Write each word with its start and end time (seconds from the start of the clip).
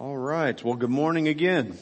All 0.00 0.16
right. 0.16 0.64
Well, 0.64 0.76
good 0.76 0.88
morning 0.88 1.28
again. 1.28 1.76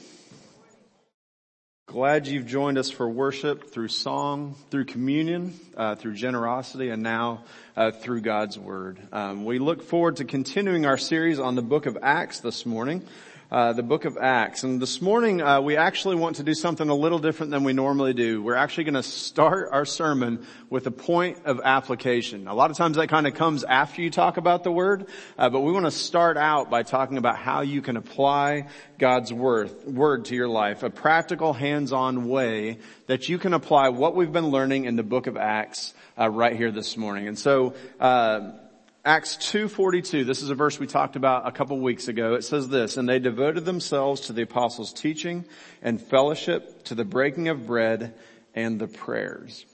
Glad 1.86 2.27
you've 2.27 2.48
joined 2.48 2.77
us 2.77 2.91
for 2.91 3.09
worship 3.09 3.71
through 3.71 3.87
song, 3.87 4.56
through 4.72 4.87
communion, 4.87 5.54
uh, 5.76 5.94
through 5.94 6.14
generosity, 6.14 6.88
and 6.88 7.04
now 7.04 7.44
uh, 7.76 7.92
through 7.92 8.22
God's 8.22 8.58
Word. 8.58 8.98
Um, 9.12 9.44
we 9.44 9.60
look 9.60 9.84
forward 9.84 10.16
to 10.16 10.24
continuing 10.24 10.84
our 10.84 10.98
series 10.98 11.38
on 11.38 11.54
the 11.54 11.62
book 11.62 11.86
of 11.86 11.96
Acts 12.02 12.40
this 12.40 12.66
morning 12.66 13.06
uh, 13.51 13.72
the 13.72 13.83
book 13.83 14.04
of 14.04 14.19
Acts. 14.19 14.62
And 14.62 14.80
this 14.80 15.01
morning, 15.01 15.40
uh, 15.40 15.60
we 15.60 15.76
actually 15.76 16.17
want 16.17 16.37
to 16.37 16.43
do 16.43 16.53
something 16.53 16.89
a 16.89 16.95
little 16.95 17.19
different 17.19 17.51
than 17.51 17.65
we 17.65 17.73
normally 17.73 18.12
do. 18.12 18.43
We're 18.43 18.55
actually 18.55 18.85
going 18.85 18.95
to 18.95 19.03
start 19.03 19.71
our 19.73 19.85
sermon 19.85 20.47
with 20.69 20.87
a 20.87 20.91
point 20.91 21.47
of 21.47 21.61
application. 21.65 22.47
A 22.47 22.55
lot 22.55 22.71
of 22.71 22.77
times 22.77 22.97
that 22.97 23.09
kind 23.09 23.27
of 23.27 23.34
comes 23.34 23.65
after 23.65 24.03
you 24.03 24.11
talk 24.11 24.37
about 24.37 24.65
the 24.65 24.71
word, 24.71 25.07
uh, 25.39 25.48
but 25.48 25.61
we 25.61 25.73
want 25.73 25.87
to 25.87 25.91
start 25.91 26.37
out 26.37 26.71
by 26.71 26.83
talking 26.83 27.16
about 27.16 27.39
how 27.39 27.62
you 27.62 27.80
can 27.80 27.97
apply 27.97 28.69
God's 28.98 29.33
word, 29.33 29.71
word 29.87 30.27
to 30.27 30.35
your 30.35 30.49
life, 30.49 30.83
a 30.83 30.91
practical, 30.91 31.55
hands-on 31.55 32.29
way 32.29 32.79
that 33.07 33.29
you 33.30 33.38
can 33.38 33.55
apply 33.55 33.88
what 33.88 34.15
we've 34.15 34.33
been 34.33 34.49
learning 34.49 34.85
in 34.85 34.96
the 34.96 35.02
book 35.02 35.27
of 35.27 35.38
Acts 35.38 35.95
uh, 36.19 36.29
right 36.29 36.55
here 36.55 36.71
this 36.71 36.96
morning. 36.99 37.29
And 37.29 37.38
so, 37.38 37.74
uh, 37.99 38.52
Acts 39.09 39.39
2.42, 39.39 40.27
this 40.27 40.43
is 40.43 40.51
a 40.51 40.55
verse 40.55 40.79
we 40.79 40.87
talked 40.87 41.16
about 41.16 41.49
a 41.49 41.51
couple 41.51 41.79
weeks 41.79 42.09
ago. 42.09 42.35
It 42.35 42.45
says 42.45 42.69
this, 42.69 42.99
and 42.99 43.09
they 43.09 43.19
devoted 43.19 43.65
themselves 43.65 44.21
to 44.27 44.35
the 44.35 44.43
apostles' 44.43 44.93
teaching 44.93 45.47
and 45.80 45.99
fellowship, 45.99 46.85
to 46.85 46.95
the 46.95 47.07
breaking 47.07 47.49
of 47.49 47.66
bread 47.66 48.13
and 48.55 48.79
the 48.79 48.87
prayers. 48.87 49.65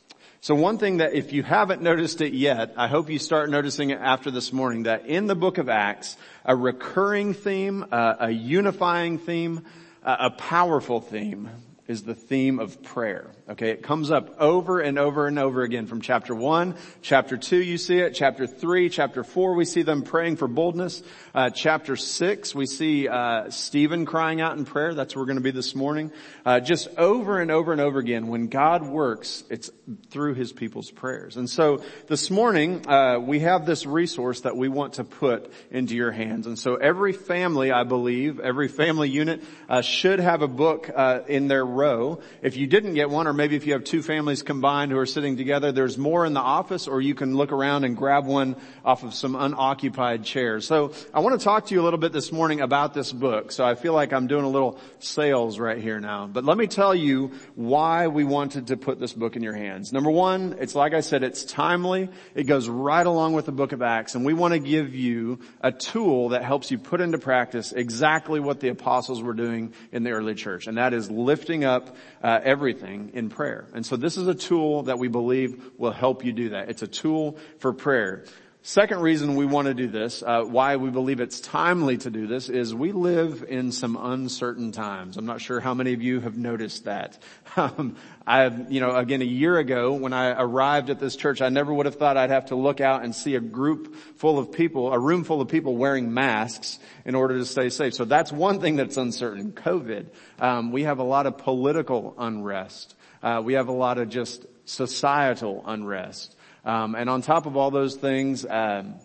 So 0.41 0.55
one 0.55 0.79
thing 0.79 0.99
that 0.99 1.15
if 1.15 1.33
you 1.33 1.43
haven't 1.43 1.83
noticed 1.83 2.21
it 2.21 2.33
yet, 2.33 2.75
I 2.77 2.87
hope 2.87 3.11
you 3.11 3.19
start 3.19 3.51
noticing 3.51 3.91
it 3.91 3.99
after 4.01 4.31
this 4.31 4.53
morning, 4.53 4.85
that 4.85 5.07
in 5.07 5.27
the 5.27 5.35
book 5.35 5.59
of 5.59 5.69
Acts, 5.69 6.17
a 6.45 6.55
recurring 6.55 7.35
theme, 7.35 7.85
a 7.91 8.31
unifying 8.31 9.19
theme, 9.19 9.65
a 10.05 10.31
powerful 10.31 11.01
theme 11.01 11.51
is 11.89 12.05
the 12.05 12.15
theme 12.15 12.61
of 12.61 12.85
prayer. 12.85 13.33
Okay, 13.47 13.69
it 13.69 13.83
comes 13.83 14.11
up 14.11 14.41
over 14.41 14.81
and 14.81 14.99
over 14.99 15.27
and 15.27 15.39
over 15.39 15.65
again 15.65 15.87
from 15.87 16.01
chapter 16.01 16.35
1, 16.35 16.77
chapter 17.03 17.37
2 17.37 17.59
you 17.59 17.77
see 17.77 17.99
it, 17.99 18.15
chapter 18.15 18.47
3, 18.47 18.89
chapter 18.89 19.23
4 19.23 19.53
we 19.53 19.67
see 19.67 19.83
them 19.83 20.01
praying 20.01 20.37
for 20.37 20.49
boldness, 20.49 21.03
uh, 21.35 21.51
chapter 21.51 21.95
6 21.95 22.55
we 22.55 22.65
see 22.65 23.07
uh, 23.07 23.51
Stephen 23.51 24.07
crying 24.07 24.41
out 24.41 24.57
in 24.57 24.65
prayer, 24.65 24.95
that's 24.95 25.15
where 25.15 25.21
we're 25.21 25.27
going 25.27 25.37
to 25.37 25.43
be 25.43 25.51
this 25.51 25.75
morning. 25.75 26.11
Uh, 26.47 26.59
just 26.59 26.89
over 26.97 27.39
and 27.39 27.51
over 27.51 27.71
and 27.71 27.83
over 27.83 27.99
again, 27.99 28.29
when 28.29 28.47
God 28.47 28.83
works, 28.83 29.45
it's 29.51 29.71
through 30.09 30.33
his 30.33 30.51
people's 30.51 30.91
prayers. 30.91 31.37
And 31.37 31.51
so 31.51 31.83
this 32.07 32.31
morning 32.31 32.89
uh, 32.89 33.19
we 33.19 33.41
have 33.41 33.67
this 33.67 33.85
resource 33.85 34.41
that 34.43 34.57
we 34.57 34.69
want 34.69 34.95
to 34.95 35.05
put 35.05 35.53
into 35.71 35.95
your 35.95 36.13
hands. 36.13 36.47
And 36.47 36.59
so 36.59 36.77
every 36.77 37.13
family, 37.13 37.71
I 37.71 37.85
believe, 37.85 38.41
every 38.41 38.69
family 38.69 39.11
unit 39.11 39.43
uh, 39.69 39.83
should 39.83 40.19
have 40.19 40.41
a 40.41 40.49
book 40.49 40.91
uh, 40.95 41.21
in 41.29 41.49
their 41.49 41.67
row. 41.67 42.23
If 42.41 42.57
you 42.57 42.67
didn't 42.67 42.95
get 42.95 43.11
one, 43.11 43.27
or 43.27 43.34
maybe 43.35 43.57
if 43.57 43.67
you 43.67 43.75
have 43.75 43.85
two 43.85 44.03
families 44.03 44.43
combined 44.43 44.93
who 44.93 44.99
are 44.99 45.07
sitting 45.07 45.37
together, 45.37 45.73
there's 45.73 45.99
more 45.99 46.25
in 46.25 46.33
the 46.33 46.41
office, 46.41 46.89
or 46.89 47.01
you 47.01 47.15
can 47.15 47.37
look 47.37 47.53
around 47.53 47.85
and 47.85 47.97
grab 47.97 48.27
one 48.27 48.57
off 48.85 49.03
of 49.03 49.15
some 49.15 49.35
unoccupied 49.35 50.25
chairs. 50.25 50.67
So 50.67 50.93
I 51.13 51.21
want 51.21 51.39
to 51.39 51.45
talk 51.45 51.67
to 51.67 51.75
you 51.75 51.81
a 51.81 51.85
little 51.85 51.99
bit 51.99 52.13
this 52.13 52.33
morning 52.33 52.61
about 52.61 52.95
this 52.95 53.13
book. 53.13 53.53
So 53.53 53.65
I 53.65 53.75
feel 53.75 53.93
like 53.93 54.13
I'm 54.13 54.27
doing 54.27 54.45
a 54.45 54.49
little 54.49 54.79
sales 54.99 55.59
right 55.59 55.79
here 55.79 56.01
now. 56.01 56.27
But 56.27 56.45
let 56.45 56.57
me 56.57 56.67
tell 56.67 56.95
you 56.95 57.33
why 57.55 58.07
we 58.07 58.25
wanted 58.25 58.69
to 58.69 58.77
put 58.77 58.99
this 58.99 59.13
book 59.13 59.37
in 59.37 59.43
your 59.43 59.55
hands. 59.55 59.93
Number 59.93 60.11
one, 60.11 60.57
it's 60.61 60.75
like 60.75 60.95
I 60.95 61.01
said, 61.01 61.23
it's 61.23 61.45
timely. 61.45 62.09
It 62.35 62.45
goes 62.45 62.69
right 62.69 63.07
along 63.07 63.35
with 63.35 63.47
the 63.47 63.53
book 63.53 63.73
of 63.73 63.83
Acts, 63.83 64.15
and 64.15 64.25
we 64.25 64.35
want 64.35 64.55
to 64.55 64.61
give 64.61 64.95
you 64.95 65.41
a 65.61 65.73
tool 65.73 66.31
that 66.31 66.45
helps 66.45 66.71
you 66.71 66.79
put 66.79 67.01
into 67.01 67.19
practice 67.19 67.73
exactly 67.73 68.41
what 68.41 68.61
the 68.61 68.69
apostles 68.69 69.23
were 69.23 69.35
doing 69.35 69.73
in 69.93 70.03
the 70.03 70.11
early 70.11 70.35
church, 70.35 70.67
and 70.67 70.79
that 70.79 70.93
is 70.93 71.11
lifting 71.11 71.65
up 71.65 71.97
uh, 72.23 72.41
everything 72.43 73.11
in 73.15 73.24
prayer. 73.29 73.67
And 73.75 73.85
so 73.85 73.97
this 73.97 74.17
is 74.17 74.27
a 74.27 74.35
tool 74.35 74.85
that 74.85 74.99
we 74.99 75.09
believe 75.09 75.73
will 75.79 75.93
help 75.93 76.25
you 76.25 76.33
do 76.33 76.51
that. 76.51 76.69
It's 76.69 76.83
a 76.83 76.87
tool 76.87 77.39
for 77.59 77.73
prayer. 77.73 78.25
Second 78.67 79.03
reason 79.03 79.37
we 79.37 79.45
want 79.45 79.69
to 79.69 79.75
do 79.75 79.89
this, 79.89 80.23
uh, 80.23 80.41
why 80.43 80.77
we 80.77 80.89
believe 80.89 81.21
it's 81.21 81.39
timely 81.39 81.99
to 81.99 82.09
do 82.09 82.27
this, 82.27 82.49
is 82.49 82.75
we 82.75 82.93
live 82.93 83.45
in 83.47 83.71
some 83.73 83.95
uncertain 83.95 84.73
times. 84.73 85.19
I'm 85.19 85.27
not 85.27 85.43
sure 85.43 85.61
how 85.61 85.75
many 85.75 85.93
of 85.93 86.01
you 86.01 86.21
have 86.21 86.39
noticed 86.39 86.87
that. 86.87 87.19
Um, 87.57 87.95
I, 88.27 88.47
you 88.47 88.81
know, 88.81 88.97
again, 88.97 89.23
a 89.23 89.27
year 89.27 89.59
ago 89.59 89.93
when 89.93 90.13
I 90.13 90.33
arrived 90.33 90.91
at 90.91 90.99
this 90.99 91.15
church, 91.15 91.41
I 91.41 91.51
never 91.51 91.73
would 91.73 91.87
have 91.87 91.95
thought 91.95 92.17
I'd 92.17 92.31
have 92.31 92.47
to 92.47 92.57
look 92.57 92.81
out 92.81 93.05
and 93.05 93.15
see 93.15 93.37
a 93.37 93.41
group 93.41 93.95
full 94.17 94.41
of 94.41 94.51
people, 94.51 94.93
a 94.93 94.99
room 94.99 95.23
full 95.23 95.41
of 95.41 95.47
people 95.47 95.77
wearing 95.77 96.13
masks 96.13 96.81
in 97.05 97.15
order 97.15 97.39
to 97.39 97.45
stay 97.45 97.69
safe. 97.69 97.95
So 97.95 98.07
that's 98.07 98.33
one 98.33 98.61
thing 98.61 98.75
that's 98.75 98.97
uncertain. 98.97 99.53
COVID. 99.53 100.09
Um, 100.41 100.73
we 100.73 100.83
have 100.83 100.99
a 100.99 101.05
lot 101.05 101.27
of 101.27 101.39
political 101.39 102.17
unrest. 102.19 102.97
Uh, 103.25 103.41
we 103.43 103.55
have 103.55 103.69
a 103.69 103.73
lot 103.73 103.97
of 103.97 104.11
just 104.11 104.45
societal 104.67 105.65
unrest. 105.67 106.37
Um, 106.63 106.95
and 106.95 107.09
on 107.09 107.23
top 107.23 107.47
of 107.47 107.57
all 107.57 107.71
those 107.71 107.97
things, 107.97 108.45
um, 108.45 108.97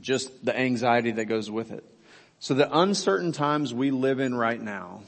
just 0.00 0.44
the 0.44 0.56
anxiety 0.56 1.10
that 1.10 1.24
goes 1.24 1.50
with 1.50 1.72
it. 1.72 1.84
So 2.38 2.54
the 2.54 2.78
uncertain 2.78 3.32
times 3.32 3.74
we 3.74 3.90
live 3.90 4.20
in 4.20 4.32
right 4.32 4.62
now, 4.62 5.00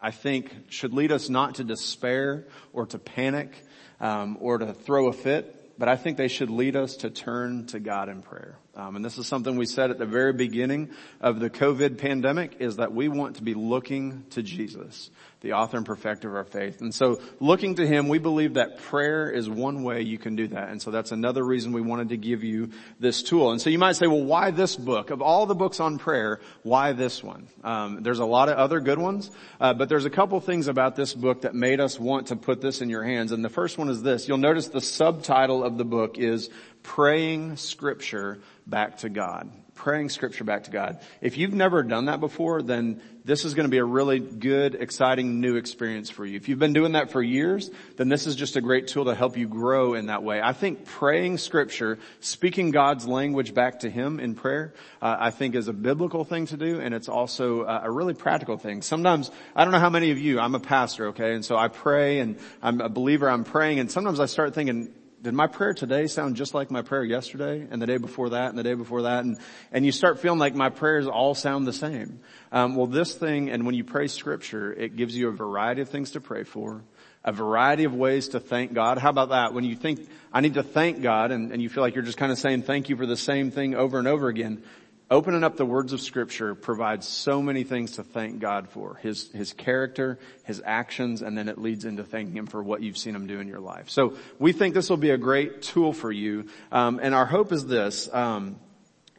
I 0.00 0.10
think 0.10 0.52
should 0.68 0.92
lead 0.92 1.12
us 1.12 1.28
not 1.28 1.54
to 1.56 1.64
despair 1.64 2.48
or 2.72 2.86
to 2.86 2.98
panic 2.98 3.54
um, 4.00 4.36
or 4.40 4.58
to 4.58 4.74
throw 4.74 5.06
a 5.06 5.12
fit, 5.12 5.78
but 5.78 5.88
I 5.88 5.94
think 5.94 6.16
they 6.16 6.26
should 6.26 6.50
lead 6.50 6.74
us 6.74 6.96
to 6.98 7.10
turn 7.10 7.66
to 7.66 7.78
God 7.78 8.08
in 8.08 8.22
prayer. 8.22 8.58
Um, 8.74 8.96
and 8.96 9.04
this 9.04 9.18
is 9.18 9.26
something 9.26 9.56
we 9.56 9.66
said 9.66 9.90
at 9.90 9.98
the 9.98 10.06
very 10.06 10.32
beginning 10.32 10.90
of 11.20 11.40
the 11.40 11.50
COVID 11.50 11.98
pandemic 11.98 12.56
is 12.58 12.76
that 12.76 12.92
we 12.94 13.08
want 13.08 13.36
to 13.36 13.42
be 13.42 13.52
looking 13.52 14.24
to 14.30 14.42
Jesus 14.42 15.10
the 15.42 15.52
author 15.54 15.76
and 15.76 15.84
perfecter 15.84 16.28
of 16.28 16.36
our 16.36 16.44
faith. 16.44 16.80
And 16.80 16.94
so 16.94 17.20
looking 17.40 17.74
to 17.74 17.86
Him, 17.86 18.08
we 18.08 18.18
believe 18.18 18.54
that 18.54 18.78
prayer 18.78 19.28
is 19.28 19.50
one 19.50 19.82
way 19.82 20.02
you 20.02 20.16
can 20.16 20.36
do 20.36 20.46
that. 20.48 20.70
And 20.70 20.80
so 20.80 20.90
that's 20.90 21.10
another 21.10 21.44
reason 21.44 21.72
we 21.72 21.80
wanted 21.80 22.10
to 22.10 22.16
give 22.16 22.44
you 22.44 22.70
this 23.00 23.22
tool. 23.22 23.50
And 23.50 23.60
so 23.60 23.68
you 23.68 23.78
might 23.78 23.96
say, 23.96 24.06
well, 24.06 24.22
why 24.22 24.52
this 24.52 24.76
book? 24.76 25.10
Of 25.10 25.20
all 25.20 25.46
the 25.46 25.54
books 25.54 25.80
on 25.80 25.98
prayer, 25.98 26.40
why 26.62 26.92
this 26.92 27.22
one? 27.24 27.48
Um, 27.64 28.02
there's 28.02 28.20
a 28.20 28.24
lot 28.24 28.48
of 28.48 28.56
other 28.56 28.78
good 28.78 28.98
ones, 28.98 29.30
uh, 29.60 29.74
but 29.74 29.88
there's 29.88 30.04
a 30.04 30.10
couple 30.10 30.38
things 30.40 30.68
about 30.68 30.94
this 30.94 31.12
book 31.12 31.42
that 31.42 31.54
made 31.54 31.80
us 31.80 31.98
want 31.98 32.28
to 32.28 32.36
put 32.36 32.60
this 32.60 32.80
in 32.80 32.88
your 32.88 33.02
hands. 33.02 33.32
And 33.32 33.44
the 33.44 33.50
first 33.50 33.78
one 33.78 33.88
is 33.88 34.00
this. 34.00 34.28
You'll 34.28 34.38
notice 34.38 34.68
the 34.68 34.80
subtitle 34.80 35.64
of 35.64 35.76
the 35.76 35.84
book 35.84 36.18
is 36.18 36.50
Praying 36.82 37.56
Scripture 37.56 38.40
Back 38.66 38.98
to 38.98 39.08
God 39.08 39.50
praying 39.74 40.08
scripture 40.10 40.44
back 40.44 40.64
to 40.64 40.70
God. 40.70 41.00
If 41.20 41.36
you've 41.38 41.54
never 41.54 41.82
done 41.82 42.04
that 42.04 42.20
before, 42.20 42.62
then 42.62 43.00
this 43.24 43.44
is 43.44 43.54
going 43.54 43.64
to 43.64 43.70
be 43.70 43.78
a 43.78 43.84
really 43.84 44.20
good, 44.20 44.74
exciting 44.74 45.40
new 45.40 45.56
experience 45.56 46.10
for 46.10 46.26
you. 46.26 46.36
If 46.36 46.48
you've 46.48 46.58
been 46.58 46.72
doing 46.72 46.92
that 46.92 47.10
for 47.10 47.22
years, 47.22 47.70
then 47.96 48.08
this 48.08 48.26
is 48.26 48.36
just 48.36 48.56
a 48.56 48.60
great 48.60 48.88
tool 48.88 49.06
to 49.06 49.14
help 49.14 49.36
you 49.36 49.48
grow 49.48 49.94
in 49.94 50.06
that 50.06 50.22
way. 50.22 50.40
I 50.42 50.52
think 50.52 50.84
praying 50.84 51.38
scripture, 51.38 51.98
speaking 52.20 52.70
God's 52.70 53.06
language 53.06 53.54
back 53.54 53.80
to 53.80 53.90
Him 53.90 54.20
in 54.20 54.34
prayer, 54.34 54.74
uh, 55.00 55.16
I 55.18 55.30
think 55.30 55.54
is 55.54 55.68
a 55.68 55.72
biblical 55.72 56.24
thing 56.24 56.46
to 56.46 56.56
do 56.56 56.80
and 56.80 56.94
it's 56.94 57.08
also 57.08 57.64
a 57.64 57.90
really 57.90 58.14
practical 58.14 58.58
thing. 58.58 58.82
Sometimes, 58.82 59.30
I 59.56 59.64
don't 59.64 59.72
know 59.72 59.80
how 59.80 59.90
many 59.90 60.10
of 60.10 60.18
you, 60.18 60.38
I'm 60.38 60.54
a 60.54 60.60
pastor, 60.60 61.08
okay, 61.08 61.34
and 61.34 61.44
so 61.44 61.56
I 61.56 61.68
pray 61.68 62.20
and 62.20 62.38
I'm 62.62 62.80
a 62.80 62.88
believer, 62.88 63.28
I'm 63.28 63.44
praying 63.44 63.78
and 63.78 63.90
sometimes 63.90 64.20
I 64.20 64.26
start 64.26 64.54
thinking, 64.54 64.92
did 65.22 65.34
my 65.34 65.46
prayer 65.46 65.72
today 65.72 66.08
sound 66.08 66.34
just 66.34 66.52
like 66.52 66.72
my 66.72 66.82
prayer 66.82 67.04
yesterday 67.04 67.64
and 67.70 67.80
the 67.80 67.86
day 67.86 67.96
before 67.96 68.30
that 68.30 68.48
and 68.48 68.58
the 68.58 68.64
day 68.64 68.74
before 68.74 69.02
that? 69.02 69.24
And, 69.24 69.38
and 69.70 69.86
you 69.86 69.92
start 69.92 70.18
feeling 70.18 70.40
like 70.40 70.56
my 70.56 70.68
prayers 70.68 71.06
all 71.06 71.36
sound 71.36 71.64
the 71.64 71.72
same. 71.72 72.18
Um, 72.50 72.74
well, 72.74 72.88
this 72.88 73.14
thing, 73.14 73.48
and 73.48 73.64
when 73.64 73.76
you 73.76 73.84
pray 73.84 74.08
scripture, 74.08 74.72
it 74.72 74.96
gives 74.96 75.16
you 75.16 75.28
a 75.28 75.32
variety 75.32 75.80
of 75.80 75.88
things 75.88 76.10
to 76.12 76.20
pray 76.20 76.42
for, 76.42 76.82
a 77.24 77.30
variety 77.30 77.84
of 77.84 77.94
ways 77.94 78.28
to 78.30 78.40
thank 78.40 78.74
God. 78.74 78.98
How 78.98 79.10
about 79.10 79.28
that? 79.28 79.54
When 79.54 79.62
you 79.62 79.76
think, 79.76 80.08
I 80.32 80.40
need 80.40 80.54
to 80.54 80.64
thank 80.64 81.02
God 81.02 81.30
and, 81.30 81.52
and 81.52 81.62
you 81.62 81.68
feel 81.68 81.84
like 81.84 81.94
you're 81.94 82.02
just 82.02 82.18
kind 82.18 82.32
of 82.32 82.38
saying 82.38 82.62
thank 82.62 82.88
you 82.88 82.96
for 82.96 83.06
the 83.06 83.16
same 83.16 83.52
thing 83.52 83.76
over 83.76 84.00
and 84.00 84.08
over 84.08 84.26
again, 84.26 84.64
opening 85.12 85.44
up 85.44 85.56
the 85.56 85.66
words 85.66 85.92
of 85.92 86.00
scripture 86.00 86.54
provides 86.54 87.06
so 87.06 87.42
many 87.42 87.64
things 87.64 87.92
to 87.92 88.02
thank 88.02 88.40
God 88.40 88.70
for. 88.70 88.94
His, 89.02 89.30
his 89.30 89.52
character, 89.52 90.18
his 90.44 90.62
actions, 90.64 91.20
and 91.20 91.36
then 91.36 91.48
it 91.48 91.58
leads 91.58 91.84
into 91.84 92.02
thanking 92.02 92.34
him 92.34 92.46
for 92.46 92.62
what 92.62 92.82
you've 92.82 92.96
seen 92.96 93.14
him 93.14 93.26
do 93.26 93.38
in 93.38 93.46
your 93.46 93.60
life. 93.60 93.90
So 93.90 94.16
we 94.38 94.52
think 94.52 94.74
this 94.74 94.88
will 94.88 94.96
be 94.96 95.10
a 95.10 95.18
great 95.18 95.60
tool 95.60 95.92
for 95.92 96.10
you. 96.10 96.46
Um, 96.72 96.98
and 97.00 97.14
our 97.14 97.26
hope 97.26 97.52
is 97.52 97.66
this, 97.66 98.08
um, 98.12 98.58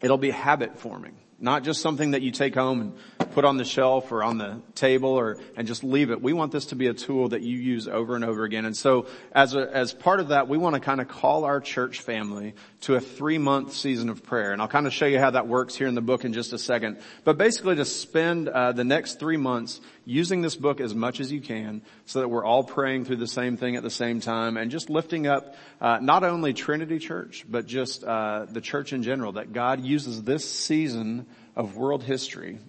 it'll 0.01 0.17
be 0.17 0.31
habit 0.31 0.79
forming. 0.79 1.15
Not 1.39 1.63
just 1.63 1.81
something 1.81 2.11
that 2.11 2.21
you 2.21 2.31
take 2.31 2.55
home 2.55 2.79
and 2.79 3.31
put 3.33 3.43
on 3.43 3.57
the 3.57 3.65
shelf 3.65 4.11
or 4.11 4.23
on 4.23 4.37
the 4.37 4.61
table 4.75 5.09
or, 5.09 5.37
and 5.57 5.67
just 5.67 5.83
leave 5.83 6.09
it. 6.09 6.21
We 6.21 6.31
want 6.31 6.51
this 6.53 6.67
to 6.67 6.75
be 6.75 6.87
a 6.87 6.93
tool 6.93 7.29
that 7.29 7.41
you 7.41 7.57
use 7.57 7.87
over 7.87 8.15
and 8.15 8.23
over 8.23 8.45
again. 8.45 8.65
And 8.65 8.77
so 8.77 9.07
as 9.33 9.53
a, 9.53 9.69
as 9.75 9.93
part 9.93 10.21
of 10.21 10.29
that, 10.29 10.47
we 10.47 10.57
want 10.57 10.75
to 10.75 10.79
kind 10.79 11.01
of 11.01 11.09
call 11.09 11.43
our 11.43 11.59
church 11.59 11.99
family 11.99 12.55
to 12.83 12.95
a 12.95 12.99
three 12.99 13.37
month 13.37 13.73
season 13.73 14.09
of 14.09 14.23
prayer. 14.23 14.51
And 14.51 14.61
I'll 14.61 14.67
kind 14.67 14.87
of 14.87 14.93
show 14.93 15.05
you 15.05 15.19
how 15.19 15.31
that 15.31 15.47
works 15.47 15.75
here 15.75 15.87
in 15.87 15.95
the 15.95 16.01
book 16.01 16.25
in 16.25 16.33
just 16.33 16.51
a 16.51 16.57
second. 16.57 16.99
But 17.23 17.37
basically 17.37 17.75
to 17.75 17.85
spend, 17.85 18.49
uh, 18.49 18.73
the 18.73 18.83
next 18.83 19.19
three 19.19 19.37
months 19.37 19.79
using 20.05 20.41
this 20.41 20.55
book 20.55 20.81
as 20.81 20.93
much 20.93 21.21
as 21.21 21.31
you 21.31 21.39
can 21.39 21.81
so 22.05 22.19
that 22.19 22.27
we're 22.27 22.43
all 22.43 22.63
praying 22.63 23.05
through 23.05 23.17
the 23.17 23.27
same 23.27 23.55
thing 23.55 23.77
at 23.77 23.83
the 23.83 23.89
same 23.89 24.19
time 24.19 24.57
and 24.57 24.69
just 24.69 24.89
lifting 24.89 25.27
up 25.27 25.55
uh, 25.79 25.99
not 26.01 26.25
only 26.25 26.53
Trinity 26.53 26.99
Church, 26.99 27.45
but 27.47 27.65
just 27.65 28.03
uh, 28.03 28.45
the 28.49 28.61
church 28.61 28.91
in 28.91 29.01
general, 29.01 29.33
that 29.33 29.53
God 29.53 29.81
uses 29.81 30.21
this 30.21 30.49
season 30.49 31.25
of 31.55 31.77
world 31.77 32.03
history 32.03 32.59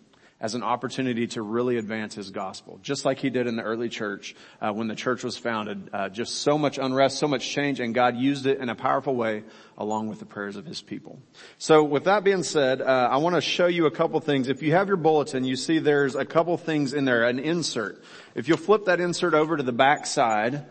as 0.40 0.54
an 0.54 0.62
opportunity 0.62 1.26
to 1.28 1.42
really 1.42 1.76
advance 1.76 2.14
his 2.14 2.30
gospel, 2.30 2.78
just 2.82 3.04
like 3.04 3.18
he 3.18 3.30
did 3.30 3.46
in 3.46 3.56
the 3.56 3.62
early 3.62 3.88
church 3.88 4.34
uh, 4.60 4.72
when 4.72 4.88
the 4.88 4.94
church 4.94 5.22
was 5.22 5.36
founded. 5.36 5.88
Uh, 5.92 6.08
just 6.08 6.36
so 6.36 6.58
much 6.58 6.76
unrest, 6.76 7.18
so 7.18 7.28
much 7.28 7.48
change, 7.48 7.80
and 7.80 7.94
God 7.94 8.16
used 8.16 8.46
it 8.46 8.58
in 8.58 8.68
a 8.68 8.74
powerful 8.74 9.14
way 9.14 9.44
along 9.78 10.08
with 10.08 10.18
the 10.18 10.26
prayers 10.26 10.56
of 10.56 10.66
his 10.66 10.82
people. 10.82 11.18
So 11.58 11.84
with 11.84 12.04
that 12.04 12.24
being 12.24 12.42
said, 12.42 12.82
uh, 12.82 13.08
I 13.10 13.18
want 13.18 13.36
to 13.36 13.40
show 13.40 13.66
you 13.66 13.86
a 13.86 13.90
couple 13.90 14.20
things. 14.20 14.48
If 14.48 14.62
you 14.62 14.72
have 14.72 14.88
your 14.88 14.96
bulletin, 14.96 15.44
you 15.44 15.56
see 15.56 15.78
there's 15.78 16.14
a 16.14 16.24
couple 16.24 16.56
things 16.56 16.92
in 16.92 17.04
there, 17.04 17.24
an 17.24 17.38
insert. 17.38 18.02
If 18.34 18.48
you'll 18.48 18.58
flip 18.58 18.86
that 18.86 19.00
insert 19.00 19.34
over 19.34 19.56
to 19.56 19.62
the 19.62 19.72
back 19.72 20.06
side, 20.06 20.66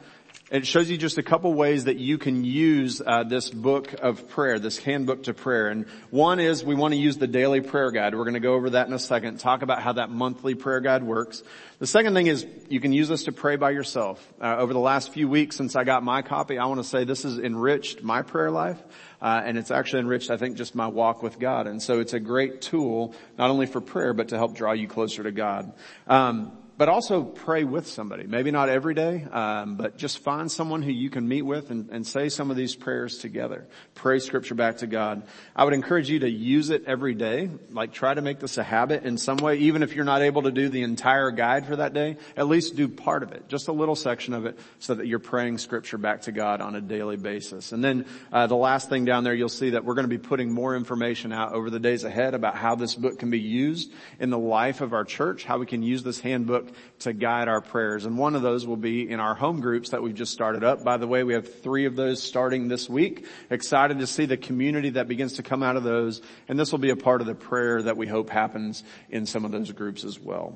it 0.51 0.67
shows 0.67 0.89
you 0.89 0.97
just 0.97 1.17
a 1.17 1.23
couple 1.23 1.53
ways 1.53 1.85
that 1.85 1.97
you 1.97 2.17
can 2.17 2.43
use 2.43 3.01
uh, 3.05 3.23
this 3.23 3.49
book 3.49 3.93
of 3.93 4.29
prayer, 4.29 4.59
this 4.59 4.77
handbook 4.77 5.23
to 5.23 5.33
prayer. 5.33 5.69
And 5.69 5.87
one 6.09 6.39
is 6.39 6.63
we 6.63 6.75
want 6.75 6.93
to 6.93 6.99
use 6.99 7.17
the 7.17 7.27
daily 7.27 7.61
prayer 7.61 7.91
guide. 7.91 8.13
We're 8.13 8.25
going 8.25 8.33
to 8.33 8.41
go 8.41 8.53
over 8.53 8.71
that 8.71 8.87
in 8.87 8.93
a 8.93 8.99
second, 8.99 9.39
talk 9.39 9.61
about 9.61 9.81
how 9.81 9.93
that 9.93 10.09
monthly 10.09 10.53
prayer 10.53 10.81
guide 10.81 11.01
works. 11.03 11.43
The 11.79 11.87
second 11.87 12.13
thing 12.13 12.27
is 12.27 12.45
you 12.67 12.81
can 12.81 12.91
use 12.91 13.07
this 13.07 13.23
to 13.23 13.31
pray 13.31 13.55
by 13.55 13.71
yourself. 13.71 14.21
Uh, 14.39 14.57
over 14.57 14.73
the 14.73 14.79
last 14.79 15.13
few 15.13 15.29
weeks 15.29 15.55
since 15.55 15.75
I 15.75 15.85
got 15.85 16.03
my 16.03 16.21
copy, 16.21 16.57
I 16.57 16.65
want 16.65 16.81
to 16.81 16.87
say 16.87 17.05
this 17.05 17.23
has 17.23 17.39
enriched 17.39 18.03
my 18.03 18.21
prayer 18.21 18.51
life. 18.51 18.81
Uh, 19.21 19.41
and 19.45 19.57
it's 19.57 19.71
actually 19.71 20.01
enriched, 20.01 20.29
I 20.29 20.35
think, 20.35 20.57
just 20.57 20.75
my 20.75 20.87
walk 20.87 21.23
with 21.23 21.39
God. 21.39 21.65
And 21.67 21.81
so 21.81 22.01
it's 22.01 22.13
a 22.13 22.19
great 22.19 22.61
tool, 22.61 23.15
not 23.37 23.49
only 23.49 23.65
for 23.65 23.79
prayer, 23.79 24.13
but 24.13 24.27
to 24.29 24.37
help 24.37 24.55
draw 24.55 24.73
you 24.73 24.89
closer 24.89 25.23
to 25.23 25.31
God. 25.31 25.71
Um, 26.05 26.51
but 26.83 26.89
also 26.89 27.23
pray 27.23 27.63
with 27.63 27.87
somebody. 27.87 28.27
Maybe 28.27 28.51
not 28.51 28.67
every 28.67 28.93
day, 28.93 29.25
um, 29.31 29.77
but 29.77 29.97
just 29.97 30.19
find 30.19 30.51
someone 30.51 30.81
who 30.81 30.91
you 30.91 31.09
can 31.09 31.25
meet 31.25 31.43
with 31.43 31.71
and, 31.71 31.89
and, 31.91 32.05
say 32.05 32.27
some 32.27 32.51
of 32.51 32.57
these 32.57 32.75
prayers 32.75 33.19
together. 33.19 33.65
Pray 33.95 34.19
scripture 34.19 34.53
back 34.53 34.79
to 34.79 34.87
God. 34.87 35.23
I 35.55 35.63
would 35.63 35.73
encourage 35.73 36.09
you 36.09 36.19
to 36.19 36.29
use 36.29 36.71
it 36.71 36.83
every 36.85 37.13
day. 37.13 37.49
Like 37.71 37.93
try 37.93 38.13
to 38.13 38.21
make 38.21 38.41
this 38.41 38.57
a 38.57 38.63
habit 38.63 39.05
in 39.05 39.17
some 39.17 39.37
way, 39.37 39.59
even 39.59 39.81
if 39.81 39.95
you're 39.95 40.03
not 40.03 40.23
able 40.23 40.41
to 40.41 40.51
do 40.51 40.67
the 40.67 40.81
entire 40.81 41.31
guide 41.31 41.65
for 41.67 41.77
that 41.77 41.93
day. 41.93 42.17
At 42.35 42.49
least 42.49 42.75
do 42.75 42.89
part 42.89 43.23
of 43.23 43.31
it, 43.31 43.47
just 43.47 43.69
a 43.69 43.71
little 43.71 43.95
section 43.95 44.33
of 44.33 44.45
it, 44.45 44.59
so 44.79 44.93
that 44.93 45.07
you're 45.07 45.19
praying 45.19 45.59
scripture 45.59 45.97
back 45.97 46.23
to 46.23 46.33
God 46.33 46.59
on 46.59 46.75
a 46.75 46.81
daily 46.81 47.15
basis. 47.15 47.71
And 47.71 47.81
then 47.81 48.05
uh, 48.29 48.47
the 48.47 48.57
last 48.57 48.89
thing 48.89 49.05
down 49.05 49.23
there, 49.23 49.33
you'll 49.33 49.47
see 49.47 49.69
that 49.69 49.85
we're 49.85 49.95
going 49.95 50.09
to 50.09 50.17
be 50.17 50.17
putting 50.17 50.51
more 50.51 50.75
information 50.75 51.31
out 51.31 51.53
over 51.53 51.69
the 51.69 51.79
days 51.79 52.03
ahead 52.03 52.33
about 52.33 52.57
how 52.57 52.75
this 52.75 52.93
book 52.93 53.19
can 53.19 53.29
be 53.29 53.39
used 53.39 53.93
in 54.19 54.29
the 54.29 54.37
life 54.37 54.81
of 54.81 54.91
our 54.91 55.05
church, 55.05 55.45
how 55.45 55.57
we 55.57 55.65
can 55.65 55.81
use 55.81 56.03
this 56.03 56.19
handbook 56.19 56.63
book 56.65 56.72
to 56.99 57.13
guide 57.13 57.47
our 57.47 57.61
prayers. 57.61 58.05
And 58.05 58.17
one 58.17 58.35
of 58.35 58.41
those 58.41 58.65
will 58.65 58.77
be 58.77 59.09
in 59.09 59.19
our 59.19 59.35
home 59.35 59.61
groups 59.61 59.89
that 59.89 60.01
we've 60.01 60.15
just 60.15 60.33
started 60.33 60.63
up. 60.63 60.83
By 60.83 60.97
the 60.97 61.07
way, 61.07 61.23
we 61.23 61.33
have 61.33 61.61
three 61.61 61.85
of 61.85 61.95
those 61.95 62.21
starting 62.21 62.67
this 62.67 62.89
week. 62.89 63.25
Excited 63.49 63.99
to 63.99 64.07
see 64.07 64.25
the 64.25 64.37
community 64.37 64.91
that 64.91 65.07
begins 65.07 65.33
to 65.33 65.43
come 65.43 65.63
out 65.63 65.75
of 65.75 65.83
those. 65.83 66.21
And 66.47 66.59
this 66.59 66.71
will 66.71 66.79
be 66.79 66.91
a 66.91 66.95
part 66.95 67.21
of 67.21 67.27
the 67.27 67.35
prayer 67.35 67.81
that 67.83 67.97
we 67.97 68.07
hope 68.07 68.29
happens 68.29 68.83
in 69.09 69.25
some 69.25 69.45
of 69.45 69.51
those 69.51 69.71
groups 69.71 70.03
as 70.03 70.19
well. 70.19 70.55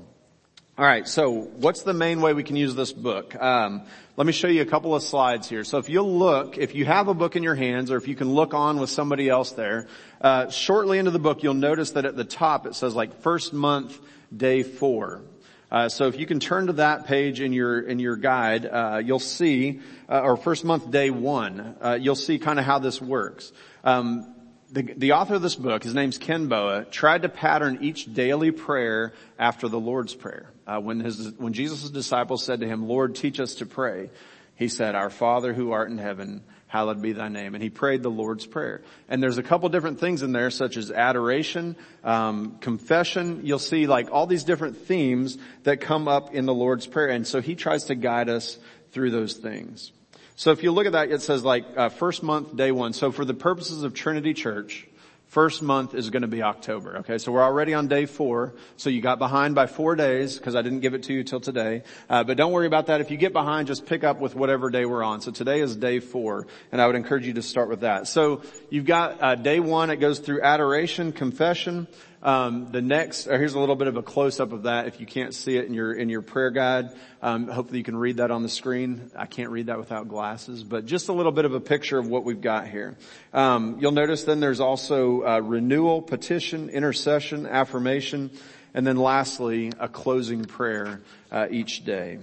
All 0.79 0.85
right, 0.85 1.07
so 1.07 1.31
what's 1.31 1.81
the 1.81 1.93
main 1.95 2.21
way 2.21 2.35
we 2.35 2.43
can 2.43 2.55
use 2.55 2.75
this 2.75 2.93
book? 2.93 3.35
Um, 3.35 3.81
let 4.15 4.27
me 4.27 4.31
show 4.31 4.47
you 4.47 4.61
a 4.61 4.65
couple 4.65 4.93
of 4.93 5.01
slides 5.01 5.49
here. 5.49 5.63
So 5.63 5.79
if 5.79 5.89
you'll 5.89 6.19
look, 6.19 6.59
if 6.59 6.75
you 6.75 6.85
have 6.85 7.07
a 7.07 7.15
book 7.15 7.35
in 7.35 7.41
your 7.41 7.55
hands, 7.55 7.89
or 7.89 7.97
if 7.97 8.07
you 8.07 8.13
can 8.13 8.31
look 8.35 8.53
on 8.53 8.79
with 8.79 8.91
somebody 8.91 9.27
else 9.27 9.53
there, 9.53 9.87
uh, 10.21 10.51
shortly 10.51 10.99
into 10.99 11.09
the 11.09 11.17
book, 11.17 11.41
you'll 11.41 11.55
notice 11.55 11.91
that 11.91 12.05
at 12.05 12.15
the 12.15 12.23
top 12.23 12.67
it 12.67 12.75
says 12.75 12.93
like 12.93 13.21
first 13.21 13.53
month, 13.53 13.99
day 14.35 14.61
four. 14.61 15.23
Uh, 15.69 15.89
so 15.89 16.07
if 16.07 16.17
you 16.17 16.25
can 16.25 16.39
turn 16.39 16.67
to 16.67 16.73
that 16.73 17.07
page 17.07 17.41
in 17.41 17.51
your 17.51 17.81
in 17.81 17.99
your 17.99 18.15
guide, 18.15 18.65
uh, 18.65 19.01
you'll 19.03 19.19
see, 19.19 19.81
uh, 20.07 20.21
or 20.21 20.37
first 20.37 20.63
month 20.63 20.89
day 20.89 21.09
one, 21.09 21.75
uh, 21.81 21.97
you'll 21.99 22.15
see 22.15 22.39
kind 22.39 22.57
of 22.57 22.65
how 22.65 22.79
this 22.79 23.01
works. 23.01 23.51
Um, 23.83 24.33
the, 24.71 24.81
the 24.81 25.11
author 25.13 25.35
of 25.35 25.41
this 25.41 25.55
book, 25.55 25.83
his 25.83 25.93
name's 25.93 26.17
Ken 26.17 26.47
Boa, 26.47 26.85
tried 26.85 27.21
to 27.23 27.29
pattern 27.29 27.79
each 27.81 28.13
daily 28.13 28.51
prayer 28.51 29.13
after 29.39 29.67
the 29.67 29.79
Lord's 29.79 30.13
Prayer. 30.13 30.51
Uh, 30.65 30.79
when 30.79 30.99
his 30.99 31.33
when 31.37 31.53
Jesus' 31.53 31.89
disciples 31.89 32.43
said 32.43 32.61
to 32.61 32.67
him, 32.67 32.87
"Lord, 32.87 33.15
teach 33.15 33.39
us 33.39 33.55
to 33.55 33.65
pray," 33.65 34.09
he 34.55 34.69
said, 34.69 34.95
"Our 34.95 35.09
Father 35.09 35.53
who 35.53 35.71
art 35.71 35.89
in 35.89 35.97
heaven." 35.97 36.43
Hallowed 36.67 37.01
be 37.01 37.13
thy 37.13 37.29
name. 37.29 37.55
And 37.55 37.63
he 37.63 37.69
prayed 37.69 38.03
the 38.03 38.09
Lord's 38.09 38.45
Prayer. 38.45 38.81
And 39.09 39.23
there's 39.23 39.37
a 39.37 39.43
couple 39.43 39.69
different 39.69 39.99
things 39.99 40.21
in 40.21 40.33
there, 40.33 40.51
such 40.51 40.77
as 40.77 40.91
adoration, 40.91 41.75
um, 42.03 42.57
confession. 42.59 43.41
You'll 43.43 43.59
see 43.59 43.87
like 43.87 44.11
all 44.11 44.27
these 44.27 44.43
different 44.43 44.77
themes 44.77 45.37
that 45.63 45.81
come 45.81 46.07
up 46.07 46.33
in 46.33 46.45
the 46.45 46.53
Lord's 46.53 46.85
Prayer. 46.85 47.07
And 47.09 47.25
so 47.25 47.41
he 47.41 47.55
tries 47.55 47.85
to 47.85 47.95
guide 47.95 48.29
us 48.29 48.59
through 48.91 49.11
those 49.11 49.33
things. 49.33 49.91
So 50.35 50.51
if 50.51 50.61
you 50.61 50.71
look 50.71 50.85
at 50.85 50.91
that, 50.91 51.09
it 51.09 51.21
says 51.21 51.43
like 51.43 51.65
uh, 51.75 51.89
first 51.89 52.21
month, 52.21 52.55
day 52.55 52.71
one. 52.71 52.93
So 52.93 53.11
for 53.11 53.25
the 53.25 53.33
purposes 53.33 53.83
of 53.83 53.93
Trinity 53.93 54.33
Church, 54.33 54.87
First 55.27 55.61
month 55.61 55.93
is 55.93 56.09
going 56.09 56.21
to 56.21 56.29
be 56.29 56.41
October. 56.41 56.99
Okay, 56.99 57.17
so 57.17 57.33
we're 57.33 57.43
already 57.43 57.73
on 57.73 57.89
day 57.89 58.05
four. 58.05 58.53
So 58.77 58.89
you 58.89 59.01
got 59.01 59.19
behind 59.19 59.55
by 59.55 59.67
four 59.67 59.97
days 59.97 60.37
because 60.37 60.55
I 60.55 60.61
didn't 60.61 60.79
give 60.79 60.93
it 60.93 61.03
to 61.03 61.13
you 61.13 61.25
till 61.25 61.41
today. 61.41 61.83
Uh, 62.09 62.23
but 62.23 62.37
don't 62.37 62.53
worry 62.53 62.65
about 62.65 62.87
that. 62.87 63.01
If 63.01 63.11
you 63.11 63.17
get 63.17 63.33
behind, 63.33 63.67
just 63.67 63.85
pick 63.85 64.05
up 64.05 64.21
with 64.21 64.35
whatever 64.35 64.69
day 64.69 64.85
we're 64.85 65.03
on. 65.03 65.19
So 65.19 65.31
today 65.31 65.59
is 65.59 65.75
day 65.75 65.99
four, 65.99 66.47
and 66.71 66.81
I 66.81 66.87
would 66.87 66.95
encourage 66.95 67.27
you 67.27 67.33
to 67.33 67.41
start 67.41 67.67
with 67.67 67.81
that. 67.81 68.07
So 68.07 68.41
you've 68.69 68.85
got 68.85 69.21
uh, 69.21 69.35
day 69.35 69.59
one. 69.59 69.89
It 69.89 69.97
goes 69.97 70.19
through 70.19 70.43
adoration, 70.43 71.11
confession, 71.11 71.87
um, 72.27 72.67
the 72.73 72.81
next, 72.81 73.25
uh, 73.25 73.37
here's 73.37 73.53
a 73.53 73.59
little 73.59 73.77
bit 73.77 73.87
of 73.87 73.95
a 73.95 74.03
close 74.03 74.41
up 74.41 74.51
of 74.51 74.63
that. 74.63 74.85
If 74.85 74.99
you 74.99 75.05
can't 75.05 75.33
see 75.33 75.55
it 75.55 75.65
in 75.65 75.73
your 75.73 75.93
in 75.93 76.09
your 76.09 76.21
prayer 76.21 76.49
guide, 76.49 76.89
um, 77.21 77.47
hopefully 77.47 77.77
you 77.77 77.85
can 77.85 77.95
read 77.95 78.17
that 78.17 78.31
on 78.31 78.43
the 78.43 78.49
screen. 78.49 79.09
I 79.15 79.27
can't 79.27 79.49
read 79.49 79.67
that 79.67 79.77
without 79.77 80.09
glasses, 80.09 80.65
but 80.65 80.85
just 80.85 81.07
a 81.07 81.13
little 81.13 81.31
bit 81.31 81.45
of 81.45 81.53
a 81.53 81.61
picture 81.61 81.97
of 81.97 82.07
what 82.07 82.25
we've 82.25 82.41
got 82.41 82.67
here. 82.67 82.97
Um, 83.31 83.77
you'll 83.79 83.93
notice 83.93 84.25
then 84.25 84.41
there's 84.41 84.59
also 84.59 85.25
uh, 85.25 85.39
renewal, 85.39 86.01
petition, 86.01 86.69
intercession, 86.69 87.45
affirmation, 87.45 88.31
and 88.73 88.85
then 88.85 88.97
lastly 88.97 89.71
a 89.79 89.87
closing 89.87 90.43
prayer 90.43 90.99
uh, 91.31 91.47
each 91.49 91.85
day. 91.85 92.19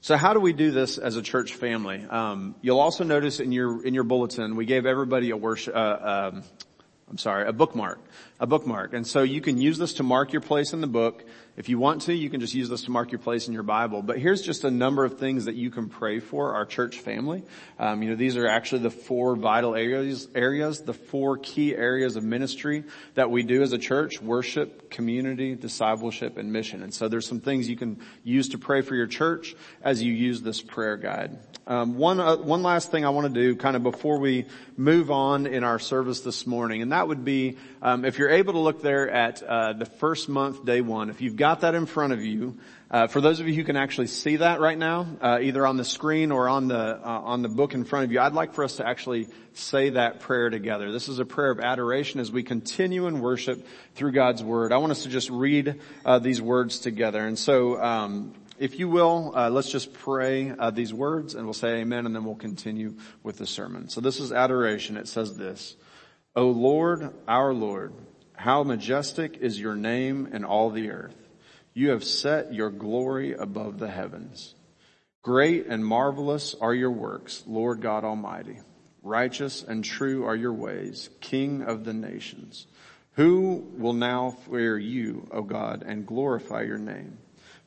So 0.00 0.16
how 0.16 0.32
do 0.32 0.40
we 0.40 0.54
do 0.54 0.70
this 0.70 0.96
as 0.96 1.16
a 1.16 1.22
church 1.22 1.52
family? 1.52 2.02
Um, 2.08 2.54
you'll 2.62 2.80
also 2.80 3.04
notice 3.04 3.40
in 3.40 3.52
your 3.52 3.84
in 3.84 3.92
your 3.92 4.04
bulletin 4.04 4.56
we 4.56 4.64
gave 4.64 4.86
everybody 4.86 5.32
a 5.32 5.36
worship. 5.36 5.76
Uh, 5.76 6.30
um, 6.32 6.44
I'm 7.08 7.18
sorry, 7.18 7.46
a 7.46 7.52
bookmark 7.52 8.00
a 8.38 8.46
bookmark. 8.46 8.92
And 8.92 9.06
so 9.06 9.22
you 9.22 9.40
can 9.40 9.60
use 9.60 9.78
this 9.78 9.94
to 9.94 10.02
mark 10.02 10.32
your 10.32 10.42
place 10.42 10.72
in 10.72 10.82
the 10.82 10.86
book. 10.86 11.24
If 11.56 11.70
you 11.70 11.78
want 11.78 12.02
to, 12.02 12.14
you 12.14 12.28
can 12.28 12.40
just 12.40 12.54
use 12.54 12.68
this 12.68 12.82
to 12.82 12.90
mark 12.90 13.10
your 13.10 13.18
place 13.18 13.48
in 13.48 13.54
your 13.54 13.62
Bible. 13.62 14.02
But 14.02 14.18
here's 14.18 14.42
just 14.42 14.64
a 14.64 14.70
number 14.70 15.06
of 15.06 15.18
things 15.18 15.46
that 15.46 15.54
you 15.54 15.70
can 15.70 15.88
pray 15.88 16.20
for 16.20 16.54
our 16.54 16.66
church 16.66 16.98
family. 16.98 17.44
Um, 17.78 18.02
you 18.02 18.10
know, 18.10 18.16
these 18.16 18.36
are 18.36 18.46
actually 18.46 18.82
the 18.82 18.90
four 18.90 19.36
vital 19.36 19.74
areas, 19.74 20.28
areas, 20.34 20.82
the 20.82 20.92
four 20.92 21.38
key 21.38 21.74
areas 21.74 22.16
of 22.16 22.24
ministry 22.24 22.84
that 23.14 23.30
we 23.30 23.42
do 23.42 23.62
as 23.62 23.72
a 23.72 23.78
church: 23.78 24.20
worship, 24.20 24.90
community, 24.90 25.54
discipleship, 25.54 26.36
and 26.36 26.52
mission. 26.52 26.82
And 26.82 26.92
so 26.92 27.08
there's 27.08 27.26
some 27.26 27.40
things 27.40 27.70
you 27.70 27.76
can 27.76 28.00
use 28.22 28.50
to 28.50 28.58
pray 28.58 28.82
for 28.82 28.94
your 28.94 29.06
church 29.06 29.54
as 29.80 30.02
you 30.02 30.12
use 30.12 30.42
this 30.42 30.60
prayer 30.60 30.98
guide. 30.98 31.38
Um, 31.68 31.96
one 31.96 32.20
uh, 32.20 32.36
one 32.36 32.62
last 32.62 32.92
thing 32.92 33.04
I 33.04 33.10
want 33.10 33.26
to 33.26 33.40
do, 33.40 33.56
kind 33.56 33.74
of 33.74 33.82
before 33.82 34.20
we 34.20 34.46
move 34.76 35.10
on 35.10 35.48
in 35.48 35.64
our 35.64 35.80
service 35.80 36.20
this 36.20 36.46
morning, 36.46 36.80
and 36.80 36.92
that 36.92 37.08
would 37.08 37.24
be 37.24 37.56
um, 37.82 38.04
if 38.04 38.20
you're 38.20 38.30
able 38.30 38.52
to 38.52 38.60
look 38.60 38.82
there 38.82 39.10
at 39.10 39.42
uh, 39.42 39.72
the 39.72 39.84
first 39.84 40.28
month, 40.28 40.64
day 40.64 40.80
one, 40.80 41.10
if 41.10 41.20
you've 41.20 41.34
got 41.34 41.62
that 41.62 41.74
in 41.74 41.86
front 41.86 42.12
of 42.12 42.22
you, 42.22 42.56
uh, 42.88 43.08
for 43.08 43.20
those 43.20 43.40
of 43.40 43.48
you 43.48 43.54
who 43.54 43.64
can 43.64 43.76
actually 43.76 44.06
see 44.06 44.36
that 44.36 44.60
right 44.60 44.78
now, 44.78 45.08
uh, 45.20 45.40
either 45.42 45.66
on 45.66 45.76
the 45.76 45.84
screen 45.84 46.30
or 46.30 46.48
on 46.48 46.68
the 46.68 46.76
uh, 47.04 47.20
on 47.24 47.42
the 47.42 47.48
book 47.48 47.74
in 47.74 47.84
front 47.84 48.04
of 48.04 48.12
you, 48.12 48.20
I'd 48.20 48.32
like 48.32 48.54
for 48.54 48.62
us 48.62 48.76
to 48.76 48.86
actually 48.86 49.26
say 49.54 49.90
that 49.90 50.20
prayer 50.20 50.50
together. 50.50 50.92
This 50.92 51.08
is 51.08 51.18
a 51.18 51.24
prayer 51.24 51.50
of 51.50 51.58
adoration 51.58 52.20
as 52.20 52.30
we 52.30 52.44
continue 52.44 53.08
in 53.08 53.18
worship 53.18 53.66
through 53.96 54.12
God's 54.12 54.40
Word. 54.40 54.72
I 54.72 54.76
want 54.76 54.92
us 54.92 55.02
to 55.02 55.08
just 55.08 55.30
read 55.30 55.80
uh, 56.04 56.20
these 56.20 56.40
words 56.40 56.78
together, 56.78 57.26
and 57.26 57.36
so. 57.36 57.82
Um, 57.82 58.34
if 58.58 58.78
you 58.78 58.88
will, 58.88 59.32
uh, 59.34 59.50
let's 59.50 59.70
just 59.70 59.92
pray 59.92 60.50
uh, 60.50 60.70
these 60.70 60.92
words 60.92 61.34
and 61.34 61.44
we'll 61.44 61.54
say 61.54 61.80
amen 61.80 62.06
and 62.06 62.14
then 62.14 62.24
we'll 62.24 62.34
continue 62.34 62.96
with 63.22 63.38
the 63.38 63.46
sermon. 63.46 63.88
So 63.88 64.00
this 64.00 64.20
is 64.20 64.32
adoration. 64.32 64.96
It 64.96 65.08
says 65.08 65.36
this, 65.36 65.76
O 66.34 66.48
Lord, 66.48 67.12
our 67.26 67.52
Lord, 67.54 67.94
how 68.34 68.62
majestic 68.62 69.38
is 69.38 69.58
your 69.58 69.74
name 69.74 70.28
in 70.32 70.44
all 70.44 70.70
the 70.70 70.90
earth. 70.90 71.16
You 71.74 71.90
have 71.90 72.04
set 72.04 72.54
your 72.54 72.70
glory 72.70 73.34
above 73.34 73.78
the 73.78 73.90
heavens. 73.90 74.54
Great 75.22 75.66
and 75.66 75.84
marvelous 75.84 76.54
are 76.60 76.74
your 76.74 76.90
works, 76.90 77.42
Lord 77.46 77.80
God 77.80 78.04
Almighty. 78.04 78.58
Righteous 79.02 79.62
and 79.62 79.84
true 79.84 80.24
are 80.24 80.36
your 80.36 80.52
ways, 80.52 81.10
King 81.20 81.62
of 81.62 81.84
the 81.84 81.92
nations. 81.92 82.66
Who 83.12 83.66
will 83.76 83.92
now 83.92 84.30
fear 84.30 84.78
you, 84.78 85.28
O 85.30 85.42
God, 85.42 85.82
and 85.86 86.06
glorify 86.06 86.62
your 86.62 86.78
name? 86.78 87.18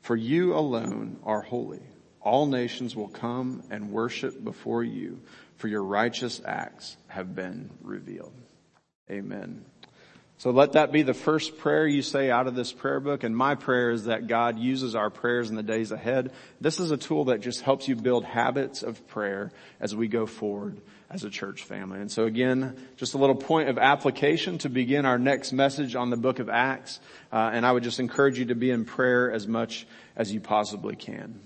For 0.01 0.15
you 0.15 0.56
alone 0.56 1.20
are 1.24 1.41
holy. 1.41 1.82
All 2.22 2.48
nations 2.48 2.96
will 2.96 3.08
come 3.08 3.63
and 3.70 3.91
worship 3.91 4.44
before 4.44 4.84
you, 4.84 5.22
for 5.56 5.68
your 5.68 5.84
righteous 5.84 6.41
acts 6.46 6.98
have 7.08 7.36
been 7.36 7.70
revealed. 7.82 8.34
Amen. 9.10 9.65
So 10.39 10.51
let 10.51 10.72
that 10.72 10.93
be 10.93 11.01
the 11.01 11.13
first 11.13 11.58
prayer 11.58 11.86
you 11.86 12.01
say 12.01 12.31
out 12.31 12.48
of 12.48 12.55
this 12.55 12.72
prayer 12.72 13.01
book. 13.01 13.25
And 13.25 13.36
my 13.36 13.55
prayer 13.55 13.91
is 13.91 14.05
that 14.05 14.27
God 14.27 14.58
uses 14.58 14.96
our 14.96 15.10
prayers 15.10 15.50
in 15.50 15.58
the 15.58 15.63
days 15.63 15.91
ahead. 15.91 16.31
This 16.62 16.79
is 16.79 16.91
a 16.91 16.98
tool 16.98 17.25
that 17.25 17.41
just 17.41 17.60
helps 17.60 17.89
you 17.89 17.98
build 17.98 18.24
habits 18.24 18.81
of 18.81 19.05
prayer 19.10 19.51
as 19.81 19.93
we 19.93 20.08
go 20.08 20.25
forward 20.25 20.79
as 21.10 21.25
a 21.25 21.29
church 21.29 21.63
family. 21.63 22.00
And 22.00 22.10
so 22.10 22.24
again, 22.24 22.77
just 22.96 23.15
a 23.15 23.17
little 23.17 23.36
point 23.36 23.67
of 23.67 23.77
application 23.77 24.60
to 24.60 24.69
begin 24.69 25.05
our 25.05 25.19
next 25.19 25.51
message 25.51 25.96
on 25.96 26.10
the 26.10 26.17
book 26.17 26.39
of 26.39 26.48
Acts. 26.48 27.01
Uh, 27.34 27.51
and 27.51 27.65
I 27.65 27.74
would 27.74 27.84
just 27.84 28.00
encourage 28.00 28.39
you 28.39 28.46
to 28.46 28.55
be 28.55 28.72
in 28.72 28.86
prayer 28.86 29.29
as 29.29 29.46
much 29.46 29.86
as 30.15 30.31
you 30.31 30.39
possibly 30.39 30.96
can. 30.96 31.41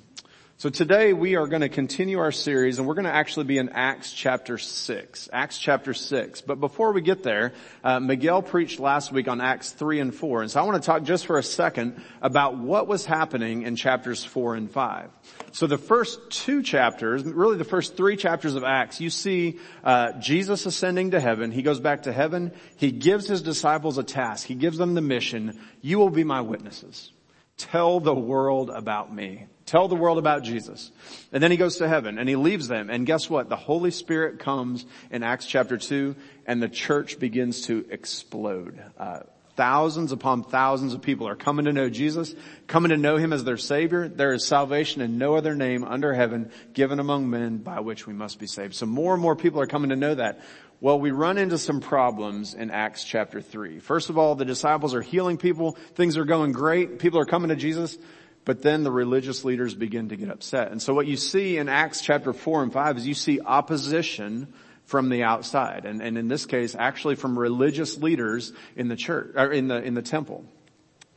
So 0.55 0.69
today 0.69 1.13
we 1.13 1.36
are 1.36 1.48
going 1.48 1.63
to 1.63 1.67
continue 1.67 2.19
our 2.19 2.31
series 2.31 2.77
and 2.77 2.88
we're 2.88 2.93
going 2.93 3.05
to 3.05 3.13
actually 3.13 3.45
be 3.45 3.57
in 3.57 3.69
Acts 3.69 4.13
chapter 4.13 4.60
6. 4.60 5.29
Acts 5.33 5.57
chapter 5.57 5.95
6. 5.95 6.41
But 6.41 6.60
before 6.60 6.93
we 6.93 7.01
get 7.01 7.24
there, 7.24 7.53
uh, 7.83 8.00
Miguel 8.00 8.43
preached 8.43 8.79
last 8.79 9.12
week 9.12 9.27
on 9.27 9.41
Acts 9.41 9.72
3 9.72 10.00
and 10.00 10.15
4. 10.15 10.43
And 10.43 10.51
so 10.51 10.62
I 10.62 10.63
want 10.63 10.81
to 10.81 10.86
talk 10.86 11.03
just 11.03 11.25
for 11.25 11.39
a 11.39 11.43
second 11.43 12.01
about 12.22 12.57
what 12.57 12.88
was 12.88 13.03
happening 13.03 13.63
in 13.63 13.75
chapters 13.75 14.24
4 14.24 14.55
and 14.55 14.72
5. 14.72 15.10
So 15.53 15.65
the 15.65 15.79
first 15.79 16.29
two 16.29 16.62
chapters, 16.62 17.24
really 17.25 17.57
the 17.57 17.65
first 17.65 17.98
three 17.98 18.15
chapters 18.15 18.53
of 18.53 18.63
Acts, 18.63 19.01
you 19.01 19.10
see 19.10 19.60
uh, 19.83 20.13
Jesus 20.19 20.67
ascending 20.67 21.12
to 21.12 21.19
heaven. 21.19 21.51
He 21.51 21.63
goes 21.63 21.79
back 21.79 22.03
to 22.03 22.13
heaven. 22.13 22.53
He 22.77 22.91
gives 22.91 23.27
his 23.27 23.41
disciples 23.41 23.98
a 23.98 24.03
task. 24.03 24.45
He 24.45 24.55
gives 24.55 24.77
them 24.77 24.93
the 24.93 25.01
mission. 25.01 25.60
You 25.81 25.98
will 25.98 26.12
be 26.12 26.24
my 26.24 26.41
witnesses. 26.41 27.12
Tell 27.57 28.00
the 28.00 28.15
world 28.15 28.69
about 28.69 29.13
me. 29.13 29.48
Tell 29.65 29.88
the 29.88 29.96
world 29.96 30.17
about 30.17 30.43
Jesus. 30.43 30.91
And 31.32 31.41
then 31.41 31.50
he 31.50 31.58
goes 31.58 31.77
to 31.77 31.88
heaven 31.88 32.17
and 32.17 32.27
he 32.27 32.36
leaves 32.36 32.67
them. 32.67 32.89
And 32.89 33.05
guess 33.05 33.29
what? 33.29 33.48
The 33.50 33.55
Holy 33.55 33.91
Spirit 33.91 34.39
comes 34.39 34.86
in 35.10 35.24
Acts 35.24 35.46
chapter 35.46 35.77
2 35.77 36.15
and 36.46 36.62
the 36.62 36.67
church 36.67 37.17
begins 37.17 37.67
to 37.67 37.86
explode. 37.89 38.82
Uh, 38.98 39.20
thousands 39.55 40.12
upon 40.12 40.43
thousands 40.43 40.93
of 40.93 41.01
people 41.01 41.27
are 41.27 41.36
coming 41.36 41.65
to 41.65 41.74
know 41.74 41.89
Jesus, 41.89 42.36
coming 42.67 42.89
to 42.89 42.98
know 42.98 43.17
him 43.17 43.32
as 43.32 43.43
their 43.43 43.58
savior. 43.58 44.08
There 44.10 44.34
is 44.34 44.46
salvation 44.46 45.01
in 45.01 45.17
no 45.17 45.36
other 45.36 45.55
name 45.55 45.84
under 45.84 46.13
heaven 46.13 46.51
given 46.74 47.00
among 47.00 47.29
men 47.29 47.58
by 47.58 47.79
which 47.79 48.05
we 48.05 48.13
must 48.13 48.39
be 48.39 48.48
saved. 48.48 48.75
So 48.75 48.86
more 48.86 49.13
and 49.13 49.22
more 49.22 49.36
people 49.36 49.62
are 49.62 49.67
coming 49.67 49.91
to 49.91 49.96
know 49.96 50.15
that. 50.15 50.41
Well, 50.82 51.00
we 51.00 51.12
run 51.12 51.38
into 51.38 51.58
some 51.58 51.79
problems 51.79 52.55
in 52.55 52.70
Acts 52.70 53.05
chapter 53.05 53.39
3. 53.39 53.79
First 53.79 54.10
of 54.10 54.17
all, 54.17 54.36
the 54.36 54.43
disciples 54.43 54.93
are 54.93 55.01
healing 55.01 55.38
people. 55.38 55.77
Things 55.96 56.17
are 56.17 56.25
going 56.25 56.51
great. 56.51 57.00
People 57.00 57.20
are 57.20 57.25
coming 57.25 57.48
to 57.50 57.55
Jesus. 57.55 57.98
But 58.45 58.62
then 58.62 58.83
the 58.83 58.91
religious 58.91 59.45
leaders 59.45 59.73
begin 59.73 60.09
to 60.09 60.15
get 60.15 60.29
upset. 60.29 60.71
And 60.71 60.81
so 60.81 60.93
what 60.93 61.07
you 61.07 61.15
see 61.15 61.57
in 61.57 61.69
Acts 61.69 62.01
chapter 62.01 62.33
4 62.33 62.63
and 62.63 62.73
5 62.73 62.97
is 62.97 63.07
you 63.07 63.13
see 63.13 63.39
opposition 63.39 64.53
from 64.85 65.09
the 65.09 65.23
outside. 65.23 65.85
And, 65.85 66.01
and 66.01 66.17
in 66.17 66.27
this 66.27 66.45
case, 66.45 66.75
actually 66.77 67.15
from 67.15 67.39
religious 67.39 67.97
leaders 67.97 68.51
in 68.75 68.89
the 68.89 68.95
church, 68.95 69.31
or 69.35 69.51
in 69.51 69.69
the, 69.69 69.81
in 69.81 69.93
the 69.93 70.01
temple. 70.01 70.45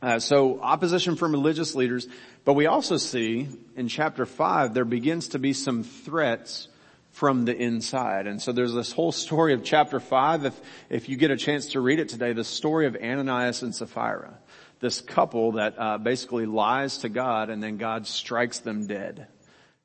Uh, 0.01 0.19
so 0.19 0.61
opposition 0.61 1.15
from 1.15 1.31
religious 1.31 1.75
leaders, 1.75 2.07
but 2.45 2.53
we 2.53 2.67
also 2.67 2.97
see 2.97 3.49
in 3.75 3.87
chapter 3.87 4.25
5 4.25 4.73
there 4.73 4.85
begins 4.85 5.29
to 5.29 5.39
be 5.39 5.53
some 5.53 5.83
threats 5.83 6.67
from 7.11 7.45
the 7.45 7.55
inside. 7.57 8.27
And 8.27 8.39
so 8.39 8.51
there's 8.51 8.73
this 8.73 8.91
whole 8.91 9.11
story 9.11 9.53
of 9.53 9.63
chapter 9.63 9.99
5, 9.99 10.45
if, 10.45 10.61
if 10.89 11.09
you 11.09 11.17
get 11.17 11.31
a 11.31 11.37
chance 11.37 11.71
to 11.71 11.81
read 11.81 11.99
it 11.99 12.09
today, 12.09 12.31
the 12.33 12.43
story 12.43 12.85
of 12.85 12.95
Ananias 12.95 13.63
and 13.63 13.73
Sapphira 13.73 14.37
this 14.79 15.01
couple 15.01 15.53
that 15.53 15.75
uh, 15.77 15.97
basically 15.97 16.45
lies 16.45 16.99
to 16.99 17.09
God 17.09 17.49
and 17.49 17.61
then 17.61 17.77
God 17.77 18.07
strikes 18.07 18.59
them 18.59 18.87
dead. 18.87 19.27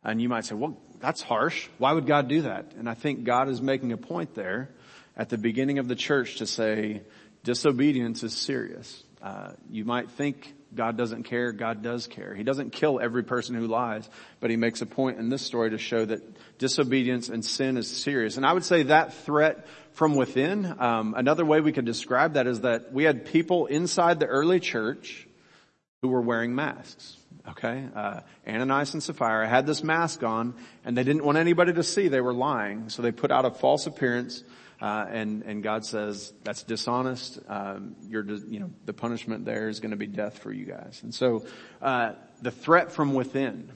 And 0.05 0.21
you 0.21 0.29
might 0.29 0.45
say, 0.45 0.55
well, 0.55 0.77
that's 1.01 1.23
harsh. 1.23 1.69
Why 1.79 1.93
would 1.93 2.07
God 2.07 2.29
do 2.29 2.43
that? 2.43 2.73
And 2.79 2.89
I 2.89 2.95
think 2.95 3.25
God 3.25 3.49
is 3.49 3.61
making 3.61 3.93
a 3.93 3.97
point 3.97 4.35
there 4.35 4.71
at 5.17 5.29
the 5.29 5.39
beginning 5.39 5.79
of 5.79 5.89
the 5.89 5.97
church 5.97 6.37
to 6.37 6.47
say 6.47 7.03
disobedience 7.45 8.23
is 8.23 8.37
serious. 8.37 9.03
Uh, 9.21 9.53
you 9.71 9.85
might 9.85 10.11
think 10.11 10.55
God 10.75 10.97
doesn't 10.97 11.25
care. 11.25 11.53
God 11.53 11.83
does 11.83 12.07
care. 12.07 12.35
He 12.35 12.43
doesn't 12.43 12.71
kill 12.71 12.99
every 13.01 13.23
person 13.23 13.55
who 13.55 13.67
lies, 13.67 14.09
but 14.41 14.51
he 14.51 14.57
makes 14.57 14.81
a 14.81 14.87
point 14.87 15.19
in 15.19 15.29
this 15.29 15.43
story 15.43 15.71
to 15.71 15.79
show 15.79 16.05
that 16.05 16.23
disobedience 16.59 17.29
and 17.29 17.45
sin 17.45 17.77
is 17.77 17.89
serious. 17.89 18.37
And 18.37 18.47
I 18.47 18.53
would 18.53 18.65
say 18.65 18.85
that 18.85 19.15
threat 19.15 19.67
from 19.93 20.15
within. 20.15 20.65
Um, 20.79 21.15
another 21.17 21.45
way 21.45 21.61
we 21.61 21.73
could 21.73 21.85
describe 21.85 22.35
that 22.35 22.47
is 22.47 22.63
that 22.63 22.93
we 22.93 23.05
had 23.05 23.27
people 23.27 23.67
inside 23.67 24.21
the 24.21 24.27
early 24.27 24.61
church 24.61 25.27
who 26.01 26.09
were 26.09 26.21
wearing 26.21 26.55
masks. 26.55 27.17
Okay, 27.49 27.85
uh, 27.95 28.21
Ananias 28.47 28.95
and 28.95 29.03
Sapphira 29.03 29.49
had 29.49 29.67
this 29.67 29.83
mask 29.83 30.23
on, 30.23 30.55
and 30.85 30.97
they 30.97 31.03
didn't 31.03 31.25
want 31.25 31.39
anybody 31.39 31.73
to 31.73 31.83
see 31.83 32.07
they 32.07 32.21
were 32.21 32.33
lying, 32.33 32.89
so 32.89 33.03
they 33.03 33.11
put 33.11 33.33
out 33.33 33.45
a 33.45 33.51
false 33.51 33.87
appearance. 33.87 34.45
Uh, 34.81 35.07
and 35.11 35.43
and 35.43 35.63
God 35.63 35.85
says 35.85 36.33
that's 36.45 36.63
dishonest. 36.63 37.39
Um, 37.49 37.97
you're 38.09 38.25
you 38.25 38.61
know 38.61 38.71
the 38.85 38.93
punishment 38.93 39.45
there 39.45 39.69
is 39.69 39.81
going 39.81 39.91
to 39.91 39.97
be 39.97 40.07
death 40.07 40.39
for 40.39 40.53
you 40.53 40.67
guys. 40.67 41.01
And 41.03 41.15
so 41.15 41.45
uh, 41.81 42.13
the 42.41 42.51
threat 42.51 42.93
from 42.93 43.15
within. 43.15 43.71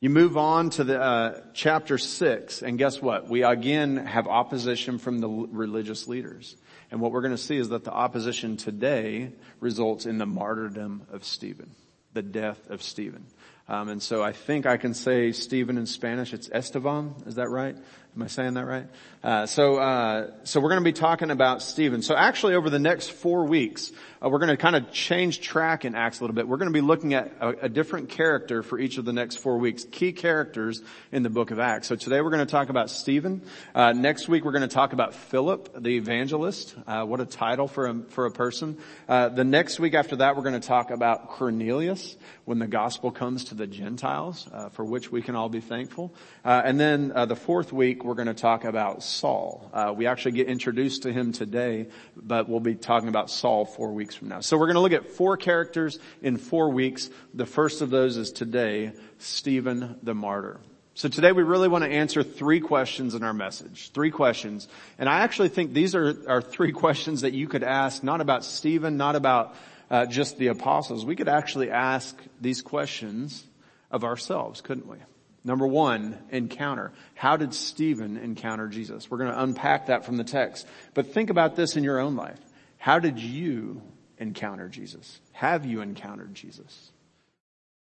You 0.00 0.10
move 0.10 0.36
on 0.36 0.70
to 0.70 0.84
the 0.84 1.00
uh, 1.02 1.40
chapter 1.54 1.98
six, 1.98 2.62
and 2.62 2.78
guess 2.78 3.02
what? 3.02 3.28
We 3.28 3.42
again 3.42 3.96
have 3.96 4.28
opposition 4.28 4.98
from 4.98 5.18
the 5.18 5.28
religious 5.28 6.06
leaders, 6.06 6.54
and 6.92 7.00
what 7.00 7.10
we're 7.10 7.22
going 7.22 7.34
to 7.34 7.36
see 7.36 7.56
is 7.56 7.70
that 7.70 7.82
the 7.82 7.90
opposition 7.90 8.56
today 8.56 9.32
results 9.58 10.06
in 10.06 10.18
the 10.18 10.26
martyrdom 10.26 11.04
of 11.10 11.24
Stephen, 11.24 11.74
the 12.12 12.22
death 12.22 12.70
of 12.70 12.80
Stephen. 12.80 13.26
Um, 13.66 13.88
and 13.88 14.00
so 14.00 14.22
I 14.22 14.30
think 14.30 14.66
I 14.66 14.76
can 14.76 14.94
say 14.94 15.32
Stephen 15.32 15.76
in 15.76 15.86
Spanish. 15.86 16.32
It's 16.32 16.48
Esteban. 16.48 17.16
Is 17.26 17.34
that 17.34 17.48
right? 17.48 17.76
Am 18.18 18.24
I 18.24 18.26
saying 18.26 18.54
that 18.54 18.66
right? 18.66 18.88
Uh, 19.22 19.46
so, 19.46 19.76
uh, 19.76 20.30
so 20.42 20.58
we're 20.58 20.70
going 20.70 20.80
to 20.80 20.84
be 20.84 20.92
talking 20.92 21.30
about 21.30 21.62
Stephen. 21.62 22.02
So 22.02 22.16
actually, 22.16 22.56
over 22.56 22.68
the 22.68 22.80
next 22.80 23.12
four 23.12 23.44
weeks, 23.44 23.92
uh, 24.20 24.28
we're 24.28 24.38
going 24.38 24.48
to 24.48 24.56
kind 24.56 24.74
of 24.74 24.90
change 24.90 25.40
track 25.40 25.84
in 25.84 25.94
Acts 25.94 26.18
a 26.18 26.24
little 26.24 26.34
bit. 26.34 26.48
We're 26.48 26.56
going 26.56 26.72
to 26.72 26.76
be 26.76 26.80
looking 26.80 27.14
at 27.14 27.32
a, 27.40 27.66
a, 27.66 27.68
different 27.68 28.08
character 28.08 28.64
for 28.64 28.76
each 28.78 28.98
of 28.98 29.04
the 29.04 29.12
next 29.12 29.36
four 29.36 29.58
weeks, 29.58 29.84
key 29.84 30.12
characters 30.12 30.82
in 31.12 31.22
the 31.22 31.30
book 31.30 31.52
of 31.52 31.60
Acts. 31.60 31.86
So 31.86 31.94
today 31.94 32.20
we're 32.20 32.30
going 32.30 32.44
to 32.44 32.50
talk 32.50 32.68
about 32.68 32.90
Stephen. 32.90 33.42
Uh, 33.74 33.92
next 33.92 34.28
week 34.28 34.44
we're 34.44 34.52
going 34.52 34.68
to 34.68 34.74
talk 34.74 34.92
about 34.92 35.14
Philip, 35.14 35.80
the 35.80 35.96
evangelist. 35.96 36.74
Uh, 36.86 37.04
what 37.04 37.20
a 37.20 37.26
title 37.26 37.68
for 37.68 37.86
a 37.86 38.02
for 38.08 38.26
a 38.26 38.32
person. 38.32 38.78
Uh, 39.08 39.28
the 39.28 39.44
next 39.44 39.78
week 39.78 39.94
after 39.94 40.16
that, 40.16 40.34
we're 40.36 40.42
going 40.42 40.60
to 40.60 40.66
talk 40.66 40.90
about 40.90 41.28
Cornelius 41.28 42.16
when 42.46 42.58
the 42.58 42.66
gospel 42.66 43.12
comes 43.12 43.44
to 43.44 43.54
the 43.54 43.66
Gentiles, 43.66 44.48
for 44.72 44.84
which 44.84 45.12
we 45.12 45.22
can 45.22 45.36
all 45.36 45.48
be 45.48 45.60
thankful. 45.60 46.14
and 46.44 46.80
then 46.80 47.08
the 47.08 47.36
fourth 47.36 47.72
week 47.72 48.04
we're 48.08 48.14
going 48.14 48.26
to 48.26 48.32
talk 48.32 48.64
about 48.64 49.02
Saul. 49.02 49.68
Uh, 49.70 49.92
we 49.94 50.06
actually 50.06 50.32
get 50.32 50.48
introduced 50.48 51.02
to 51.02 51.12
him 51.12 51.32
today, 51.32 51.88
but 52.16 52.48
we'll 52.48 52.58
be 52.58 52.74
talking 52.74 53.10
about 53.10 53.30
Saul 53.30 53.66
four 53.66 53.92
weeks 53.92 54.14
from 54.14 54.28
now. 54.28 54.40
So 54.40 54.56
we're 54.56 54.66
going 54.66 54.76
to 54.76 54.80
look 54.80 54.92
at 54.92 55.10
four 55.10 55.36
characters 55.36 55.98
in 56.22 56.38
four 56.38 56.70
weeks. 56.70 57.10
The 57.34 57.44
first 57.44 57.82
of 57.82 57.90
those 57.90 58.16
is 58.16 58.32
today, 58.32 58.92
Stephen 59.18 59.98
the 60.02 60.14
martyr. 60.14 60.58
So 60.94 61.10
today 61.10 61.32
we 61.32 61.42
really 61.42 61.68
want 61.68 61.84
to 61.84 61.90
answer 61.90 62.22
three 62.22 62.60
questions 62.60 63.14
in 63.14 63.22
our 63.22 63.34
message. 63.34 63.90
Three 63.92 64.10
questions. 64.10 64.68
And 64.98 65.06
I 65.06 65.20
actually 65.20 65.50
think 65.50 65.74
these 65.74 65.94
are, 65.94 66.16
are 66.26 66.40
three 66.40 66.72
questions 66.84 67.20
that 67.20 67.34
you 67.34 67.46
could 67.46 67.62
ask, 67.62 68.02
not 68.02 68.22
about 68.22 68.42
Stephen, 68.42 68.96
not 68.96 69.16
about 69.16 69.54
uh, 69.90 70.06
just 70.06 70.38
the 70.38 70.46
apostles. 70.46 71.04
We 71.04 71.14
could 71.14 71.28
actually 71.28 71.70
ask 71.70 72.18
these 72.40 72.62
questions 72.62 73.44
of 73.90 74.02
ourselves, 74.02 74.62
couldn't 74.62 74.88
we? 74.88 74.96
Number 75.44 75.66
one, 75.66 76.18
encounter. 76.30 76.92
How 77.14 77.36
did 77.36 77.54
Stephen 77.54 78.16
encounter 78.16 78.68
Jesus? 78.68 79.10
We're 79.10 79.18
going 79.18 79.32
to 79.32 79.42
unpack 79.42 79.86
that 79.86 80.04
from 80.04 80.16
the 80.16 80.24
text. 80.24 80.66
But 80.94 81.12
think 81.12 81.30
about 81.30 81.56
this 81.56 81.76
in 81.76 81.84
your 81.84 82.00
own 82.00 82.16
life. 82.16 82.40
How 82.76 82.98
did 82.98 83.18
you 83.18 83.82
encounter 84.18 84.68
Jesus? 84.68 85.20
Have 85.32 85.64
you 85.64 85.80
encountered 85.80 86.34
Jesus? 86.34 86.90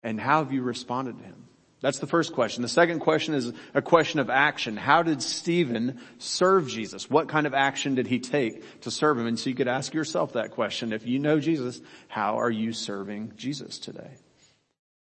And 0.04 0.20
how 0.20 0.44
have 0.44 0.54
you 0.54 0.64
responded 0.64 1.18
to 1.20 1.24
him? 1.24 1.48
That's 1.82 2.00
the 2.00 2.08
first 2.08 2.34
question. 2.34 2.62
The 2.62 2.70
second 2.70 3.00
question 3.00 3.34
is 3.34 3.52
a 3.74 3.82
question 3.82 4.20
of 4.20 4.30
action. 4.30 4.78
How 4.78 5.02
did 5.02 5.22
Stephen 5.22 6.00
serve 6.20 6.68
Jesus? 6.68 7.10
What 7.10 7.28
kind 7.28 7.48
of 7.48 7.56
action 7.56 7.96
did 7.96 8.06
he 8.06 8.20
take 8.20 8.82
to 8.82 8.92
serve 8.92 9.18
him? 9.18 9.26
And 9.26 9.40
so 9.40 9.50
you 9.50 9.56
could 9.56 9.68
ask 9.68 9.94
yourself 9.94 10.34
that 10.34 10.52
question. 10.52 10.94
If 10.94 11.08
you 11.08 11.18
know 11.18 11.40
Jesus, 11.40 11.82
how 12.08 12.40
are 12.40 12.52
you 12.52 12.72
serving 12.72 13.34
Jesus 13.36 13.80
today? 13.80 14.12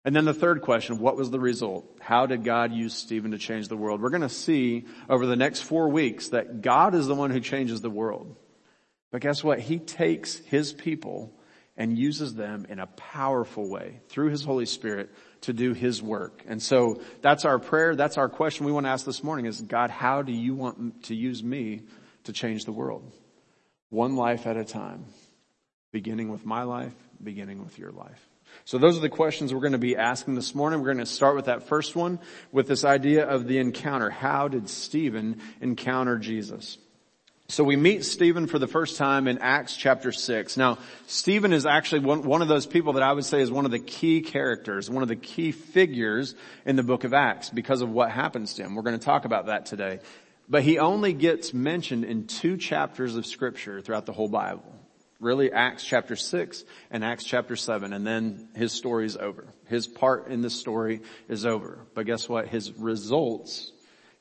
And 0.09 0.17
then 0.17 0.25
the 0.25 0.33
third 0.33 0.63
question, 0.63 1.01
what 1.01 1.19
was 1.19 1.31
the 1.31 1.39
result? 1.39 1.85
How 2.01 2.25
did 2.25 2.43
God 2.43 2.73
use 2.73 2.95
Stephen 2.95 3.33
to 3.33 3.37
change 3.37 3.69
the 3.69 3.77
world? 3.77 4.01
We're 4.01 4.09
going 4.09 4.23
to 4.23 4.31
see 4.31 4.87
over 5.07 5.27
the 5.27 5.37
next 5.37 5.61
four 5.61 5.91
weeks 5.91 6.29
that 6.29 6.63
God 6.63 6.95
is 6.95 7.07
the 7.07 7.15
one 7.15 7.31
who 7.31 7.41
changes 7.41 7.83
the 7.83 7.91
world. 7.91 8.35
But 9.13 9.21
guess 9.21 9.45
what? 9.45 9.61
He 9.61 9.79
takes 9.79 10.37
his 10.37 10.73
people 10.73 11.39
and 11.77 11.99
uses 11.99 12.35
them 12.35 12.65
in 12.71 12.79
a 12.79 12.87
powerful 12.87 13.69
way 13.69 14.01
through 14.09 14.31
his 14.31 14.43
Holy 14.43 14.65
Spirit 14.65 15.11
to 15.43 15.53
do 15.53 15.75
his 15.75 16.03
work. 16.03 16.43
And 16.49 16.63
so 16.63 17.03
that's 17.21 17.45
our 17.45 17.59
prayer. 17.59 17.95
That's 17.95 18.17
our 18.17 18.31
question 18.31 18.65
we 18.65 18.73
want 18.73 18.87
to 18.87 18.91
ask 18.91 19.05
this 19.05 19.23
morning 19.23 19.45
is, 19.45 19.61
God, 19.61 19.91
how 19.91 20.23
do 20.23 20.33
you 20.33 20.55
want 20.55 21.03
to 21.05 21.15
use 21.15 21.45
me 21.45 21.83
to 22.25 22.33
change 22.33 22.65
the 22.65 22.73
world? 22.73 23.13
One 23.91 24.17
life 24.17 24.47
at 24.47 24.57
a 24.57 24.65
time, 24.65 25.05
beginning 25.93 26.31
with 26.31 26.47
my 26.47 26.63
life, 26.63 26.95
beginning 27.23 27.63
with 27.63 27.79
your 27.79 27.91
life. 27.91 28.28
So 28.65 28.79
those 28.79 28.97
are 28.97 29.01
the 29.01 29.09
questions 29.09 29.53
we're 29.53 29.61
going 29.61 29.73
to 29.73 29.79
be 29.79 29.97
asking 29.97 30.35
this 30.35 30.55
morning. 30.55 30.81
We're 30.81 30.93
going 30.93 30.99
to 30.99 31.07
start 31.07 31.37
with 31.37 31.47
that 31.47 31.65
first 31.65 31.97
one 31.97 32.19
with 32.53 32.69
this 32.69 32.85
idea 32.85 33.27
of 33.27 33.47
the 33.47 33.59
encounter. 33.59 34.11
How 34.11 34.49
did 34.49 34.69
Stephen 34.69 35.41
encounter 35.61 36.19
Jesus? 36.19 36.79
So 37.51 37.65
we 37.65 37.77
meet 37.77 38.05
Stephen 38.05 38.47
for 38.47 38.59
the 38.59 38.67
first 38.67 38.99
time 38.99 39.27
in 39.27 39.39
Acts 39.39 39.75
chapter 39.75 40.13
6. 40.13 40.59
Now, 40.59 40.77
Stephen 41.07 41.55
is 41.55 41.65
actually 41.65 42.01
one, 42.01 42.23
one, 42.23 42.43
of 42.43 42.49
those 42.49 42.67
people 42.67 42.93
that 42.93 43.03
I 43.03 43.11
would 43.11 43.25
say 43.25 43.41
is 43.41 43.51
one 43.51 43.65
of 43.65 43.71
the 43.71 43.79
key 43.79 44.21
characters, 44.21 44.91
one 44.91 45.03
of 45.03 45.09
the 45.09 45.17
key 45.17 45.53
figures 45.53 46.35
in 46.67 46.77
the 46.77 46.83
book 46.83 47.05
of 47.05 47.15
Acts 47.15 47.49
because 47.49 47.81
of 47.81 47.89
what 47.89 48.11
happens 48.11 48.53
to 48.55 48.65
him. 48.65 48.75
We're 48.75 48.83
going 48.83 48.99
to 48.99 49.05
talk 49.05 49.25
about 49.25 49.47
that 49.47 49.65
today. 49.65 50.01
But 50.47 50.63
he 50.63 50.79
only 50.79 51.15
gets 51.15 51.55
mentioned 51.55 52.05
in 52.05 52.27
two 52.27 52.59
chapters 52.59 53.17
of 53.17 53.25
scripture 53.25 53.81
throughout 53.81 54.05
the 54.05 54.13
whole 54.13 54.29
Bible. 54.29 54.75
Really 55.21 55.51
Acts 55.51 55.85
chapter 55.85 56.15
6 56.15 56.65
and 56.91 57.05
Acts 57.05 57.25
chapter 57.25 57.57
7 57.57 57.93
and 57.93 58.07
then 58.07 58.49
his 58.55 58.73
story 58.73 59.05
is 59.05 59.17
over. 59.17 59.53
His 59.67 59.89
part 59.89 60.29
in 60.29 60.43
the 60.43 60.51
story 60.51 61.01
is 61.29 61.45
over. 61.45 61.87
But 61.95 62.07
guess 62.07 62.29
what? 62.29 62.47
His 62.47 62.73
results 62.73 63.73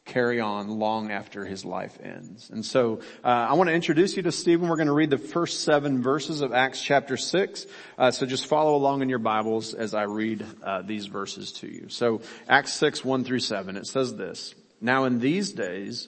carry 0.06 0.40
on 0.40 0.80
long 0.80 1.12
after 1.12 1.46
his 1.46 1.64
life 1.64 2.00
ends. 2.02 2.50
And 2.50 2.66
so 2.66 3.02
uh, 3.24 3.28
I 3.28 3.54
want 3.54 3.70
to 3.70 3.74
introduce 3.76 4.18
you 4.18 4.24
to 4.24 4.32
Stephen. 4.32 4.68
We're 4.68 4.78
going 4.78 4.88
to 4.88 4.94
read 4.94 5.12
the 5.12 5.18
first 5.18 5.62
seven 5.62 6.02
verses 6.02 6.42
of 6.42 6.54
Acts 6.54 6.82
chapter 6.82 7.18
6. 7.18 7.68
Uh, 7.98 8.10
so 8.10 8.26
just 8.26 8.48
follow 8.48 8.76
along 8.76 9.02
in 9.04 9.10
your 9.10 9.20
Bibles 9.20 9.74
as 9.76 9.94
I 9.94 10.04
read 10.04 10.44
uh, 10.64 10.82
these 10.82 11.06
verses 11.06 11.52
to 11.54 11.68
you. 11.68 11.90
So 11.90 12.22
Acts 12.50 12.74
6, 12.74 13.06
1 13.06 13.24
through 13.24 13.40
7, 13.40 13.78
it 13.78 13.86
says 13.86 14.16
this. 14.16 14.56
Now 14.82 15.04
in 15.04 15.20
these 15.20 15.52
days, 15.52 16.08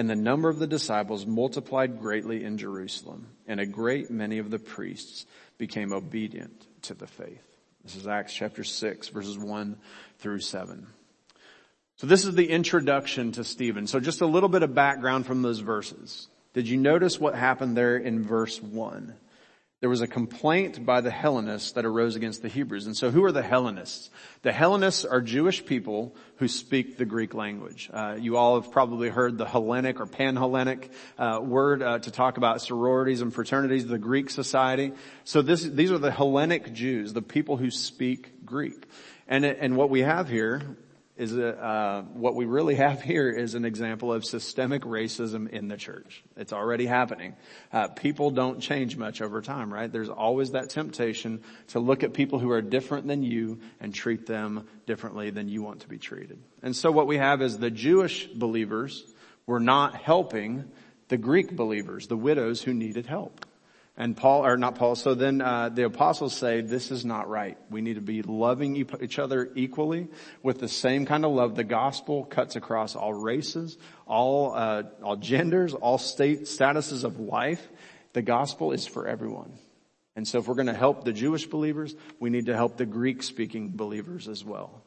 and 0.00 0.08
the 0.08 0.16
number 0.16 0.48
of 0.48 0.58
the 0.58 0.66
disciples 0.66 1.26
multiplied 1.26 2.00
greatly 2.00 2.42
in 2.42 2.56
Jerusalem 2.56 3.26
and 3.46 3.60
a 3.60 3.66
great 3.66 4.10
many 4.10 4.38
of 4.38 4.50
the 4.50 4.58
priests 4.58 5.26
became 5.58 5.92
obedient 5.92 6.66
to 6.84 6.94
the 6.94 7.06
faith. 7.06 7.44
This 7.84 7.96
is 7.96 8.08
Acts 8.08 8.32
chapter 8.32 8.64
6 8.64 9.08
verses 9.08 9.36
1 9.36 9.76
through 10.16 10.40
7. 10.40 10.86
So 11.96 12.06
this 12.06 12.24
is 12.24 12.34
the 12.34 12.48
introduction 12.48 13.32
to 13.32 13.44
Stephen. 13.44 13.86
So 13.86 14.00
just 14.00 14.22
a 14.22 14.26
little 14.26 14.48
bit 14.48 14.62
of 14.62 14.74
background 14.74 15.26
from 15.26 15.42
those 15.42 15.58
verses. 15.58 16.28
Did 16.54 16.66
you 16.66 16.78
notice 16.78 17.20
what 17.20 17.34
happened 17.34 17.76
there 17.76 17.98
in 17.98 18.22
verse 18.22 18.58
1? 18.58 19.14
There 19.80 19.88
was 19.88 20.02
a 20.02 20.06
complaint 20.06 20.84
by 20.84 21.00
the 21.00 21.10
Hellenists 21.10 21.72
that 21.72 21.86
arose 21.86 22.14
against 22.14 22.42
the 22.42 22.48
Hebrews. 22.48 22.84
And 22.84 22.94
so 22.94 23.10
who 23.10 23.24
are 23.24 23.32
the 23.32 23.42
Hellenists? 23.42 24.10
The 24.42 24.52
Hellenists 24.52 25.06
are 25.06 25.22
Jewish 25.22 25.64
people 25.64 26.14
who 26.36 26.48
speak 26.48 26.98
the 26.98 27.06
Greek 27.06 27.32
language. 27.32 27.88
Uh, 27.90 28.16
you 28.18 28.36
all 28.36 28.60
have 28.60 28.70
probably 28.72 29.08
heard 29.08 29.38
the 29.38 29.46
Hellenic 29.46 29.98
or 29.98 30.04
Pan-Hellenic 30.04 30.90
uh, 31.18 31.40
word 31.42 31.82
uh, 31.82 31.98
to 31.98 32.10
talk 32.10 32.36
about 32.36 32.60
sororities 32.60 33.22
and 33.22 33.32
fraternities, 33.32 33.86
the 33.86 33.96
Greek 33.96 34.28
society. 34.28 34.92
So 35.24 35.40
this, 35.40 35.62
these 35.62 35.90
are 35.90 35.98
the 35.98 36.12
Hellenic 36.12 36.74
Jews, 36.74 37.14
the 37.14 37.22
people 37.22 37.56
who 37.56 37.70
speak 37.70 38.44
Greek. 38.44 38.84
And, 39.26 39.46
and 39.46 39.78
what 39.78 39.88
we 39.88 40.00
have 40.00 40.28
here 40.28 40.76
is 41.20 41.34
that, 41.34 41.62
uh, 41.62 42.00
what 42.14 42.34
we 42.34 42.46
really 42.46 42.76
have 42.76 43.02
here 43.02 43.28
is 43.28 43.54
an 43.54 43.66
example 43.66 44.10
of 44.10 44.24
systemic 44.24 44.82
racism 44.84 45.50
in 45.50 45.68
the 45.68 45.76
church. 45.76 46.24
It's 46.34 46.54
already 46.54 46.86
happening. 46.86 47.36
Uh, 47.70 47.88
people 47.88 48.30
don't 48.30 48.60
change 48.60 48.96
much 48.96 49.20
over 49.20 49.42
time, 49.42 49.70
right? 49.70 49.92
There's 49.92 50.08
always 50.08 50.52
that 50.52 50.70
temptation 50.70 51.42
to 51.68 51.78
look 51.78 52.02
at 52.04 52.14
people 52.14 52.38
who 52.38 52.50
are 52.50 52.62
different 52.62 53.06
than 53.06 53.22
you 53.22 53.60
and 53.80 53.94
treat 53.94 54.24
them 54.24 54.66
differently 54.86 55.28
than 55.28 55.50
you 55.50 55.62
want 55.62 55.80
to 55.80 55.88
be 55.88 55.98
treated. 55.98 56.38
And 56.62 56.74
so 56.74 56.90
what 56.90 57.06
we 57.06 57.18
have 57.18 57.42
is 57.42 57.58
the 57.58 57.70
Jewish 57.70 58.26
believers 58.26 59.04
were 59.44 59.60
not 59.60 59.96
helping 59.96 60.70
the 61.08 61.18
Greek 61.18 61.54
believers, 61.54 62.06
the 62.06 62.16
widows 62.16 62.62
who 62.62 62.72
needed 62.72 63.04
help. 63.04 63.44
And 63.96 64.16
Paul, 64.16 64.46
or 64.46 64.56
not 64.56 64.76
Paul, 64.76 64.94
so 64.94 65.14
then 65.14 65.42
uh, 65.42 65.68
the 65.68 65.84
apostles 65.84 66.34
say 66.34 66.62
this 66.62 66.90
is 66.90 67.04
not 67.04 67.28
right. 67.28 67.58
We 67.70 67.82
need 67.82 67.94
to 67.94 68.00
be 68.00 68.22
loving 68.22 68.76
each 68.76 69.18
other 69.18 69.50
equally 69.54 70.08
with 70.42 70.58
the 70.58 70.68
same 70.68 71.04
kind 71.04 71.24
of 71.24 71.32
love. 71.32 71.54
The 71.54 71.64
gospel 71.64 72.24
cuts 72.24 72.56
across 72.56 72.96
all 72.96 73.12
races, 73.12 73.76
all 74.06 74.54
uh, 74.54 74.84
all 75.02 75.16
genders, 75.16 75.74
all 75.74 75.98
state 75.98 76.42
statuses 76.42 77.04
of 77.04 77.20
life. 77.20 77.66
The 78.14 78.22
gospel 78.22 78.72
is 78.72 78.86
for 78.86 79.06
everyone. 79.06 79.58
And 80.16 80.26
so 80.26 80.38
if 80.38 80.48
we're 80.48 80.54
going 80.54 80.66
to 80.66 80.74
help 80.74 81.04
the 81.04 81.12
Jewish 81.12 81.46
believers, 81.46 81.94
we 82.18 82.30
need 82.30 82.46
to 82.46 82.54
help 82.54 82.76
the 82.76 82.86
Greek 82.86 83.22
speaking 83.22 83.70
believers 83.76 84.28
as 84.28 84.44
well. 84.44 84.82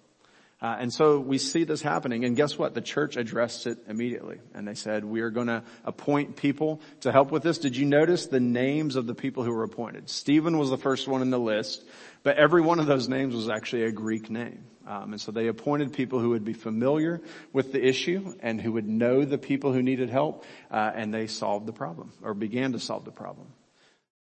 Uh, 0.63 0.78
and 0.80 0.93
so 0.93 1.19
we 1.19 1.38
see 1.38 1.65
this 1.65 1.82
happening 1.82 2.23
and 2.23 2.38
guess 2.38 2.58
what? 2.58 2.73
The 2.73 2.80
church 2.80 3.17
addressed 3.17 3.67
it 3.67 3.80
immediately 3.89 4.39
and 4.56 4.65
they 4.65 4.76
said, 4.76 5.04
we 5.04 5.19
are 5.19 5.30
going 5.30 5.47
to 5.47 5.62
appoint 5.84 6.38
people 6.38 6.80
to 7.02 7.12
help 7.12 7.32
with 7.32 7.43
this. 7.43 7.58
Did 7.58 7.76
you 7.76 7.86
notice 7.86 8.28
the 8.28 8.39
names 8.39 8.95
of 8.95 9.06
the 9.06 9.13
people 9.13 9.43
who 9.43 9.52
were 9.52 9.63
appointed? 9.63 10.10
Stephen 10.10 10.58
was 10.58 10.69
the 10.69 10.78
first 10.78 11.06
one 11.06 11.21
in 11.21 11.32
the 11.32 11.38
list, 11.38 11.84
but 12.23 12.38
every 12.38 12.62
one 12.62 12.80
of 12.80 12.86
those 12.86 13.10
names 13.10 13.36
was 13.36 13.49
actually 13.49 13.84
a 13.84 13.91
Greek 13.91 14.30
name. 14.30 14.63
Um, 14.88 15.12
and 15.12 15.19
so 15.19 15.34
they 15.34 15.47
appointed 15.47 15.91
people 15.91 16.19
who 16.19 16.30
would 16.30 16.45
be 16.45 16.54
familiar 16.54 17.21
with 17.52 17.73
the 17.73 17.86
issue 17.86 18.34
and 18.39 18.62
who 18.62 18.71
would 18.71 18.88
know 18.88 19.26
the 19.26 19.38
people 19.38 19.73
who 19.73 19.82
needed 19.82 20.10
help, 20.10 20.45
uh, 20.71 20.91
and 20.95 21.13
they 21.13 21.28
solved 21.28 21.65
the 21.65 21.73
problem 21.73 22.13
or 22.21 22.34
began 22.34 22.71
to 22.71 22.80
solve 22.80 23.04
the 23.04 23.12
problem. 23.12 23.47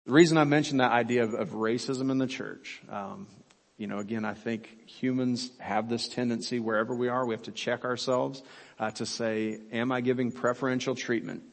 The 0.05 0.13
reason 0.13 0.37
I 0.37 0.43
mentioned 0.43 0.81
that 0.81 0.91
idea 0.91 1.23
of, 1.23 1.33
of 1.33 1.49
racism 1.49 2.11
in 2.11 2.19
the 2.19 2.27
church, 2.27 2.81
um, 2.89 3.27
you 3.77 3.85
know, 3.85 3.99
again, 3.99 4.25
I 4.25 4.33
think 4.33 4.89
humans 4.89 5.51
have 5.59 5.87
this 5.87 6.07
tendency 6.07 6.59
wherever 6.59 6.95
we 6.95 7.09
are, 7.09 7.25
we 7.25 7.35
have 7.35 7.43
to 7.43 7.51
check 7.51 7.85
ourselves 7.85 8.41
uh, 8.79 8.89
to 8.91 9.05
say, 9.05 9.59
am 9.71 9.91
I 9.91 10.01
giving 10.01 10.31
preferential 10.31 10.95
treatment? 10.95 11.43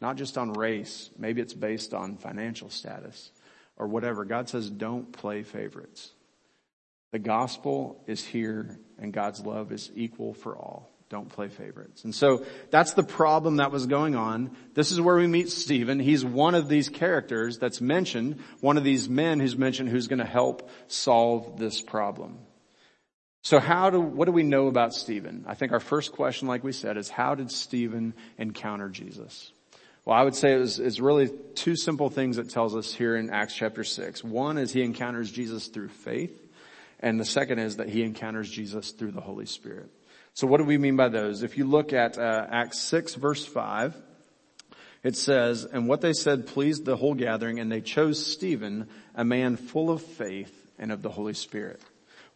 Not 0.00 0.16
just 0.16 0.36
on 0.36 0.52
race, 0.52 1.10
maybe 1.16 1.40
it's 1.40 1.54
based 1.54 1.94
on 1.94 2.16
financial 2.16 2.68
status 2.68 3.30
or 3.76 3.86
whatever. 3.86 4.24
God 4.24 4.48
says 4.48 4.68
don't 4.68 5.12
play 5.12 5.42
favorites. 5.44 6.12
The 7.12 7.18
gospel 7.20 8.02
is 8.06 8.24
here 8.24 8.78
and 8.98 9.12
God's 9.12 9.40
love 9.40 9.72
is 9.72 9.90
equal 9.94 10.34
for 10.34 10.56
all. 10.56 10.90
Don't 11.08 11.30
play 11.30 11.48
favorites. 11.48 12.04
And 12.04 12.14
so 12.14 12.44
that's 12.70 12.92
the 12.92 13.02
problem 13.02 13.56
that 13.56 13.72
was 13.72 13.86
going 13.86 14.14
on. 14.14 14.54
This 14.74 14.92
is 14.92 15.00
where 15.00 15.16
we 15.16 15.26
meet 15.26 15.48
Stephen. 15.48 15.98
He's 15.98 16.24
one 16.24 16.54
of 16.54 16.68
these 16.68 16.90
characters 16.90 17.58
that's 17.58 17.80
mentioned, 17.80 18.40
one 18.60 18.76
of 18.76 18.84
these 18.84 19.08
men 19.08 19.40
who's 19.40 19.56
mentioned 19.56 19.88
who's 19.88 20.06
going 20.06 20.18
to 20.18 20.26
help 20.26 20.68
solve 20.86 21.58
this 21.58 21.80
problem. 21.80 22.38
So 23.42 23.58
how 23.58 23.88
do, 23.88 24.00
what 24.00 24.26
do 24.26 24.32
we 24.32 24.42
know 24.42 24.66
about 24.66 24.92
Stephen? 24.92 25.44
I 25.46 25.54
think 25.54 25.72
our 25.72 25.80
first 25.80 26.12
question, 26.12 26.48
like 26.48 26.62
we 26.62 26.72
said, 26.72 26.98
is 26.98 27.08
how 27.08 27.34
did 27.34 27.50
Stephen 27.50 28.12
encounter 28.36 28.90
Jesus? 28.90 29.52
Well, 30.04 30.16
I 30.16 30.22
would 30.22 30.34
say 30.34 30.54
it 30.54 30.58
was, 30.58 30.78
it's 30.78 31.00
really 31.00 31.30
two 31.54 31.76
simple 31.76 32.10
things 32.10 32.36
that 32.36 32.50
tells 32.50 32.76
us 32.76 32.92
here 32.92 33.16
in 33.16 33.30
Acts 33.30 33.54
chapter 33.54 33.84
6. 33.84 34.22
One 34.24 34.58
is 34.58 34.72
he 34.72 34.82
encounters 34.82 35.30
Jesus 35.30 35.68
through 35.68 35.88
faith, 35.88 36.38
and 37.00 37.18
the 37.18 37.24
second 37.24 37.60
is 37.60 37.76
that 37.76 37.88
he 37.88 38.02
encounters 38.02 38.50
Jesus 38.50 38.90
through 38.90 39.12
the 39.12 39.20
Holy 39.20 39.46
Spirit. 39.46 39.90
So 40.38 40.46
what 40.46 40.58
do 40.58 40.64
we 40.64 40.78
mean 40.78 40.94
by 40.94 41.08
those? 41.08 41.42
If 41.42 41.58
you 41.58 41.64
look 41.64 41.92
at 41.92 42.16
uh, 42.16 42.46
Acts 42.48 42.78
6 42.82 43.16
verse 43.16 43.44
5, 43.44 43.96
it 45.02 45.16
says, 45.16 45.64
and 45.64 45.88
what 45.88 46.00
they 46.00 46.12
said 46.12 46.46
pleased 46.46 46.84
the 46.84 46.94
whole 46.94 47.14
gathering 47.14 47.58
and 47.58 47.72
they 47.72 47.80
chose 47.80 48.24
Stephen, 48.24 48.88
a 49.16 49.24
man 49.24 49.56
full 49.56 49.90
of 49.90 50.00
faith 50.00 50.54
and 50.78 50.92
of 50.92 51.02
the 51.02 51.08
Holy 51.08 51.34
Spirit. 51.34 51.80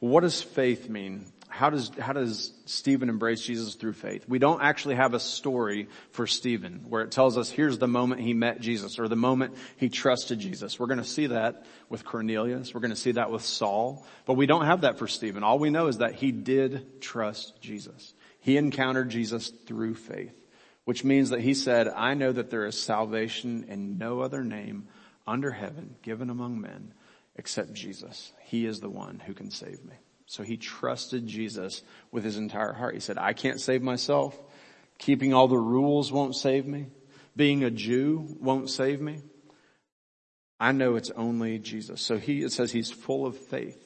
what 0.00 0.22
does 0.22 0.42
faith 0.42 0.88
mean? 0.88 1.26
How 1.52 1.68
does, 1.68 1.90
how 1.98 2.14
does 2.14 2.54
Stephen 2.64 3.10
embrace 3.10 3.42
Jesus 3.42 3.74
through 3.74 3.92
faith? 3.92 4.24
We 4.26 4.38
don't 4.38 4.62
actually 4.62 4.94
have 4.94 5.12
a 5.12 5.20
story 5.20 5.88
for 6.10 6.26
Stephen 6.26 6.86
where 6.88 7.02
it 7.02 7.10
tells 7.10 7.36
us 7.36 7.50
here's 7.50 7.76
the 7.76 7.86
moment 7.86 8.22
he 8.22 8.32
met 8.32 8.62
Jesus 8.62 8.98
or 8.98 9.06
the 9.06 9.16
moment 9.16 9.54
he 9.76 9.90
trusted 9.90 10.38
Jesus. 10.38 10.80
We're 10.80 10.86
going 10.86 10.98
to 10.98 11.04
see 11.04 11.26
that 11.26 11.66
with 11.90 12.06
Cornelius. 12.06 12.72
We're 12.72 12.80
going 12.80 12.92
to 12.92 12.96
see 12.96 13.12
that 13.12 13.30
with 13.30 13.42
Saul, 13.42 14.06
but 14.24 14.32
we 14.32 14.46
don't 14.46 14.64
have 14.64 14.80
that 14.80 14.98
for 14.98 15.06
Stephen. 15.06 15.42
All 15.44 15.58
we 15.58 15.68
know 15.68 15.88
is 15.88 15.98
that 15.98 16.14
he 16.14 16.32
did 16.32 17.02
trust 17.02 17.60
Jesus. 17.60 18.14
He 18.40 18.56
encountered 18.56 19.10
Jesus 19.10 19.50
through 19.50 19.96
faith, 19.96 20.34
which 20.86 21.04
means 21.04 21.30
that 21.30 21.40
he 21.40 21.52
said, 21.52 21.86
I 21.86 22.14
know 22.14 22.32
that 22.32 22.48
there 22.48 22.64
is 22.64 22.80
salvation 22.80 23.66
in 23.68 23.98
no 23.98 24.20
other 24.20 24.42
name 24.42 24.88
under 25.26 25.50
heaven 25.50 25.96
given 26.00 26.30
among 26.30 26.62
men 26.62 26.94
except 27.36 27.74
Jesus. 27.74 28.32
He 28.40 28.64
is 28.64 28.80
the 28.80 28.88
one 28.88 29.20
who 29.26 29.34
can 29.34 29.50
save 29.50 29.84
me. 29.84 29.96
So 30.32 30.42
he 30.42 30.56
trusted 30.56 31.26
Jesus 31.26 31.82
with 32.10 32.24
his 32.24 32.38
entire 32.38 32.72
heart. 32.72 32.94
He 32.94 33.00
said, 33.00 33.18
I 33.18 33.34
can't 33.34 33.60
save 33.60 33.82
myself. 33.82 34.34
Keeping 34.96 35.34
all 35.34 35.46
the 35.46 35.58
rules 35.58 36.10
won't 36.10 36.34
save 36.34 36.66
me. 36.66 36.86
Being 37.36 37.64
a 37.64 37.70
Jew 37.70 38.38
won't 38.40 38.70
save 38.70 38.98
me. 38.98 39.20
I 40.58 40.72
know 40.72 40.96
it's 40.96 41.10
only 41.10 41.58
Jesus. 41.58 42.00
So 42.00 42.16
he, 42.16 42.40
it 42.44 42.50
says 42.50 42.72
he's 42.72 42.90
full 42.90 43.26
of 43.26 43.36
faith. 43.36 43.78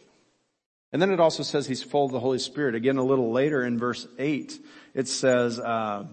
And 0.92 1.02
then 1.02 1.10
it 1.10 1.18
also 1.18 1.42
says 1.42 1.66
he's 1.66 1.82
full 1.82 2.06
of 2.06 2.12
the 2.12 2.20
Holy 2.20 2.38
Spirit. 2.38 2.76
Again, 2.76 2.98
a 2.98 3.04
little 3.04 3.32
later 3.32 3.64
in 3.64 3.76
verse 3.76 4.06
8, 4.16 4.56
it 4.94 5.08
says, 5.08 5.58
uh, 5.58 6.04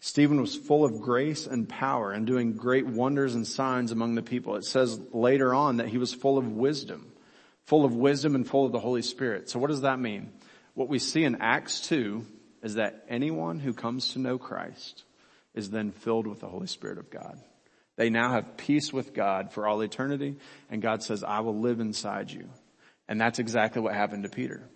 Stephen 0.00 0.40
was 0.40 0.56
full 0.56 0.84
of 0.84 1.00
grace 1.00 1.46
and 1.46 1.68
power 1.68 2.10
and 2.10 2.26
doing 2.26 2.54
great 2.54 2.88
wonders 2.88 3.36
and 3.36 3.46
signs 3.46 3.92
among 3.92 4.16
the 4.16 4.22
people. 4.22 4.56
It 4.56 4.64
says 4.64 4.98
later 5.12 5.54
on 5.54 5.76
that 5.76 5.86
he 5.86 5.98
was 5.98 6.12
full 6.12 6.38
of 6.38 6.48
wisdom, 6.50 7.12
full 7.66 7.84
of 7.84 7.94
wisdom 7.94 8.34
and 8.34 8.48
full 8.48 8.64
of 8.64 8.72
the 8.72 8.78
Holy 8.78 9.02
Spirit. 9.02 9.50
So 9.50 9.58
what 9.58 9.70
does 9.70 9.82
that 9.82 9.98
mean? 9.98 10.32
What 10.74 10.88
we 10.88 10.98
see 10.98 11.24
in 11.24 11.36
Acts 11.40 11.80
2 11.80 12.24
is 12.62 12.74
that 12.74 13.04
anyone 13.08 13.58
who 13.58 13.72
comes 13.72 14.12
to 14.12 14.18
know 14.18 14.38
Christ 14.38 15.04
is 15.54 15.70
then 15.70 15.90
filled 15.90 16.26
with 16.26 16.40
the 16.40 16.48
Holy 16.48 16.66
Spirit 16.66 16.98
of 16.98 17.10
God. 17.10 17.40
They 17.96 18.10
now 18.10 18.32
have 18.32 18.56
peace 18.56 18.92
with 18.92 19.14
God 19.14 19.52
for 19.52 19.66
all 19.66 19.80
eternity 19.80 20.36
and 20.70 20.82
God 20.82 21.02
says, 21.02 21.24
I 21.24 21.40
will 21.40 21.58
live 21.58 21.80
inside 21.80 22.30
you. 22.30 22.48
And 23.08 23.20
that's 23.20 23.38
exactly 23.38 23.80
what 23.80 23.94
happened 23.94 24.24
to 24.24 24.28
Peter. 24.28 24.68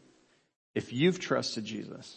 If 0.75 0.93
you've 0.93 1.19
trusted 1.19 1.65
Jesus, 1.65 2.17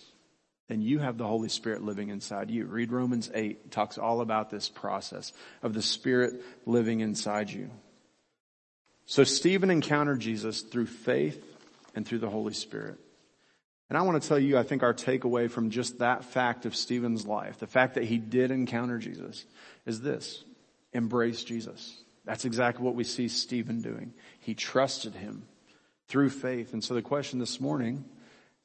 then 0.69 0.81
you 0.81 0.99
have 0.99 1.17
the 1.17 1.27
Holy 1.27 1.49
Spirit 1.49 1.83
living 1.83 2.09
inside 2.09 2.49
you. 2.49 2.65
Read 2.65 2.91
Romans 2.91 3.29
8. 3.33 3.61
It 3.65 3.71
talks 3.71 3.97
all 3.97 4.21
about 4.21 4.49
this 4.49 4.69
process 4.69 5.33
of 5.61 5.73
the 5.73 5.81
Spirit 5.81 6.41
living 6.65 7.01
inside 7.01 7.49
you. 7.49 7.69
So 9.05 9.23
Stephen 9.23 9.69
encountered 9.69 10.19
Jesus 10.19 10.61
through 10.61 10.85
faith 10.85 11.43
and 11.95 12.05
through 12.05 12.19
the 12.19 12.29
Holy 12.29 12.53
Spirit. 12.53 12.99
And 13.89 13.97
I 13.97 14.01
want 14.01 14.21
to 14.21 14.27
tell 14.27 14.39
you, 14.39 14.57
I 14.57 14.63
think 14.63 14.81
our 14.81 14.93
takeaway 14.93 15.51
from 15.51 15.69
just 15.69 15.99
that 15.99 16.23
fact 16.25 16.65
of 16.65 16.75
Stephen's 16.75 17.27
life, 17.27 17.59
the 17.59 17.67
fact 17.67 17.95
that 17.95 18.05
he 18.05 18.17
did 18.17 18.49
encounter 18.49 18.97
Jesus, 18.97 19.45
is 19.85 20.01
this. 20.01 20.43
Embrace 20.93 21.43
Jesus. 21.43 22.01
That's 22.25 22.45
exactly 22.45 22.83
what 22.83 22.95
we 22.95 23.03
see 23.03 23.27
Stephen 23.27 23.81
doing. 23.81 24.13
He 24.39 24.55
trusted 24.55 25.13
him 25.13 25.43
through 26.07 26.29
faith. 26.29 26.73
And 26.73 26.83
so 26.83 26.93
the 26.93 27.01
question 27.01 27.39
this 27.39 27.59
morning, 27.59 28.05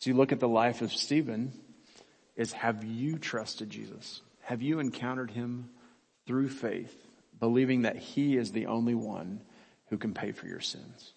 as 0.00 0.06
you 0.06 0.14
look 0.14 0.32
at 0.32 0.40
the 0.40 0.48
life 0.48 0.82
of 0.82 0.92
Stephen, 0.92 1.52
is 2.36 2.52
have 2.52 2.84
you 2.84 3.18
trusted 3.18 3.68
Jesus? 3.68 4.22
Have 4.42 4.62
you 4.62 4.78
encountered 4.78 5.32
him 5.32 5.68
through 6.26 6.48
faith, 6.50 6.94
believing 7.40 7.82
that 7.82 7.96
he 7.96 8.36
is 8.36 8.52
the 8.52 8.66
only 8.66 8.94
one 8.94 9.42
who 9.90 9.98
can 9.98 10.14
pay 10.14 10.32
for 10.32 10.46
your 10.46 10.60
sins? 10.60 11.12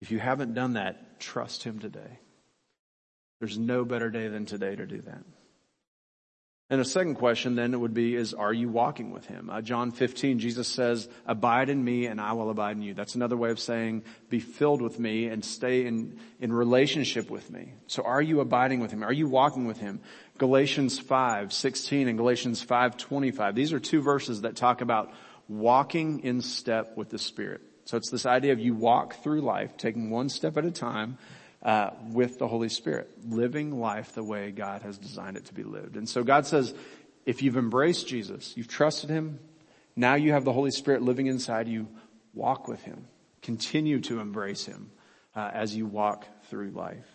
If 0.00 0.10
you 0.10 0.18
haven't 0.18 0.54
done 0.54 0.74
that, 0.74 1.20
trust 1.20 1.62
him 1.62 1.78
today. 1.78 2.18
There's 3.38 3.58
no 3.58 3.84
better 3.84 4.10
day 4.10 4.28
than 4.28 4.46
today 4.46 4.76
to 4.76 4.86
do 4.86 5.00
that. 5.02 5.24
And 6.72 6.80
a 6.80 6.84
second 6.84 7.16
question 7.16 7.56
then 7.56 7.78
would 7.80 7.94
be 7.94 8.14
is, 8.14 8.32
are 8.32 8.52
you 8.52 8.68
walking 8.68 9.10
with 9.10 9.26
Him? 9.26 9.50
Uh, 9.50 9.60
John 9.60 9.90
15, 9.90 10.38
Jesus 10.38 10.68
says, 10.68 11.08
abide 11.26 11.68
in 11.68 11.82
me 11.82 12.06
and 12.06 12.20
I 12.20 12.32
will 12.34 12.48
abide 12.48 12.76
in 12.76 12.82
you. 12.82 12.94
That's 12.94 13.16
another 13.16 13.36
way 13.36 13.50
of 13.50 13.58
saying, 13.58 14.04
be 14.28 14.38
filled 14.38 14.80
with 14.80 14.96
me 14.96 15.26
and 15.26 15.44
stay 15.44 15.84
in, 15.84 16.20
in 16.38 16.52
relationship 16.52 17.28
with 17.28 17.50
me. 17.50 17.74
So 17.88 18.04
are 18.04 18.22
you 18.22 18.38
abiding 18.38 18.78
with 18.78 18.92
Him? 18.92 19.02
Are 19.02 19.12
you 19.12 19.26
walking 19.26 19.66
with 19.66 19.78
Him? 19.78 20.00
Galatians 20.38 21.00
5, 21.00 21.52
16 21.52 22.06
and 22.06 22.16
Galatians 22.16 22.62
5, 22.62 22.96
25. 22.96 23.54
These 23.56 23.72
are 23.72 23.80
two 23.80 24.00
verses 24.00 24.42
that 24.42 24.54
talk 24.54 24.80
about 24.80 25.12
walking 25.48 26.20
in 26.20 26.40
step 26.40 26.96
with 26.96 27.10
the 27.10 27.18
Spirit. 27.18 27.62
So 27.90 27.96
it's 27.96 28.08
this 28.08 28.24
idea 28.24 28.52
of 28.52 28.60
you 28.60 28.72
walk 28.72 29.16
through 29.16 29.40
life, 29.40 29.76
taking 29.76 30.10
one 30.10 30.28
step 30.28 30.56
at 30.56 30.64
a 30.64 30.70
time, 30.70 31.18
uh, 31.60 31.90
with 32.12 32.38
the 32.38 32.46
Holy 32.46 32.68
Spirit, 32.68 33.10
living 33.26 33.80
life 33.80 34.12
the 34.12 34.22
way 34.22 34.52
God 34.52 34.82
has 34.82 34.96
designed 34.96 35.36
it 35.36 35.46
to 35.46 35.54
be 35.54 35.64
lived. 35.64 35.96
And 35.96 36.08
so 36.08 36.22
God 36.22 36.46
says, 36.46 36.72
if 37.26 37.42
you've 37.42 37.56
embraced 37.56 38.06
Jesus, 38.06 38.56
you've 38.56 38.68
trusted 38.68 39.10
Him, 39.10 39.40
now 39.96 40.14
you 40.14 40.30
have 40.30 40.44
the 40.44 40.52
Holy 40.52 40.70
Spirit 40.70 41.02
living 41.02 41.26
inside 41.26 41.66
you, 41.66 41.88
walk 42.32 42.68
with 42.68 42.80
Him. 42.84 43.08
Continue 43.42 43.98
to 44.02 44.20
embrace 44.20 44.66
Him 44.66 44.92
uh, 45.34 45.50
as 45.52 45.74
you 45.74 45.84
walk 45.84 46.24
through 46.44 46.70
life. 46.70 47.10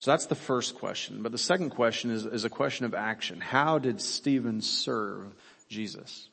So 0.00 0.10
that's 0.10 0.26
the 0.26 0.34
first 0.34 0.74
question. 0.74 1.22
But 1.22 1.30
the 1.30 1.38
second 1.38 1.70
question 1.70 2.10
is, 2.10 2.26
is 2.26 2.44
a 2.44 2.50
question 2.50 2.86
of 2.86 2.92
action. 2.92 3.40
How 3.40 3.78
did 3.78 4.00
Stephen 4.00 4.60
serve 4.60 5.32
Jesus? 5.68 6.28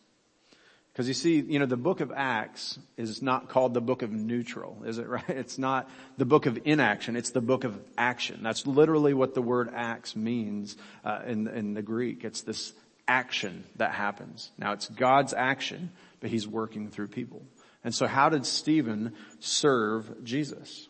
Because 0.92 1.08
you 1.08 1.14
see, 1.14 1.40
you 1.40 1.58
know, 1.58 1.66
the 1.66 1.78
book 1.78 2.02
of 2.02 2.12
Acts 2.14 2.78
is 2.98 3.22
not 3.22 3.48
called 3.48 3.74
the 3.74 3.82
book 3.82 4.02
of 4.02 4.12
neutral, 4.12 4.84
is 4.86 4.98
it 4.98 5.08
right? 5.10 5.30
It's 5.30 5.58
not 5.58 5.90
the 6.18 6.26
book 6.26 6.46
of 6.46 6.60
inaction, 6.66 7.16
it's 7.16 7.32
the 7.32 7.42
book 7.42 7.64
of 7.64 7.80
action. 7.98 8.42
That's 8.44 8.68
literally 8.68 9.14
what 9.14 9.34
the 9.34 9.42
word 9.42 9.70
acts 9.74 10.16
means 10.16 10.76
uh, 11.06 11.22
in, 11.26 11.48
in 11.48 11.74
the 11.74 11.82
Greek. 11.82 12.24
It's 12.26 12.42
this 12.42 12.74
action 13.08 13.64
that 13.78 13.94
happens. 13.94 14.52
Now 14.58 14.74
it's 14.74 14.88
God's 14.90 15.34
action, 15.34 15.92
but 16.20 16.30
he's 16.30 16.48
working 16.48 16.90
through 16.90 17.08
people. 17.08 17.44
And 17.84 17.96
so 17.96 18.06
how 18.06 18.30
did 18.30 18.46
Stephen 18.46 19.14
serve 19.40 20.24
Jesus? 20.24 20.88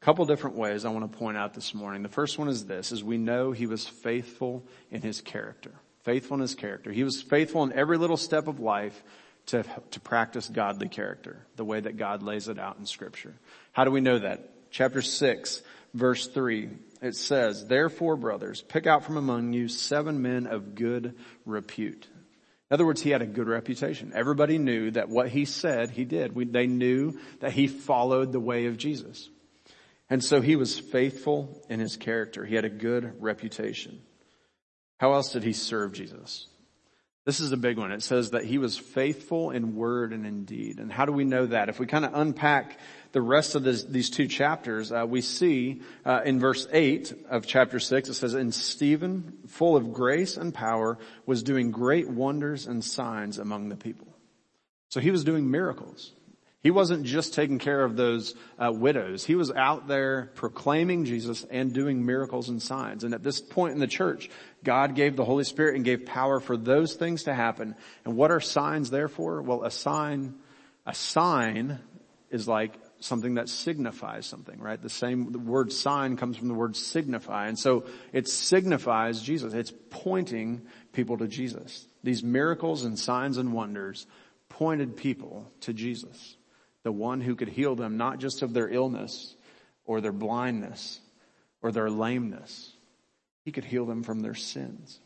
A 0.00 0.04
couple 0.04 0.24
different 0.24 0.56
ways 0.56 0.84
I 0.84 0.90
want 0.90 1.10
to 1.10 1.18
point 1.18 1.36
out 1.36 1.54
this 1.54 1.72
morning. 1.72 2.02
The 2.02 2.08
first 2.08 2.38
one 2.38 2.48
is 2.48 2.66
this, 2.66 2.90
is 2.90 3.04
we 3.04 3.16
know 3.16 3.52
he 3.52 3.66
was 3.66 3.86
faithful 3.86 4.66
in 4.90 5.02
his 5.02 5.20
character 5.20 5.72
faithful 6.04 6.36
in 6.36 6.40
his 6.40 6.54
character. 6.54 6.92
He 6.92 7.04
was 7.04 7.22
faithful 7.22 7.64
in 7.64 7.72
every 7.72 7.98
little 7.98 8.16
step 8.16 8.46
of 8.46 8.60
life 8.60 9.02
to, 9.46 9.64
to 9.90 10.00
practice 10.00 10.48
godly 10.48 10.88
character, 10.88 11.44
the 11.56 11.64
way 11.64 11.80
that 11.80 11.96
God 11.96 12.22
lays 12.22 12.48
it 12.48 12.58
out 12.58 12.78
in 12.78 12.86
scripture. 12.86 13.34
How 13.72 13.84
do 13.84 13.90
we 13.90 14.00
know 14.00 14.18
that? 14.18 14.50
Chapter 14.70 15.02
6, 15.02 15.62
verse 15.92 16.26
3, 16.26 16.70
it 17.02 17.16
says, 17.16 17.66
Therefore, 17.66 18.16
brothers, 18.16 18.62
pick 18.62 18.86
out 18.86 19.04
from 19.04 19.16
among 19.16 19.52
you 19.52 19.68
seven 19.68 20.22
men 20.22 20.46
of 20.46 20.74
good 20.74 21.14
repute. 21.44 22.08
In 22.70 22.74
other 22.74 22.86
words, 22.86 23.02
he 23.02 23.10
had 23.10 23.22
a 23.22 23.26
good 23.26 23.46
reputation. 23.46 24.12
Everybody 24.14 24.58
knew 24.58 24.90
that 24.92 25.08
what 25.08 25.28
he 25.28 25.44
said, 25.44 25.90
he 25.90 26.04
did. 26.04 26.34
We, 26.34 26.44
they 26.46 26.66
knew 26.66 27.18
that 27.40 27.52
he 27.52 27.66
followed 27.66 28.32
the 28.32 28.40
way 28.40 28.66
of 28.66 28.78
Jesus. 28.78 29.28
And 30.10 30.24
so 30.24 30.40
he 30.40 30.56
was 30.56 30.78
faithful 30.78 31.62
in 31.68 31.80
his 31.80 31.96
character. 31.96 32.44
He 32.44 32.54
had 32.54 32.64
a 32.64 32.70
good 32.70 33.20
reputation. 33.20 34.00
How 34.98 35.12
else 35.14 35.32
did 35.32 35.42
he 35.42 35.52
serve 35.52 35.92
Jesus? 35.92 36.46
This 37.24 37.40
is 37.40 37.52
a 37.52 37.56
big 37.56 37.78
one. 37.78 37.90
It 37.90 38.02
says 38.02 38.32
that 38.32 38.44
he 38.44 38.58
was 38.58 38.76
faithful 38.76 39.50
in 39.50 39.76
word 39.76 40.12
and 40.12 40.26
in 40.26 40.44
deed. 40.44 40.78
And 40.78 40.92
how 40.92 41.06
do 41.06 41.12
we 41.12 41.24
know 41.24 41.46
that? 41.46 41.70
If 41.70 41.78
we 41.78 41.86
kind 41.86 42.04
of 42.04 42.12
unpack 42.14 42.78
the 43.12 43.22
rest 43.22 43.54
of 43.54 43.62
this, 43.62 43.82
these 43.84 44.10
two 44.10 44.28
chapters, 44.28 44.92
uh, 44.92 45.06
we 45.08 45.22
see 45.22 45.80
uh, 46.04 46.20
in 46.26 46.38
verse 46.38 46.66
8 46.70 47.26
of 47.30 47.46
chapter 47.46 47.80
6, 47.80 48.10
it 48.10 48.14
says, 48.14 48.34
And 48.34 48.54
Stephen, 48.54 49.38
full 49.48 49.74
of 49.74 49.94
grace 49.94 50.36
and 50.36 50.52
power, 50.52 50.98
was 51.24 51.42
doing 51.42 51.70
great 51.70 52.10
wonders 52.10 52.66
and 52.66 52.84
signs 52.84 53.38
among 53.38 53.70
the 53.70 53.76
people. 53.76 54.08
So 54.90 55.00
he 55.00 55.10
was 55.10 55.24
doing 55.24 55.50
miracles. 55.50 56.12
He 56.64 56.70
wasn't 56.70 57.04
just 57.04 57.34
taking 57.34 57.58
care 57.58 57.84
of 57.84 57.94
those 57.94 58.34
uh, 58.58 58.72
widows. 58.72 59.22
He 59.22 59.34
was 59.34 59.52
out 59.52 59.86
there 59.86 60.30
proclaiming 60.34 61.04
Jesus 61.04 61.44
and 61.50 61.74
doing 61.74 62.06
miracles 62.06 62.48
and 62.48 62.60
signs. 62.60 63.04
And 63.04 63.12
at 63.12 63.22
this 63.22 63.38
point 63.38 63.74
in 63.74 63.80
the 63.80 63.86
church, 63.86 64.30
God 64.64 64.94
gave 64.94 65.14
the 65.14 65.26
Holy 65.26 65.44
Spirit 65.44 65.76
and 65.76 65.84
gave 65.84 66.06
power 66.06 66.40
for 66.40 66.56
those 66.56 66.94
things 66.94 67.24
to 67.24 67.34
happen. 67.34 67.76
And 68.06 68.16
what 68.16 68.30
are 68.30 68.40
signs 68.40 68.88
there 68.88 69.08
for? 69.08 69.42
Well, 69.42 69.62
a 69.62 69.70
sign, 69.70 70.36
a 70.86 70.94
sign 70.94 71.80
is 72.30 72.48
like 72.48 72.72
something 72.98 73.34
that 73.34 73.50
signifies 73.50 74.24
something, 74.24 74.58
right? 74.58 74.80
The 74.80 74.88
same, 74.88 75.32
the 75.32 75.38
word 75.38 75.70
sign 75.70 76.16
comes 76.16 76.38
from 76.38 76.48
the 76.48 76.54
word 76.54 76.76
signify. 76.76 77.48
And 77.48 77.58
so 77.58 77.84
it 78.10 78.26
signifies 78.26 79.20
Jesus. 79.20 79.52
It's 79.52 79.74
pointing 79.90 80.62
people 80.94 81.18
to 81.18 81.28
Jesus. 81.28 81.86
These 82.02 82.22
miracles 82.22 82.84
and 82.84 82.98
signs 82.98 83.36
and 83.36 83.52
wonders 83.52 84.06
pointed 84.48 84.96
people 84.96 85.52
to 85.60 85.74
Jesus 85.74 86.38
the 86.84 86.92
one 86.92 87.20
who 87.20 87.34
could 87.34 87.48
heal 87.48 87.74
them 87.74 87.96
not 87.96 88.18
just 88.18 88.42
of 88.42 88.52
their 88.52 88.68
illness 88.68 89.34
or 89.84 90.00
their 90.00 90.12
blindness 90.12 91.00
or 91.60 91.72
their 91.72 91.90
lameness. 91.90 92.70
He 93.44 93.50
could 93.52 93.64
heal 93.64 93.86
them 93.86 94.02
from 94.02 94.20
their 94.20 94.34
sins. 94.34 95.00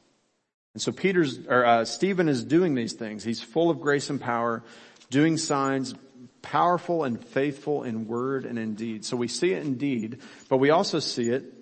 And 0.74 0.82
so 0.82 0.92
Peter's, 0.92 1.38
or 1.48 1.64
uh, 1.64 1.84
Stephen 1.84 2.28
is 2.28 2.44
doing 2.44 2.74
these 2.74 2.92
things. 2.92 3.24
He's 3.24 3.40
full 3.40 3.70
of 3.70 3.80
grace 3.80 4.10
and 4.10 4.20
power, 4.20 4.62
doing 5.10 5.36
signs, 5.36 5.94
powerful 6.42 7.04
and 7.04 7.24
faithful 7.24 7.84
in 7.84 8.06
word 8.06 8.44
and 8.44 8.58
in 8.58 8.74
deed. 8.74 9.04
So 9.04 9.16
we 9.16 9.28
see 9.28 9.52
it 9.52 9.64
in 9.64 9.76
deed, 9.76 10.18
but 10.48 10.58
we 10.58 10.70
also 10.70 10.98
see 10.98 11.30
it 11.30 11.52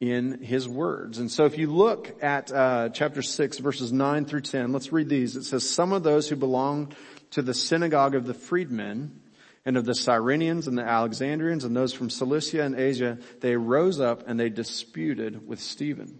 in 0.00 0.42
his 0.42 0.68
words. 0.68 1.18
And 1.18 1.30
so 1.30 1.44
if 1.44 1.56
you 1.56 1.68
look 1.68 2.22
at 2.22 2.50
uh, 2.52 2.88
chapter 2.88 3.22
6 3.22 3.58
verses 3.58 3.92
9 3.92 4.24
through 4.24 4.40
10, 4.40 4.72
let's 4.72 4.92
read 4.92 5.08
these. 5.08 5.36
It 5.36 5.44
says, 5.44 5.68
some 5.68 5.92
of 5.92 6.02
those 6.02 6.28
who 6.28 6.34
belonged 6.34 6.96
to 7.32 7.42
the 7.42 7.54
synagogue 7.54 8.16
of 8.16 8.26
the 8.26 8.34
freedmen 8.34 9.20
and 9.64 9.76
of 9.76 9.84
the 9.84 9.92
Cyrenians 9.92 10.66
and 10.66 10.76
the 10.76 10.82
Alexandrians 10.82 11.64
and 11.64 11.76
those 11.76 11.92
from 11.92 12.10
Cilicia 12.10 12.62
and 12.62 12.74
Asia, 12.74 13.18
they 13.40 13.56
rose 13.56 14.00
up 14.00 14.24
and 14.26 14.38
they 14.38 14.48
disputed 14.48 15.46
with 15.46 15.60
Stephen. 15.60 16.18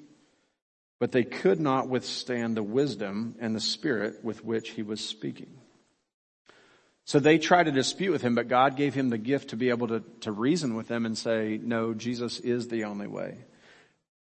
But 1.00 1.10
they 1.10 1.24
could 1.24 1.58
not 1.60 1.88
withstand 1.88 2.56
the 2.56 2.62
wisdom 2.62 3.34
and 3.40 3.54
the 3.54 3.60
spirit 3.60 4.22
with 4.22 4.44
which 4.44 4.70
he 4.70 4.82
was 4.82 5.00
speaking. 5.00 5.58
So 7.04 7.18
they 7.18 7.38
try 7.38 7.64
to 7.64 7.72
dispute 7.72 8.12
with 8.12 8.22
him, 8.22 8.36
but 8.36 8.46
God 8.46 8.76
gave 8.76 8.94
him 8.94 9.10
the 9.10 9.18
gift 9.18 9.50
to 9.50 9.56
be 9.56 9.70
able 9.70 9.88
to, 9.88 10.04
to 10.20 10.30
reason 10.30 10.76
with 10.76 10.86
them 10.86 11.04
and 11.04 11.18
say, 11.18 11.58
no, 11.60 11.94
Jesus 11.94 12.38
is 12.38 12.68
the 12.68 12.84
only 12.84 13.08
way. 13.08 13.38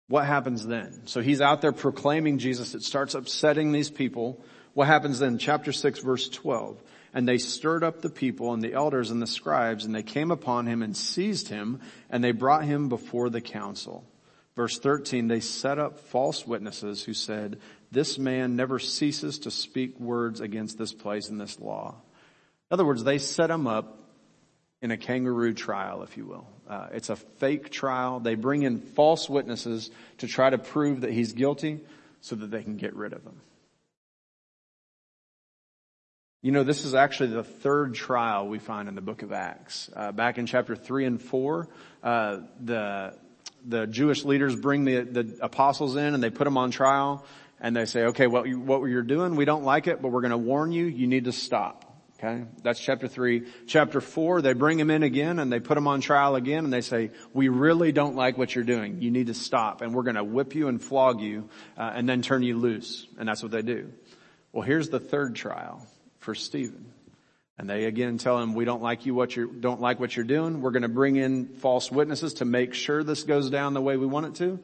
What 0.08 0.26
happens 0.26 0.66
then? 0.66 1.02
So 1.06 1.20
he's 1.20 1.40
out 1.40 1.60
there 1.60 1.72
proclaiming 1.72 2.38
Jesus. 2.38 2.74
It 2.74 2.82
starts 2.82 3.14
upsetting 3.14 3.70
these 3.70 3.88
people. 3.88 4.44
What 4.74 4.88
happens 4.88 5.20
then? 5.20 5.38
Chapter 5.38 5.70
6 5.70 6.00
verse 6.00 6.28
12. 6.28 6.82
And 7.14 7.28
they 7.28 7.38
stirred 7.38 7.84
up 7.84 8.00
the 8.00 8.10
people 8.10 8.52
and 8.52 8.62
the 8.62 8.72
elders 8.72 9.10
and 9.10 9.20
the 9.20 9.26
scribes 9.26 9.84
and 9.84 9.94
they 9.94 10.02
came 10.02 10.30
upon 10.30 10.66
him 10.66 10.82
and 10.82 10.96
seized 10.96 11.48
him 11.48 11.80
and 12.08 12.22
they 12.24 12.32
brought 12.32 12.64
him 12.64 12.88
before 12.88 13.28
the 13.28 13.40
council. 13.40 14.04
Verse 14.56 14.78
13, 14.78 15.28
they 15.28 15.40
set 15.40 15.78
up 15.78 16.00
false 16.00 16.46
witnesses 16.46 17.02
who 17.02 17.14
said, 17.14 17.58
this 17.90 18.18
man 18.18 18.56
never 18.56 18.78
ceases 18.78 19.40
to 19.40 19.50
speak 19.50 20.00
words 20.00 20.40
against 20.40 20.78
this 20.78 20.92
place 20.92 21.28
and 21.28 21.40
this 21.40 21.60
law. 21.60 21.94
In 22.70 22.74
other 22.74 22.86
words, 22.86 23.04
they 23.04 23.18
set 23.18 23.50
him 23.50 23.66
up 23.66 23.98
in 24.80 24.90
a 24.90 24.96
kangaroo 24.96 25.52
trial, 25.52 26.02
if 26.02 26.16
you 26.16 26.26
will. 26.26 26.46
Uh, 26.68 26.88
it's 26.92 27.10
a 27.10 27.16
fake 27.16 27.70
trial. 27.70 28.18
They 28.18 28.34
bring 28.34 28.62
in 28.62 28.80
false 28.80 29.28
witnesses 29.28 29.90
to 30.18 30.26
try 30.26 30.48
to 30.48 30.58
prove 30.58 31.02
that 31.02 31.12
he's 31.12 31.34
guilty 31.34 31.80
so 32.22 32.34
that 32.36 32.50
they 32.50 32.62
can 32.62 32.76
get 32.76 32.94
rid 32.94 33.12
of 33.12 33.22
him. 33.22 33.40
You 36.44 36.50
know, 36.50 36.64
this 36.64 36.84
is 36.84 36.92
actually 36.92 37.28
the 37.28 37.44
third 37.44 37.94
trial 37.94 38.48
we 38.48 38.58
find 38.58 38.88
in 38.88 38.96
the 38.96 39.00
book 39.00 39.22
of 39.22 39.30
Acts. 39.30 39.88
Uh, 39.94 40.10
back 40.10 40.38
in 40.38 40.46
chapter 40.46 40.74
three 40.74 41.04
and 41.04 41.22
four, 41.22 41.68
uh, 42.02 42.38
the 42.60 43.16
the 43.64 43.86
Jewish 43.86 44.24
leaders 44.24 44.56
bring 44.56 44.84
the, 44.84 45.02
the 45.02 45.38
apostles 45.40 45.94
in 45.94 46.14
and 46.14 46.20
they 46.20 46.30
put 46.30 46.42
them 46.42 46.58
on 46.58 46.72
trial 46.72 47.24
and 47.60 47.76
they 47.76 47.84
say, 47.84 48.06
okay, 48.06 48.26
what, 48.26 48.48
you, 48.48 48.58
what 48.58 48.82
you're 48.86 49.02
doing, 49.02 49.36
we 49.36 49.44
don't 49.44 49.62
like 49.62 49.86
it, 49.86 50.02
but 50.02 50.08
we're 50.08 50.20
going 50.20 50.32
to 50.32 50.36
warn 50.36 50.72
you, 50.72 50.86
you 50.86 51.06
need 51.06 51.26
to 51.26 51.32
stop. 51.32 51.84
Okay, 52.18 52.44
that's 52.64 52.80
chapter 52.80 53.06
three. 53.06 53.46
Chapter 53.68 54.00
four, 54.00 54.42
they 54.42 54.52
bring 54.52 54.80
him 54.80 54.90
in 54.90 55.04
again 55.04 55.38
and 55.38 55.52
they 55.52 55.60
put 55.60 55.78
him 55.78 55.86
on 55.86 56.00
trial 56.00 56.34
again 56.34 56.64
and 56.64 56.72
they 56.72 56.80
say, 56.80 57.10
we 57.32 57.50
really 57.50 57.92
don't 57.92 58.16
like 58.16 58.36
what 58.36 58.52
you're 58.52 58.64
doing. 58.64 59.00
You 59.00 59.12
need 59.12 59.28
to 59.28 59.34
stop 59.34 59.80
and 59.80 59.94
we're 59.94 60.02
going 60.02 60.16
to 60.16 60.24
whip 60.24 60.56
you 60.56 60.66
and 60.66 60.82
flog 60.82 61.20
you 61.20 61.48
uh, 61.78 61.92
and 61.94 62.08
then 62.08 62.20
turn 62.20 62.42
you 62.42 62.58
loose. 62.58 63.06
And 63.16 63.28
that's 63.28 63.44
what 63.44 63.52
they 63.52 63.62
do. 63.62 63.92
Well, 64.50 64.62
here's 64.62 64.88
the 64.88 65.00
third 65.00 65.36
trial 65.36 65.86
for 66.22 66.34
Stephen. 66.34 66.92
And 67.58 67.68
they 67.68 67.84
again 67.84 68.18
tell 68.18 68.38
him, 68.38 68.54
we 68.54 68.64
don't 68.64 68.82
like 68.82 69.06
you 69.06 69.14
what 69.14 69.36
you 69.36 69.46
don't 69.46 69.80
like 69.80 70.00
what 70.00 70.16
you're 70.16 70.24
doing. 70.24 70.62
We're 70.62 70.70
going 70.70 70.82
to 70.82 70.88
bring 70.88 71.16
in 71.16 71.46
false 71.46 71.92
witnesses 71.92 72.34
to 72.34 72.44
make 72.44 72.74
sure 72.74 73.04
this 73.04 73.24
goes 73.24 73.50
down 73.50 73.74
the 73.74 73.80
way 73.80 73.96
we 73.96 74.06
want 74.06 74.26
it 74.26 74.34
to. 74.36 74.58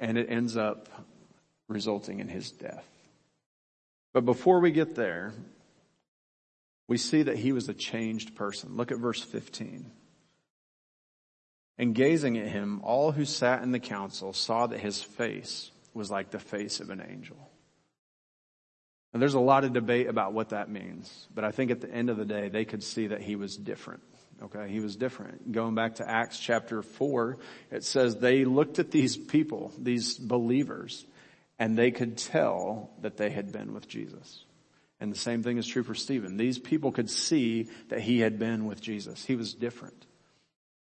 And 0.00 0.18
it 0.18 0.28
ends 0.28 0.56
up 0.56 0.88
resulting 1.68 2.20
in 2.20 2.28
his 2.28 2.50
death. 2.50 2.84
But 4.12 4.24
before 4.24 4.60
we 4.60 4.72
get 4.72 4.94
there, 4.94 5.32
we 6.88 6.98
see 6.98 7.22
that 7.22 7.36
he 7.36 7.52
was 7.52 7.68
a 7.68 7.74
changed 7.74 8.34
person. 8.34 8.76
Look 8.76 8.92
at 8.92 8.98
verse 8.98 9.22
15. 9.22 9.90
And 11.78 11.94
gazing 11.94 12.38
at 12.38 12.46
him, 12.46 12.80
all 12.84 13.12
who 13.12 13.24
sat 13.24 13.62
in 13.62 13.72
the 13.72 13.80
council 13.80 14.32
saw 14.32 14.66
that 14.66 14.80
his 14.80 15.02
face 15.02 15.70
was 15.92 16.10
like 16.10 16.30
the 16.30 16.38
face 16.38 16.80
of 16.80 16.90
an 16.90 17.02
angel. 17.08 17.36
And 19.14 19.22
there's 19.22 19.34
a 19.34 19.40
lot 19.40 19.62
of 19.62 19.72
debate 19.72 20.08
about 20.08 20.32
what 20.32 20.48
that 20.48 20.68
means, 20.68 21.28
but 21.32 21.44
I 21.44 21.52
think 21.52 21.70
at 21.70 21.80
the 21.80 21.88
end 21.88 22.10
of 22.10 22.16
the 22.16 22.24
day, 22.24 22.48
they 22.48 22.64
could 22.64 22.82
see 22.82 23.06
that 23.06 23.22
he 23.22 23.36
was 23.36 23.56
different. 23.56 24.02
Okay, 24.42 24.68
he 24.68 24.80
was 24.80 24.96
different. 24.96 25.52
Going 25.52 25.76
back 25.76 25.94
to 25.96 26.10
Acts 26.10 26.36
chapter 26.40 26.82
4, 26.82 27.38
it 27.70 27.84
says 27.84 28.16
they 28.16 28.44
looked 28.44 28.80
at 28.80 28.90
these 28.90 29.16
people, 29.16 29.72
these 29.78 30.18
believers, 30.18 31.06
and 31.60 31.78
they 31.78 31.92
could 31.92 32.18
tell 32.18 32.90
that 33.02 33.16
they 33.16 33.30
had 33.30 33.52
been 33.52 33.72
with 33.72 33.86
Jesus. 33.86 34.44
And 34.98 35.12
the 35.12 35.18
same 35.18 35.44
thing 35.44 35.58
is 35.58 35.66
true 35.66 35.84
for 35.84 35.94
Stephen. 35.94 36.36
These 36.36 36.58
people 36.58 36.90
could 36.90 37.08
see 37.08 37.68
that 37.90 38.00
he 38.00 38.18
had 38.18 38.40
been 38.40 38.66
with 38.66 38.80
Jesus. 38.80 39.24
He 39.24 39.36
was 39.36 39.54
different. 39.54 40.06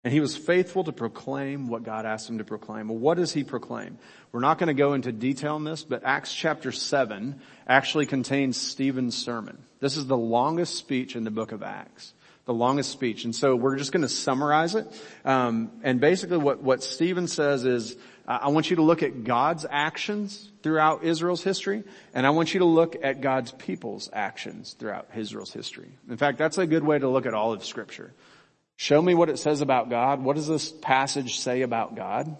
And 0.07 0.13
he 0.13 0.21
was 0.21 0.37
faithful 0.37 0.85
to 0.85 0.93
proclaim 0.93 1.67
what 1.67 1.83
God 1.83 2.07
asked 2.07 2.31
him 2.31 2.39
to 2.39 2.45
proclaim. 2.45 2.87
Well, 2.87 2.97
what 2.97 3.17
does 3.17 3.33
he 3.33 3.43
proclaim? 3.43 3.99
We're 4.31 4.39
not 4.39 4.57
going 4.57 4.69
to 4.69 4.73
go 4.73 4.93
into 4.93 5.11
detail 5.11 5.57
on 5.57 5.65
this, 5.65 5.83
but 5.83 6.05
Acts 6.05 6.33
chapter 6.33 6.71
7 6.71 7.41
actually 7.67 8.07
contains 8.07 8.57
Stephen's 8.57 9.17
sermon. 9.17 9.59
This 9.81 9.97
is 9.97 10.07
the 10.07 10.17
longest 10.17 10.77
speech 10.77 11.17
in 11.17 11.25
the 11.25 11.33
book 11.33 11.51
of 11.51 11.65
Acts. 11.65 12.13
The 12.45 12.55
longest 12.55 12.93
speech. 12.93 13.25
And 13.25 13.35
so 13.35 13.57
we're 13.57 13.75
just 13.75 13.91
going 13.91 14.03
to 14.03 14.09
summarize 14.09 14.77
it. 14.77 14.87
Um, 15.25 15.73
and 15.83 16.01
basically 16.01 16.39
what, 16.39 16.63
what 16.63 16.85
Stephen 16.85 17.27
says 17.27 17.65
is, 17.65 17.97
I 18.29 18.51
want 18.51 18.71
you 18.71 18.77
to 18.77 18.83
look 18.83 19.03
at 19.03 19.25
God's 19.25 19.67
actions 19.69 20.53
throughout 20.63 21.03
Israel's 21.03 21.43
history, 21.43 21.83
and 22.15 22.25
I 22.25 22.31
want 22.31 22.55
you 22.55 22.61
to 22.61 22.65
look 22.65 22.95
at 23.03 23.21
God's 23.21 23.51
people's 23.51 24.09
actions 24.13 24.77
throughout 24.79 25.09
Israel's 25.17 25.53
history. 25.53 25.91
In 26.09 26.17
fact, 26.17 26.39
that's 26.39 26.59
a 26.59 26.67
good 26.67 26.85
way 26.85 26.97
to 26.97 27.09
look 27.09 27.27
at 27.27 27.35
all 27.35 27.53
of 27.53 27.65
scripture. 27.65 28.13
Show 28.77 29.01
me 29.01 29.15
what 29.15 29.31
it 29.31 29.39
says 29.39 29.63
about 29.63 29.89
God. 29.89 30.23
What 30.23 30.37
does 30.37 30.47
this 30.47 30.71
passage 30.71 31.39
say 31.39 31.63
about 31.63 31.97
God? 31.97 32.37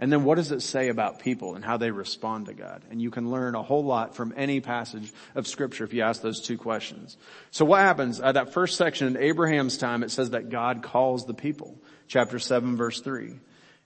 And 0.00 0.12
then 0.12 0.24
what 0.24 0.34
does 0.34 0.52
it 0.52 0.60
say 0.60 0.88
about 0.88 1.20
people 1.20 1.54
and 1.54 1.64
how 1.64 1.76
they 1.76 1.90
respond 1.90 2.46
to 2.46 2.54
God? 2.54 2.82
And 2.90 3.00
you 3.00 3.10
can 3.10 3.30
learn 3.30 3.54
a 3.54 3.62
whole 3.62 3.84
lot 3.84 4.14
from 4.14 4.34
any 4.36 4.60
passage 4.60 5.12
of 5.34 5.46
scripture 5.46 5.84
if 5.84 5.94
you 5.94 6.02
ask 6.02 6.20
those 6.20 6.42
two 6.42 6.58
questions. 6.58 7.16
So 7.50 7.64
what 7.64 7.80
happens? 7.80 8.20
Uh, 8.20 8.32
that 8.32 8.52
first 8.52 8.76
section 8.76 9.06
in 9.06 9.16
Abraham's 9.16 9.78
time, 9.78 10.02
it 10.02 10.10
says 10.10 10.30
that 10.30 10.50
God 10.50 10.82
calls 10.82 11.24
the 11.24 11.32
people. 11.32 11.80
Chapter 12.08 12.38
7 12.38 12.76
verse 12.76 13.00
3. 13.00 13.38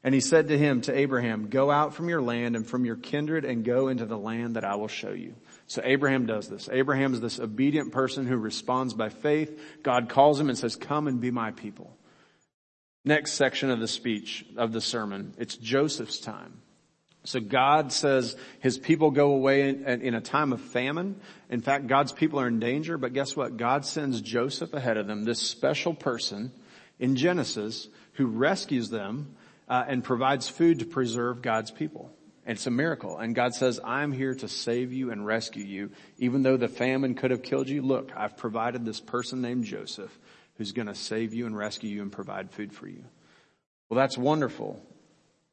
And 0.03 0.15
he 0.15 0.21
said 0.21 0.49
to 0.49 0.59
him, 0.59 0.81
to 0.83 0.97
Abraham, 0.97 1.49
go 1.49 1.71
out 1.71 1.95
from 1.95 2.09
your 2.09 2.23
land 2.23 2.57
and 2.57 2.67
from 2.67 2.85
your 2.85 2.97
kindred 2.97 3.45
and 3.45 3.65
go 3.65 3.89
into 3.89 4.07
the 4.07 4.19
land 4.19 4.57
that 4.57 4.65
I 4.65 4.77
will 4.77 4.89
show 4.89 5.13
you. 5.13 5.35
So 5.69 5.83
Abraham 5.85 6.25
does 6.25 6.49
this. 6.49 6.69
Abraham 6.73 7.13
is 7.13 7.21
this 7.21 7.39
obedient 7.39 7.93
person 7.93 8.27
who 8.27 8.39
responds 8.39 8.95
by 8.95 9.11
faith. 9.11 9.61
God 9.83 10.09
calls 10.09 10.41
him 10.41 10.49
and 10.49 10.57
says, 10.57 10.77
come 10.77 11.07
and 11.07 11.21
be 11.21 11.31
my 11.31 11.51
people. 11.51 11.95
Next 13.05 13.35
section 13.35 13.71
of 13.71 13.79
the 13.79 13.87
speech, 13.87 14.47
of 14.57 14.73
the 14.73 14.81
sermon, 14.81 15.35
it's 15.39 15.57
Joseph's 15.57 16.21
time. 16.21 16.63
So 17.25 17.41
God 17.41 17.93
says 17.93 18.37
his 18.61 18.79
people 18.79 19.11
go 19.11 19.33
away 19.33 19.69
in, 19.69 19.85
in, 19.85 20.15
a 20.15 20.21
time 20.21 20.55
of 20.55 20.63
famine. 20.63 21.21
In 21.51 21.61
fact, 21.61 21.87
God's 21.87 22.13
people 22.13 22.41
are 22.41 22.49
in 22.49 22.59
danger, 22.61 22.97
but 22.97 23.13
guess 23.13 23.37
what? 23.37 23.59
God 23.59 23.85
sends 23.85 24.23
Joseph 24.23 24.73
ahead 24.73 24.97
of 24.97 25.07
them, 25.07 25.25
this 25.25 25.41
special 25.41 25.93
person 25.93 26.51
in 26.99 27.17
Genesis 27.17 27.89
who 28.15 28.27
rescues 28.27 28.89
them 28.89 29.37
uh, 29.69 29.85
and 29.87 30.03
provides 30.03 30.49
food 30.49 30.79
to 30.79 30.87
preserve 30.87 31.43
God's 31.43 31.71
people. 31.71 32.11
And 32.49 32.57
it's 32.57 32.67
a 32.67 32.71
miracle. 32.71 33.19
And 33.19 33.35
God 33.35 33.55
says, 33.55 33.79
I'm 33.85 34.11
here 34.11 34.35
to 34.37 34.49
save 34.49 34.91
you 34.91 35.11
and 35.11 35.27
rescue 35.27 35.63
you. 35.63 35.91
Even 36.17 36.43
though 36.43 36.57
the 36.57 36.67
famine 36.67 37.15
could 37.15 37.31
have 37.31 37.43
killed 37.43 37.69
you, 37.69 37.83
look, 37.83 38.11
I've 38.17 38.39
provided 38.39 38.87
this 38.87 39.01
person 39.01 39.43
named 39.43 39.67
Joseph 39.67 40.19
who's 40.57 40.73
going 40.73 40.87
to 40.87 40.95
save 40.95 41.35
you 41.35 41.45
and 41.45 41.55
rescue 41.55 41.91
you 41.91 42.01
and 42.01 42.11
provide 42.11 42.51
food 42.51 42.73
for 42.73 42.89
you. 42.89 43.05
Well, 43.91 43.99
that's 43.99 44.17
wonderful. 44.17 44.83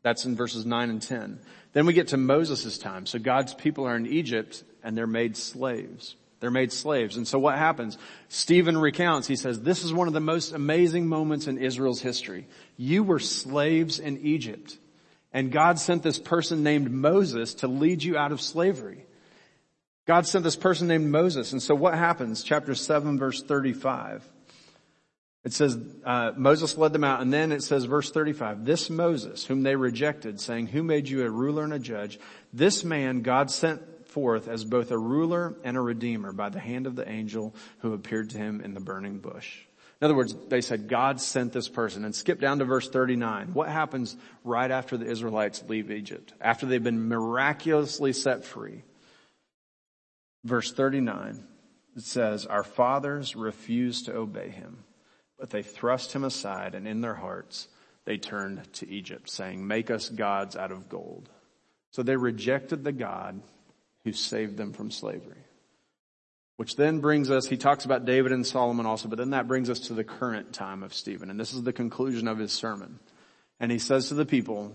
That's 0.04 0.24
in 0.24 0.38
verses 0.38 0.66
9 0.66 0.90
and 0.90 1.02
10. 1.02 1.42
Then 1.74 1.86
we 1.86 1.92
get 1.92 2.08
to 2.10 2.18
Moses' 2.18 2.78
time. 2.78 3.06
So 3.06 3.20
God's 3.20 3.54
people 3.54 3.86
are 3.86 3.98
in 3.98 4.08
Egypt 4.08 4.64
and 4.82 4.98
they're 4.98 5.06
made 5.06 5.36
slaves. 5.36 6.16
They're 6.40 6.50
made 6.50 6.72
slaves. 6.72 7.18
And 7.18 7.28
so 7.28 7.38
what 7.38 7.58
happens? 7.58 7.98
Stephen 8.30 8.78
recounts, 8.78 9.28
he 9.28 9.36
says, 9.36 9.60
this 9.60 9.84
is 9.84 9.94
one 9.94 10.08
of 10.08 10.14
the 10.14 10.22
most 10.22 10.54
amazing 10.54 11.08
moments 11.08 11.48
in 11.48 11.58
Israel's 11.58 12.00
history. 12.00 12.48
You 12.78 13.04
were 13.04 13.20
slaves 13.20 14.00
in 14.00 14.20
Egypt. 14.20 14.78
And 15.36 15.52
God 15.52 15.80
sent 15.80 16.02
this 16.02 16.18
person 16.18 16.64
named 16.64 16.90
Moses 16.90 17.56
to 17.56 17.68
lead 17.68 18.02
you 18.02 18.16
out 18.16 18.32
of 18.32 18.40
slavery. 18.40 19.06
God 20.08 20.26
sent 20.26 20.46
this 20.46 20.56
person 20.56 20.88
named 20.88 21.12
Moses. 21.12 21.52
And 21.52 21.62
so 21.62 21.76
what 21.76 21.94
happens? 21.94 22.42
Chapter 22.42 22.74
7 22.74 23.20
verse 23.20 23.44
35. 23.44 24.26
It 25.44 25.52
says, 25.52 25.78
uh, 26.06 26.32
Moses 26.38 26.78
led 26.78 26.94
them 26.94 27.04
out, 27.04 27.22
and 27.22 27.32
then 27.32 27.52
it 27.52 27.62
says, 27.62 27.84
verse 27.84 28.10
35, 28.10 28.66
this 28.66 28.90
Moses, 28.90 29.46
whom 29.46 29.62
they 29.62 29.76
rejected, 29.76 30.40
saying, 30.40 30.68
who 30.68 30.82
made 30.82 31.08
you 31.08 31.24
a 31.24 31.30
ruler 31.30 31.64
and 31.64 31.74
a 31.74 31.78
judge? 31.78 32.18
This 32.52 32.84
man 32.84 33.22
God 33.22 33.52
sent 33.52 34.08
forth 34.08 34.48
as 34.48 34.64
both 34.64 34.90
a 34.90 34.98
ruler 34.98 35.56
and 35.64 35.78
a 35.78 35.82
redeemer 35.82 36.32
by 36.32 36.50
the 36.50 36.60
hand 36.60 36.88
of 36.88 36.96
the 36.96 37.08
angel 37.08 37.54
who 37.80 37.94
appeared 37.94 38.32
to 38.32 38.38
him 38.38 38.62
in 38.62 38.74
the 38.74 38.80
burning 38.80 39.20
bush. 39.20 39.65
In 40.02 40.06
other 40.06 40.16
words, 40.16 40.36
they 40.50 40.62
said 40.62 40.90
God 40.90 41.22
sent 41.22 41.54
this 41.54 41.70
person 41.70 42.04
and 42.04 42.14
skip 42.14 42.42
down 42.42 42.60
to 42.60 42.66
verse 42.66 42.90
39. 42.90 43.54
What 43.54 43.70
happens 43.70 44.18
right 44.44 44.70
after 44.70 44.98
the 44.98 45.06
Israelites 45.06 45.64
leave 45.68 45.90
Egypt? 45.90 46.34
After 46.42 46.66
they've 46.66 46.84
been 46.84 47.08
miraculously 47.08 48.12
set 48.12 48.44
free. 48.44 48.84
Verse 50.44 50.72
39, 50.72 51.44
it 51.96 52.04
says, 52.04 52.46
our 52.46 52.64
fathers 52.64 53.36
refused 53.36 54.06
to 54.06 54.16
obey 54.16 54.50
him, 54.50 54.84
but 55.40 55.50
they 55.50 55.64
thrust 55.64 56.14
him 56.14 56.24
aside 56.24 56.76
and 56.76 56.88
in 56.88 57.02
their 57.02 57.16
hearts 57.16 57.68
they 58.04 58.18
turned 58.18 58.72
to 58.74 58.88
Egypt 58.88 59.30
saying, 59.30 59.66
make 59.66 59.90
us 59.90 60.10
gods 60.10 60.56
out 60.56 60.72
of 60.72 60.90
gold. 60.90 61.30
So 61.92 62.04
they 62.04 62.18
rejected 62.18 62.84
the 62.84 62.92
God 62.92 63.42
who 64.04 64.12
saved 64.12 64.58
them 64.58 64.74
from 64.74 64.92
slavery. 64.92 65.45
Which 66.58 66.78
then 66.78 67.00
brings 67.00 67.30
us, 67.30 67.48
he 67.48 67.58
talks 67.58 67.84
about 67.84 68.06
David 68.06 68.32
and 68.32 68.48
Solomon 68.48 68.86
also, 68.86 69.10
but 69.10 69.18
then 69.18 69.32
that 69.32 69.48
brings 69.48 69.70
us 69.70 69.80
to 69.82 69.94
the 69.94 70.06
current 70.06 70.54
time 70.54 70.84
of 70.84 70.94
Stephen. 70.94 71.30
And 71.30 71.40
this 71.40 71.54
is 71.54 71.64
the 71.64 71.74
conclusion 71.74 72.28
of 72.28 72.38
his 72.38 72.54
sermon. 72.54 73.00
And 73.60 73.72
he 73.72 73.80
says 73.80 74.08
to 74.10 74.14
the 74.14 74.26
people, 74.26 74.74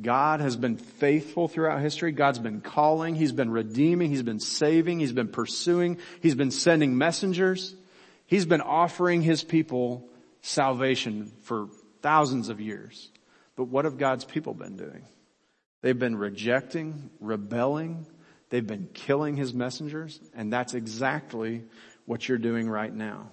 God 0.00 0.40
has 0.40 0.56
been 0.56 0.76
faithful 0.76 1.48
throughout 1.48 1.80
history. 1.80 2.12
God's 2.12 2.38
been 2.38 2.60
calling. 2.60 3.14
He's 3.14 3.32
been 3.32 3.50
redeeming. 3.50 4.10
He's 4.10 4.22
been 4.22 4.40
saving. 4.40 5.00
He's 5.00 5.12
been 5.12 5.28
pursuing. 5.28 5.98
He's 6.20 6.34
been 6.34 6.50
sending 6.50 6.96
messengers. 6.98 7.74
He's 8.26 8.46
been 8.46 8.60
offering 8.60 9.22
his 9.22 9.42
people 9.44 10.08
salvation 10.42 11.32
for 11.42 11.68
thousands 12.02 12.48
of 12.48 12.60
years. 12.60 13.10
But 13.54 13.64
what 13.64 13.84
have 13.84 13.98
God's 13.98 14.24
people 14.24 14.52
been 14.54 14.76
doing? 14.76 15.04
They've 15.80 15.98
been 15.98 16.16
rejecting, 16.16 17.10
rebelling, 17.20 18.06
they've 18.56 18.66
been 18.66 18.88
killing 18.94 19.36
his 19.36 19.52
messengers, 19.52 20.18
and 20.34 20.50
that's 20.50 20.72
exactly 20.72 21.62
what 22.06 22.26
you're 22.26 22.38
doing 22.38 22.70
right 22.70 22.94
now. 22.94 23.30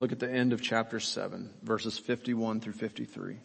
Look 0.00 0.10
at 0.10 0.18
the 0.18 0.28
end 0.28 0.52
of 0.52 0.60
chapter 0.60 0.98
7, 0.98 1.48
verses 1.62 1.96
51 1.96 2.58
through 2.60 2.72
53. 2.72 3.36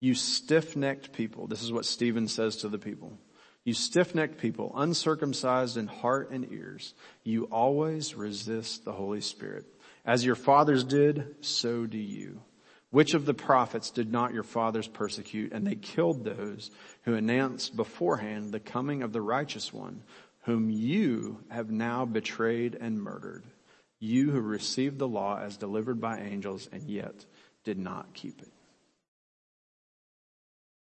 You 0.00 0.14
stiff-necked 0.16 1.12
people, 1.12 1.46
this 1.46 1.62
is 1.62 1.70
what 1.70 1.84
Stephen 1.84 2.26
says 2.26 2.56
to 2.56 2.68
the 2.68 2.78
people. 2.78 3.16
You 3.64 3.74
stiff-necked 3.74 4.38
people, 4.38 4.72
uncircumcised 4.74 5.76
in 5.76 5.86
heart 5.86 6.32
and 6.32 6.52
ears, 6.52 6.94
you 7.22 7.44
always 7.44 8.16
resist 8.16 8.84
the 8.84 8.92
Holy 8.92 9.20
Spirit. 9.20 9.66
As 10.04 10.24
your 10.24 10.34
fathers 10.34 10.82
did, 10.82 11.36
so 11.42 11.86
do 11.86 11.98
you. 11.98 12.40
Which 12.90 13.12
of 13.14 13.26
the 13.26 13.34
prophets 13.34 13.90
did 13.90 14.10
not 14.10 14.32
your 14.32 14.42
fathers 14.42 14.88
persecute? 14.88 15.52
And 15.52 15.66
they 15.66 15.74
killed 15.74 16.24
those 16.24 16.70
who 17.02 17.14
announced 17.14 17.76
beforehand 17.76 18.52
the 18.52 18.60
coming 18.60 19.02
of 19.02 19.12
the 19.12 19.20
righteous 19.20 19.72
one, 19.72 20.02
whom 20.44 20.70
you 20.70 21.44
have 21.50 21.70
now 21.70 22.06
betrayed 22.06 22.74
and 22.80 23.00
murdered. 23.00 23.44
You 24.00 24.30
who 24.30 24.40
received 24.40 24.98
the 24.98 25.08
law 25.08 25.38
as 25.38 25.56
delivered 25.56 26.00
by 26.00 26.20
angels 26.20 26.68
and 26.72 26.88
yet 26.88 27.26
did 27.64 27.78
not 27.78 28.14
keep 28.14 28.40
it. 28.40 28.52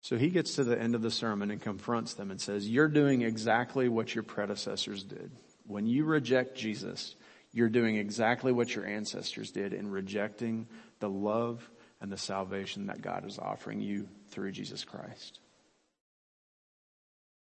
So 0.02 0.16
he 0.16 0.28
gets 0.28 0.56
to 0.56 0.64
the 0.64 0.78
end 0.78 0.94
of 0.94 1.02
the 1.02 1.10
sermon 1.10 1.50
and 1.50 1.60
confronts 1.60 2.14
them 2.14 2.30
and 2.30 2.40
says, 2.40 2.68
you're 2.68 2.88
doing 2.88 3.22
exactly 3.22 3.88
what 3.88 4.14
your 4.14 4.24
predecessors 4.24 5.02
did. 5.02 5.30
When 5.66 5.86
you 5.86 6.04
reject 6.04 6.56
Jesus, 6.56 7.14
you're 7.52 7.68
doing 7.68 7.96
exactly 7.96 8.52
what 8.52 8.74
your 8.74 8.86
ancestors 8.86 9.50
did 9.50 9.72
in 9.72 9.90
rejecting 9.90 10.66
the 11.00 11.08
love 11.08 11.68
and 12.00 12.12
the 12.12 12.16
salvation 12.16 12.86
that 12.86 13.02
God 13.02 13.26
is 13.26 13.38
offering 13.38 13.80
you 13.80 14.08
through 14.30 14.52
Jesus 14.52 14.84
Christ. 14.84 15.40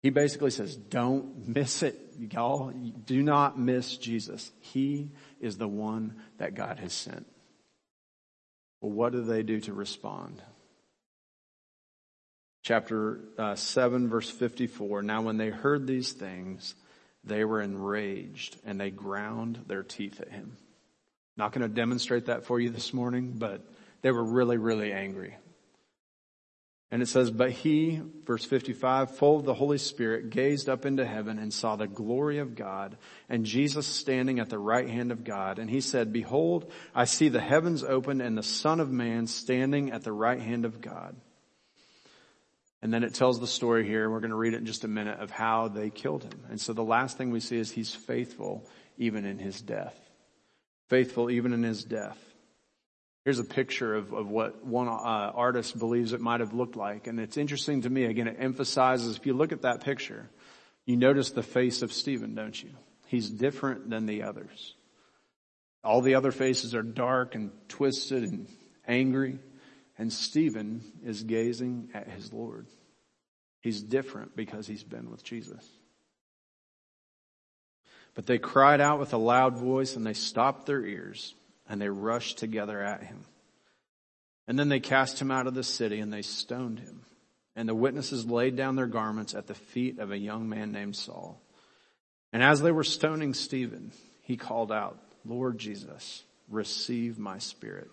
He 0.02 0.10
basically 0.10 0.50
says, 0.50 0.74
don't 0.74 1.48
miss 1.48 1.84
it, 1.84 1.96
y'all. 2.18 2.70
Do 2.70 3.22
not 3.22 3.58
miss 3.58 3.96
Jesus. 3.96 4.50
He 4.60 5.12
is 5.40 5.58
the 5.58 5.68
one 5.68 6.16
that 6.38 6.54
God 6.54 6.80
has 6.80 6.92
sent. 6.92 7.26
Well, 8.80 8.90
what 8.90 9.12
do 9.12 9.22
they 9.22 9.44
do 9.44 9.60
to 9.60 9.72
respond? 9.72 10.42
Chapter 12.64 13.20
uh, 13.38 13.54
7 13.54 14.08
verse 14.08 14.28
54. 14.28 15.02
Now 15.02 15.22
when 15.22 15.36
they 15.36 15.50
heard 15.50 15.86
these 15.86 16.12
things, 16.12 16.74
they 17.22 17.44
were 17.44 17.60
enraged 17.60 18.56
and 18.64 18.80
they 18.80 18.90
ground 18.90 19.64
their 19.68 19.84
teeth 19.84 20.20
at 20.20 20.30
him. 20.30 20.56
Not 21.36 21.52
going 21.52 21.62
to 21.62 21.74
demonstrate 21.74 22.26
that 22.26 22.44
for 22.44 22.58
you 22.60 22.70
this 22.70 22.92
morning, 22.92 23.34
but 23.36 23.64
they 24.02 24.10
were 24.10 24.24
really, 24.24 24.58
really 24.58 24.92
angry. 24.92 25.36
And 26.90 27.00
it 27.00 27.06
says, 27.06 27.30
but 27.30 27.52
he, 27.52 28.02
verse 28.26 28.44
55, 28.44 29.16
full 29.16 29.38
of 29.38 29.46
the 29.46 29.54
Holy 29.54 29.78
Spirit, 29.78 30.28
gazed 30.28 30.68
up 30.68 30.84
into 30.84 31.06
heaven 31.06 31.38
and 31.38 31.50
saw 31.50 31.74
the 31.74 31.86
glory 31.86 32.36
of 32.36 32.54
God 32.54 32.98
and 33.30 33.46
Jesus 33.46 33.86
standing 33.86 34.40
at 34.40 34.50
the 34.50 34.58
right 34.58 34.86
hand 34.86 35.10
of 35.10 35.24
God. 35.24 35.58
And 35.58 35.70
he 35.70 35.80
said, 35.80 36.12
behold, 36.12 36.70
I 36.94 37.06
see 37.06 37.30
the 37.30 37.40
heavens 37.40 37.82
open 37.82 38.20
and 38.20 38.36
the 38.36 38.42
son 38.42 38.78
of 38.78 38.90
man 38.90 39.26
standing 39.26 39.90
at 39.90 40.04
the 40.04 40.12
right 40.12 40.38
hand 40.38 40.66
of 40.66 40.82
God. 40.82 41.16
And 42.82 42.92
then 42.92 43.04
it 43.04 43.14
tells 43.14 43.40
the 43.40 43.46
story 43.46 43.86
here, 43.86 44.10
we're 44.10 44.20
going 44.20 44.30
to 44.30 44.36
read 44.36 44.52
it 44.52 44.58
in 44.58 44.66
just 44.66 44.84
a 44.84 44.88
minute, 44.88 45.18
of 45.18 45.30
how 45.30 45.68
they 45.68 45.88
killed 45.88 46.24
him. 46.24 46.42
And 46.50 46.60
so 46.60 46.74
the 46.74 46.84
last 46.84 47.16
thing 47.16 47.30
we 47.30 47.40
see 47.40 47.56
is 47.56 47.70
he's 47.70 47.94
faithful 47.94 48.68
even 48.98 49.24
in 49.24 49.38
his 49.38 49.62
death. 49.62 49.96
Faithful 50.88 51.30
even 51.30 51.54
in 51.54 51.62
his 51.62 51.84
death. 51.84 52.18
Here's 53.24 53.38
a 53.38 53.44
picture 53.44 53.94
of, 53.94 54.12
of 54.12 54.28
what 54.28 54.64
one 54.64 54.88
uh, 54.88 54.90
artist 54.92 55.78
believes 55.78 56.12
it 56.12 56.20
might 56.20 56.40
have 56.40 56.52
looked 56.52 56.74
like. 56.74 57.06
And 57.06 57.20
it's 57.20 57.36
interesting 57.36 57.82
to 57.82 57.90
me. 57.90 58.04
Again, 58.04 58.26
it 58.26 58.36
emphasizes, 58.38 59.16
if 59.16 59.26
you 59.26 59.34
look 59.34 59.52
at 59.52 59.62
that 59.62 59.84
picture, 59.84 60.28
you 60.86 60.96
notice 60.96 61.30
the 61.30 61.42
face 61.42 61.82
of 61.82 61.92
Stephen, 61.92 62.34
don't 62.34 62.60
you? 62.60 62.70
He's 63.06 63.30
different 63.30 63.90
than 63.90 64.06
the 64.06 64.24
others. 64.24 64.74
All 65.84 66.00
the 66.00 66.16
other 66.16 66.32
faces 66.32 66.74
are 66.74 66.82
dark 66.82 67.36
and 67.36 67.52
twisted 67.68 68.24
and 68.24 68.48
angry. 68.88 69.38
And 69.98 70.12
Stephen 70.12 70.82
is 71.04 71.22
gazing 71.22 71.90
at 71.94 72.08
his 72.08 72.32
Lord. 72.32 72.66
He's 73.60 73.80
different 73.80 74.34
because 74.34 74.66
he's 74.66 74.82
been 74.82 75.10
with 75.10 75.22
Jesus. 75.22 75.64
But 78.14 78.26
they 78.26 78.38
cried 78.38 78.80
out 78.80 78.98
with 78.98 79.12
a 79.12 79.18
loud 79.18 79.56
voice 79.56 79.94
and 79.94 80.04
they 80.04 80.12
stopped 80.12 80.66
their 80.66 80.84
ears 80.84 81.34
and 81.68 81.80
they 81.80 81.88
rushed 81.88 82.38
together 82.38 82.82
at 82.82 83.02
him. 83.02 83.24
And 84.48 84.58
then 84.58 84.68
they 84.68 84.80
cast 84.80 85.20
him 85.20 85.30
out 85.30 85.46
of 85.46 85.54
the 85.54 85.62
city 85.62 86.00
and 86.00 86.12
they 86.12 86.22
stoned 86.22 86.80
him. 86.80 87.04
And 87.54 87.68
the 87.68 87.74
witnesses 87.74 88.26
laid 88.26 88.56
down 88.56 88.76
their 88.76 88.86
garments 88.86 89.34
at 89.34 89.46
the 89.46 89.54
feet 89.54 89.98
of 89.98 90.10
a 90.10 90.18
young 90.18 90.48
man 90.48 90.72
named 90.72 90.96
Saul. 90.96 91.40
And 92.32 92.42
as 92.42 92.60
they 92.60 92.72
were 92.72 92.84
stoning 92.84 93.34
Stephen, 93.34 93.92
he 94.22 94.36
called 94.36 94.72
out, 94.72 94.98
Lord 95.24 95.58
Jesus, 95.58 96.24
receive 96.48 97.18
my 97.18 97.38
spirit. 97.38 97.90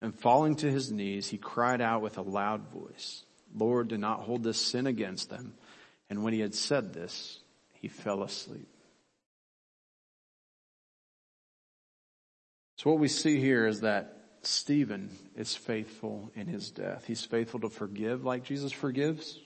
And 0.00 0.14
falling 0.14 0.56
to 0.56 0.70
his 0.70 0.90
knees, 0.90 1.28
he 1.28 1.38
cried 1.38 1.80
out 1.80 2.02
with 2.02 2.18
a 2.18 2.22
loud 2.22 2.68
voice, 2.72 3.24
Lord, 3.54 3.88
do 3.88 3.98
not 3.98 4.20
hold 4.20 4.42
this 4.42 4.60
sin 4.60 4.86
against 4.86 5.28
them. 5.28 5.54
And 6.08 6.24
when 6.24 6.32
he 6.32 6.40
had 6.40 6.54
said 6.54 6.92
this, 6.92 7.38
he 7.72 7.88
fell 7.88 8.22
asleep. 8.22 8.71
So 12.82 12.90
what 12.90 12.98
we 12.98 13.06
see 13.06 13.38
here 13.38 13.64
is 13.68 13.82
that 13.82 14.16
Stephen 14.42 15.08
is 15.36 15.54
faithful 15.54 16.32
in 16.34 16.48
his 16.48 16.72
death. 16.72 17.04
He's 17.06 17.24
faithful 17.24 17.60
to 17.60 17.68
forgive 17.68 18.24
like 18.24 18.42
Jesus 18.42 18.72
forgives. 18.72 19.38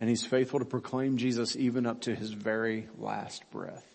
And 0.00 0.10
he's 0.10 0.26
faithful 0.26 0.58
to 0.58 0.64
proclaim 0.64 1.18
Jesus 1.18 1.54
even 1.54 1.86
up 1.86 2.00
to 2.00 2.16
his 2.16 2.32
very 2.32 2.88
last 2.98 3.48
breath. 3.52 3.86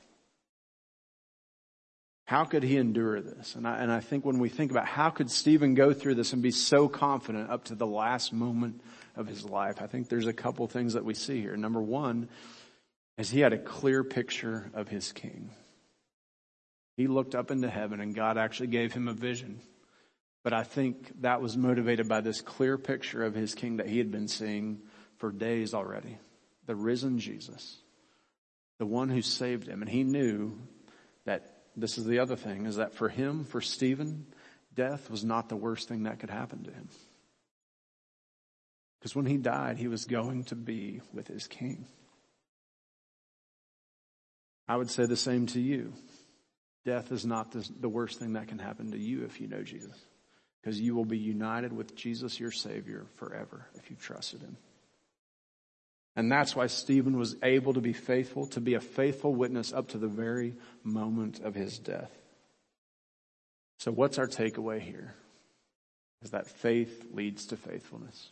How 2.24 2.46
could 2.46 2.64
he 2.64 2.78
endure 2.78 3.20
this? 3.20 3.56
And 3.56 3.68
I, 3.68 3.80
and 3.80 3.92
I 3.92 4.00
think 4.00 4.24
when 4.24 4.40
we 4.40 4.48
think 4.48 4.72
about 4.72 4.86
how 4.86 5.10
could 5.10 5.30
Stephen 5.30 5.74
go 5.74 5.94
through 5.94 6.16
this 6.16 6.32
and 6.32 6.42
be 6.42 6.52
so 6.52 6.88
confident 6.88 7.50
up 7.50 7.66
to 7.66 7.76
the 7.76 7.86
last 7.86 8.32
moment 8.32 8.80
of 9.18 9.28
his 9.28 9.44
life, 9.44 9.82
I 9.82 9.88
think 9.88 10.08
there's 10.08 10.28
a 10.28 10.32
couple 10.32 10.66
things 10.68 10.94
that 10.94 11.04
we 11.04 11.16
see 11.16 11.42
here. 11.42 11.58
Number 11.58 11.82
one 11.82 12.30
is 13.18 13.30
he 13.30 13.42
had 13.42 13.52
a 13.52 13.58
clear 13.58 14.06
picture 14.06 14.72
of 14.74 14.88
his 14.88 15.12
king. 15.12 15.50
He 16.96 17.08
looked 17.08 17.36
up 17.36 17.52
into 17.52 17.70
heaven 17.70 18.00
and 18.00 18.16
God 18.16 18.38
actually 18.38 18.68
gave 18.68 18.94
him 18.94 19.08
a 19.08 19.14
vision. 19.14 19.62
But 20.44 20.54
I 20.54 20.64
think 20.64 21.22
that 21.22 21.42
was 21.42 21.56
motivated 21.56 22.08
by 22.08 22.22
this 22.22 22.42
clear 22.42 22.78
picture 22.78 23.24
of 23.24 23.34
his 23.34 23.56
king 23.56 23.78
that 23.78 23.88
he 23.88 23.98
had 23.98 24.12
been 24.12 24.28
seeing 24.28 24.82
for 25.18 25.32
days 25.32 25.74
already. 25.74 26.18
The 26.66 26.76
risen 26.76 27.20
Jesus. 27.20 27.78
The 28.78 28.86
one 28.86 29.10
who 29.10 29.22
saved 29.22 29.68
him. 29.68 29.82
And 29.82 29.90
he 29.90 30.04
knew 30.04 30.60
that 31.26 31.64
this 31.76 31.98
is 31.98 32.06
the 32.06 32.20
other 32.20 32.36
thing, 32.36 32.66
is 32.66 32.76
that 32.76 32.94
for 32.94 33.10
him, 33.10 33.46
for 33.46 33.62
Stephen, 33.62 34.28
death 34.76 35.10
was 35.10 35.24
not 35.24 35.50
the 35.50 35.56
worst 35.56 35.88
thing 35.88 36.04
that 36.04 36.20
could 36.20 36.30
happen 36.30 36.64
to 36.64 36.72
him. 36.72 36.90
Because 39.00 39.16
when 39.16 39.26
he 39.26 39.38
died, 39.38 39.78
he 39.78 39.88
was 39.88 40.06
going 40.06 40.44
to 40.46 40.56
be 40.56 41.02
with 41.14 41.28
his 41.28 41.48
king. 41.48 41.86
I 44.68 44.78
would 44.78 44.90
say 44.90 45.06
the 45.06 45.18
same 45.18 45.48
to 45.48 45.60
you. 45.60 45.94
Death 46.86 47.12
is 47.12 47.26
not 47.26 47.52
the, 47.52 47.68
the 47.80 47.90
worst 47.90 48.20
thing 48.20 48.34
that 48.34 48.48
can 48.48 48.60
happen 48.60 48.92
to 48.92 48.98
you 48.98 49.24
if 49.24 49.40
you 49.40 49.48
know 49.48 49.64
Jesus. 49.64 49.98
Because 50.62 50.80
you 50.80 50.96
will 50.96 51.06
be 51.06 51.18
united 51.18 51.74
with 51.74 51.96
Jesus, 51.96 52.40
your 52.40 52.52
Savior, 52.52 53.06
forever 53.16 53.68
if 53.76 53.90
you've 53.90 54.02
trusted 54.02 54.42
Him. 54.42 54.58
And 56.16 56.32
that's 56.32 56.56
why 56.56 56.68
Stephen 56.68 57.18
was 57.18 57.36
able 57.42 57.74
to 57.74 57.82
be 57.82 57.94
faithful, 57.94 58.48
to 58.48 58.62
be 58.62 58.76
a 58.76 58.80
faithful 58.80 59.34
witness 59.34 59.74
up 59.74 59.90
to 59.90 59.98
the 59.98 60.08
very 60.08 60.56
moment 60.84 61.40
of 61.40 61.56
his 61.56 61.80
death. 61.80 62.12
So 63.80 63.92
what's 63.92 64.20
our 64.20 64.28
takeaway 64.28 64.80
here? 64.80 65.16
Is 66.22 66.32
that 66.32 66.48
faith 66.48 67.06
leads 67.12 67.48
to 67.48 67.58
faithfulness. 67.58 68.30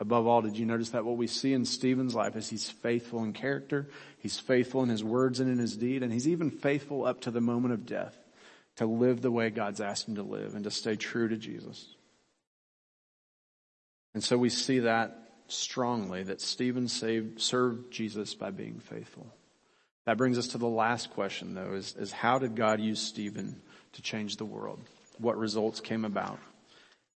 Above 0.00 0.26
all, 0.26 0.40
did 0.40 0.56
you 0.56 0.64
notice 0.64 0.90
that 0.90 1.04
what 1.04 1.18
we 1.18 1.26
see 1.26 1.52
in 1.52 1.66
Stephen's 1.66 2.14
life 2.14 2.34
is 2.34 2.48
he's 2.48 2.70
faithful 2.70 3.22
in 3.22 3.34
character, 3.34 3.86
he's 4.18 4.40
faithful 4.40 4.82
in 4.82 4.88
his 4.88 5.04
words 5.04 5.40
and 5.40 5.50
in 5.50 5.58
his 5.58 5.76
deed, 5.76 6.02
and 6.02 6.10
he's 6.10 6.26
even 6.26 6.50
faithful 6.50 7.04
up 7.04 7.20
to 7.20 7.30
the 7.30 7.40
moment 7.40 7.74
of 7.74 7.84
death 7.84 8.16
to 8.76 8.86
live 8.86 9.20
the 9.20 9.30
way 9.30 9.50
God's 9.50 9.80
asked 9.80 10.08
him 10.08 10.14
to 10.14 10.22
live 10.22 10.54
and 10.54 10.64
to 10.64 10.70
stay 10.70 10.96
true 10.96 11.28
to 11.28 11.36
Jesus. 11.36 11.94
And 14.14 14.24
so 14.24 14.38
we 14.38 14.48
see 14.48 14.80
that 14.80 15.18
strongly 15.48 16.22
that 16.22 16.40
Stephen 16.40 16.88
saved, 16.88 17.40
served 17.40 17.92
Jesus 17.92 18.34
by 18.34 18.50
being 18.50 18.80
faithful. 18.80 19.26
That 20.06 20.16
brings 20.16 20.38
us 20.38 20.48
to 20.48 20.58
the 20.58 20.66
last 20.66 21.10
question 21.10 21.54
though, 21.54 21.74
is, 21.74 21.94
is 21.96 22.10
how 22.10 22.38
did 22.38 22.56
God 22.56 22.80
use 22.80 23.00
Stephen 23.00 23.60
to 23.92 24.02
change 24.02 24.38
the 24.38 24.46
world? 24.46 24.80
What 25.18 25.36
results 25.36 25.80
came 25.80 26.06
about? 26.06 26.38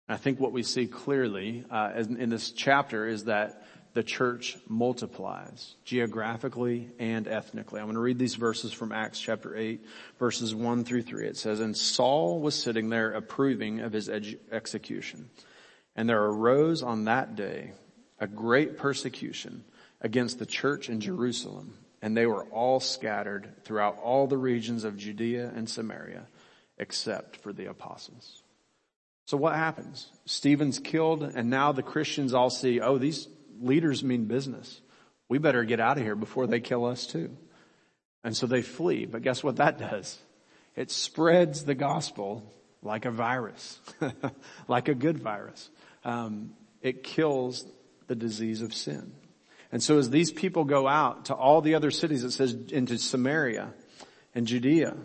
I 0.09 0.19
think 0.19 0.39
what 0.39 0.53
we 0.53 0.63
see 0.63 0.87
clearly 0.87 1.65
uh, 1.71 1.93
in, 1.97 2.29
this 2.29 2.51
chapter 2.51 3.09
is 3.09 3.25
that 3.25 3.65
the 3.95 4.03
church 4.03 4.59
multiplies 4.69 5.77
geographically 5.85 6.91
and 6.99 7.27
ethnically. 7.27 7.81
I'm 7.81 7.87
going 7.87 7.95
to 7.95 8.01
read 8.01 8.19
these 8.19 8.35
verses 8.35 8.73
from 8.73 8.93
Acts 8.93 9.19
chapter 9.19 9.57
8 9.57 9.83
verses 10.19 10.55
1 10.55 10.85
through 10.85 11.03
3. 11.03 11.27
It 11.27 11.37
says, 11.39 11.61
And 11.61 11.75
Saul 11.75 12.41
was 12.41 12.55
sitting 12.55 12.91
there 12.91 13.13
approving 13.13 13.81
of 13.81 13.93
his 13.93 14.11
execution. 14.11 15.31
And 15.97 16.09
there 16.09 16.23
arose 16.23 16.83
on 16.83 17.05
that 17.05 17.35
day 17.35 17.73
a 18.19 18.27
great 18.27 18.77
persecution 18.77 19.65
against 20.03 20.39
the 20.39 20.47
church 20.47 20.91
in 20.91 21.01
Jerusalem. 21.01 21.79
And 22.03 22.15
they 22.15 22.27
were 22.27 22.45
all 22.45 22.81
scattered 22.81 23.65
throughout 23.65 23.99
all 24.01 24.27
the 24.27 24.37
regions 24.37 24.85
of 24.85 24.99
Judea 24.99 25.51
and 25.57 25.71
Samaria, 25.71 26.27
except 26.77 27.39
for 27.39 27.55
the 27.55 27.71
apostles. 27.71 28.44
So 29.27 29.37
what 29.37 29.55
happens? 29.55 30.11
Stephen's 30.27 30.79
killed 30.79 31.23
and 31.23 31.49
now 31.49 31.73
the 31.73 31.83
Christians 31.83 32.35
all 32.35 32.51
see, 32.51 32.81
oh, 32.81 32.99
these 32.99 33.29
leaders 33.61 34.05
mean 34.05 34.27
business. 34.27 34.81
We 35.29 35.39
better 35.39 35.65
get 35.65 35.81
out 35.81 35.97
of 35.97 36.03
here 36.03 36.17
before 36.17 36.47
they 36.47 36.61
kill 36.61 36.85
us 36.85 37.07
too. 37.07 37.37
And 38.23 38.37
so 38.37 38.47
they 38.47 38.63
flee. 38.63 39.07
But 39.07 39.23
guess 39.23 39.43
what 39.43 39.57
that 39.57 39.79
does? 39.79 40.19
It 40.77 40.91
spreads 40.91 41.65
the 41.65 41.75
gospel 41.75 42.43
like 42.83 43.07
a 43.07 43.11
virus, 43.11 43.81
like 44.69 44.89
a 44.89 44.95
good 44.95 45.19
virus. 45.19 45.71
Um, 46.05 46.51
it 46.83 47.03
kills 47.03 47.65
the 48.07 48.15
disease 48.15 48.61
of 48.61 48.75
sin. 48.75 49.13
And 49.73 49.83
so 49.83 49.99
as 49.99 50.11
these 50.11 50.31
people 50.31 50.65
go 50.65 50.87
out 50.87 51.27
to 51.27 51.35
all 51.35 51.61
the 51.63 51.75
other 51.75 51.91
cities, 51.91 52.23
it 52.25 52.33
says 52.33 52.55
into 52.71 52.99
Samaria 52.99 53.73
and 54.35 54.47
Judea, 54.47 54.97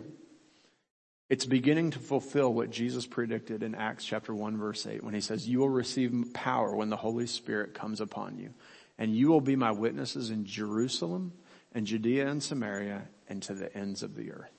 it's 1.30 1.46
beginning 1.46 1.92
to 1.92 2.00
fulfill 2.00 2.52
what 2.52 2.70
Jesus 2.70 3.06
predicted 3.06 3.62
in 3.62 3.76
Acts 3.76 4.04
chapter 4.04 4.34
1 4.34 4.58
verse 4.58 4.84
8 4.84 5.04
when 5.04 5.14
he 5.14 5.20
says, 5.20 5.48
you 5.48 5.60
will 5.60 5.68
receive 5.68 6.12
power 6.34 6.74
when 6.74 6.90
the 6.90 6.96
Holy 6.96 7.28
Spirit 7.28 7.72
comes 7.72 8.00
upon 8.00 8.36
you. 8.36 8.50
And 8.98 9.14
you 9.14 9.28
will 9.28 9.40
be 9.40 9.54
my 9.54 9.70
witnesses 9.70 10.30
in 10.30 10.44
Jerusalem 10.44 11.32
and 11.72 11.86
Judea 11.86 12.28
and 12.28 12.42
Samaria 12.42 13.02
and 13.28 13.40
to 13.44 13.54
the 13.54 13.74
ends 13.74 14.02
of 14.02 14.16
the 14.16 14.32
earth. 14.32 14.50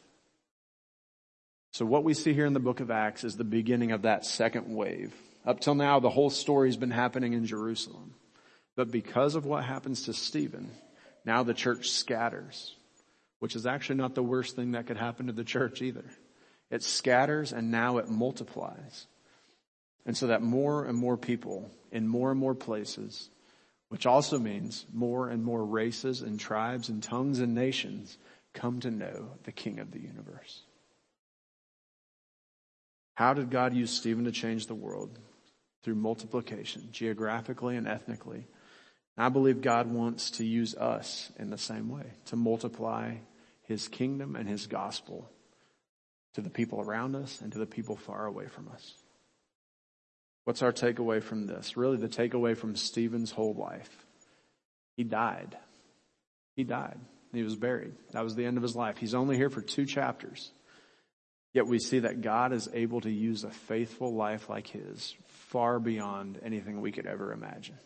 So 1.74 1.86
what 1.86 2.06
we 2.06 2.14
see 2.14 2.34
here 2.34 2.46
in 2.46 2.54
the 2.54 2.60
book 2.60 2.80
of 2.80 2.90
Acts 2.90 3.26
is 3.26 3.36
the 3.36 3.44
beginning 3.44 3.92
of 3.92 4.04
that 4.04 4.26
second 4.26 4.74
wave. 4.74 5.14
Up 5.46 5.60
till 5.60 5.76
now, 5.76 6.00
the 6.00 6.10
whole 6.10 6.30
story's 6.30 6.78
been 6.78 6.92
happening 6.92 7.34
in 7.34 7.46
Jerusalem. 7.46 8.16
But 8.78 8.92
because 8.92 9.36
of 9.36 9.46
what 9.46 9.66
happens 9.66 10.04
to 10.04 10.14
Stephen, 10.14 10.72
now 11.26 11.44
the 11.44 11.54
church 11.54 11.90
scatters, 11.90 12.76
which 13.40 13.58
is 13.58 13.66
actually 13.66 13.98
not 13.98 14.16
the 14.16 14.24
worst 14.24 14.56
thing 14.56 14.72
that 14.72 14.88
could 14.88 14.98
happen 14.98 15.28
to 15.28 15.34
the 15.34 15.44
church 15.44 15.82
either. 15.82 16.06
It 16.72 16.84
scatters 16.84 17.52
and 17.52 17.70
now 17.70 17.98
it 17.98 18.10
multiplies. 18.10 19.08
And 20.06 20.18
so 20.18 20.28
that 20.28 20.42
more 20.42 20.86
and 20.86 20.98
more 20.98 21.18
people 21.18 21.70
in 21.92 22.08
more 22.08 22.32
and 22.32 22.40
more 22.40 22.56
places, 22.56 23.30
which 23.90 24.06
also 24.06 24.40
means 24.40 24.86
more 24.92 25.30
and 25.30 25.44
more 25.44 25.64
races 25.64 26.22
and 26.22 26.40
tribes 26.40 26.88
and 26.88 27.04
tongues 27.04 27.40
and 27.40 27.54
nations 27.54 28.18
come 28.54 28.80
to 28.80 28.90
know 28.90 29.32
the 29.44 29.52
King 29.52 29.80
of 29.80 29.92
the 29.92 30.00
universe. 30.00 30.64
How 33.16 33.34
did 33.34 33.52
God 33.52 33.74
use 33.74 33.92
Stephen 33.92 34.24
to 34.24 34.32
change 34.32 34.68
the 34.68 34.74
world? 34.74 35.20
Through 35.84 35.96
multiplication, 35.96 36.90
geographically 36.92 37.76
and 37.76 37.88
ethnically. 37.88 38.48
I 39.18 39.30
believe 39.30 39.62
God 39.62 39.88
wants 39.88 40.32
to 40.32 40.46
use 40.46 40.76
us 40.76 41.32
in 41.38 41.50
the 41.50 41.58
same 41.58 41.90
way, 41.90 42.06
to 42.26 42.36
multiply 42.36 43.16
His 43.64 43.88
kingdom 43.88 44.36
and 44.36 44.48
His 44.48 44.68
gospel 44.68 45.30
to 46.36 46.42
the 46.42 46.50
people 46.50 46.82
around 46.82 47.16
us 47.16 47.42
and 47.42 47.52
to 47.54 47.60
the 47.60 47.66
people 47.66 47.96
far 47.96 48.26
away 48.26 48.48
from 48.48 48.70
us. 48.70 48.94
What's 50.44 50.62
our 50.64 50.72
takeaway 50.72 51.22
from 51.22 51.46
this? 51.46 51.78
Really 51.78 51.98
the 51.98 52.08
takeaway 52.08 52.58
from 52.58 52.76
Stephen's 52.76 53.32
whole 53.32 53.54
life. 53.54 54.06
He 54.98 55.04
died. 55.04 55.58
He 56.56 56.64
died. 56.64 57.00
He 57.34 57.44
was 57.44 57.56
buried. 57.56 57.94
That 58.12 58.24
was 58.24 58.36
the 58.36 58.46
end 58.46 58.58
of 58.58 58.64
his 58.64 58.76
life. 58.76 58.98
He's 58.98 59.14
only 59.14 59.38
here 59.38 59.50
for 59.50 59.62
two 59.62 59.86
chapters. 59.86 60.52
Yet 61.54 61.68
we 61.68 61.80
see 61.80 62.00
that 62.00 62.22
God 62.22 62.54
is 62.54 62.70
able 62.74 63.02
to 63.02 63.12
use 63.12 63.44
a 63.44 63.50
faithful 63.50 64.14
life 64.14 64.50
like 64.50 64.68
his 64.68 65.16
far 65.28 65.80
beyond 65.80 66.40
anything 66.44 66.82
we 66.82 66.92
could 66.92 67.06
ever 67.06 67.34
imagine. 67.34 67.78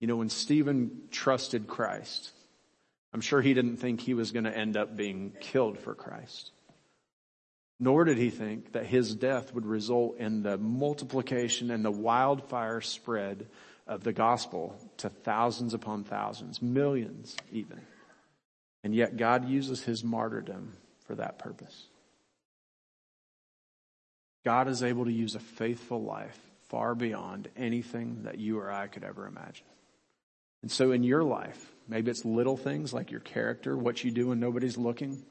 You 0.00 0.06
know, 0.06 0.16
when 0.16 0.28
Stephen 0.28 1.02
trusted 1.10 1.66
Christ, 1.66 2.30
I'm 3.12 3.20
sure 3.20 3.40
he 3.40 3.54
didn't 3.54 3.78
think 3.78 4.00
he 4.00 4.14
was 4.14 4.32
going 4.32 4.44
to 4.44 4.56
end 4.56 4.76
up 4.76 4.96
being 4.96 5.32
killed 5.40 5.78
for 5.78 5.94
Christ. 5.94 6.52
Nor 7.80 8.04
did 8.04 8.18
he 8.18 8.30
think 8.30 8.72
that 8.72 8.86
his 8.86 9.14
death 9.14 9.54
would 9.54 9.66
result 9.66 10.18
in 10.18 10.42
the 10.42 10.58
multiplication 10.58 11.70
and 11.70 11.84
the 11.84 11.90
wildfire 11.90 12.80
spread 12.80 13.46
of 13.86 14.02
the 14.02 14.12
gospel 14.12 14.76
to 14.98 15.08
thousands 15.08 15.74
upon 15.74 16.04
thousands, 16.04 16.60
millions 16.60 17.36
even. 17.52 17.80
And 18.82 18.94
yet 18.94 19.16
God 19.16 19.48
uses 19.48 19.82
his 19.82 20.02
martyrdom 20.02 20.76
for 21.06 21.14
that 21.16 21.38
purpose. 21.38 21.86
God 24.44 24.68
is 24.68 24.82
able 24.82 25.04
to 25.04 25.12
use 25.12 25.34
a 25.34 25.40
faithful 25.40 26.02
life 26.02 26.38
far 26.68 26.94
beyond 26.94 27.48
anything 27.56 28.24
that 28.24 28.38
you 28.38 28.58
or 28.58 28.70
I 28.70 28.86
could 28.88 29.04
ever 29.04 29.26
imagine. 29.26 29.66
And 30.62 30.70
so 30.70 30.92
in 30.92 31.02
your 31.02 31.22
life, 31.22 31.72
maybe 31.86 32.10
it's 32.10 32.24
little 32.24 32.56
things 32.56 32.92
like 32.92 33.10
your 33.10 33.20
character, 33.20 33.76
what 33.76 34.02
you 34.02 34.10
do 34.10 34.28
when 34.28 34.40
nobody's 34.40 34.76
looking. 34.76 35.22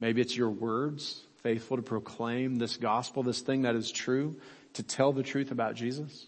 Maybe 0.00 0.20
it's 0.20 0.36
your 0.36 0.50
words, 0.50 1.20
faithful 1.42 1.76
to 1.76 1.82
proclaim 1.82 2.56
this 2.56 2.76
gospel, 2.76 3.22
this 3.22 3.40
thing 3.40 3.62
that 3.62 3.74
is 3.74 3.90
true, 3.90 4.36
to 4.74 4.82
tell 4.82 5.12
the 5.12 5.22
truth 5.22 5.50
about 5.50 5.74
Jesus. 5.74 6.26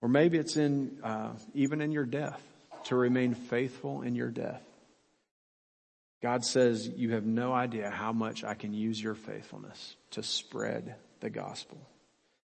Or 0.00 0.08
maybe 0.08 0.38
it's 0.38 0.56
in, 0.56 0.98
uh, 1.02 1.30
even 1.54 1.80
in 1.80 1.92
your 1.92 2.04
death, 2.04 2.40
to 2.84 2.96
remain 2.96 3.34
faithful 3.34 4.02
in 4.02 4.14
your 4.14 4.30
death. 4.30 4.62
God 6.22 6.44
says, 6.44 6.88
you 6.88 7.12
have 7.12 7.26
no 7.26 7.52
idea 7.52 7.90
how 7.90 8.12
much 8.12 8.44
I 8.44 8.54
can 8.54 8.72
use 8.72 9.02
your 9.02 9.14
faithfulness 9.14 9.96
to 10.12 10.22
spread 10.22 10.94
the 11.20 11.30
gospel. 11.30 11.78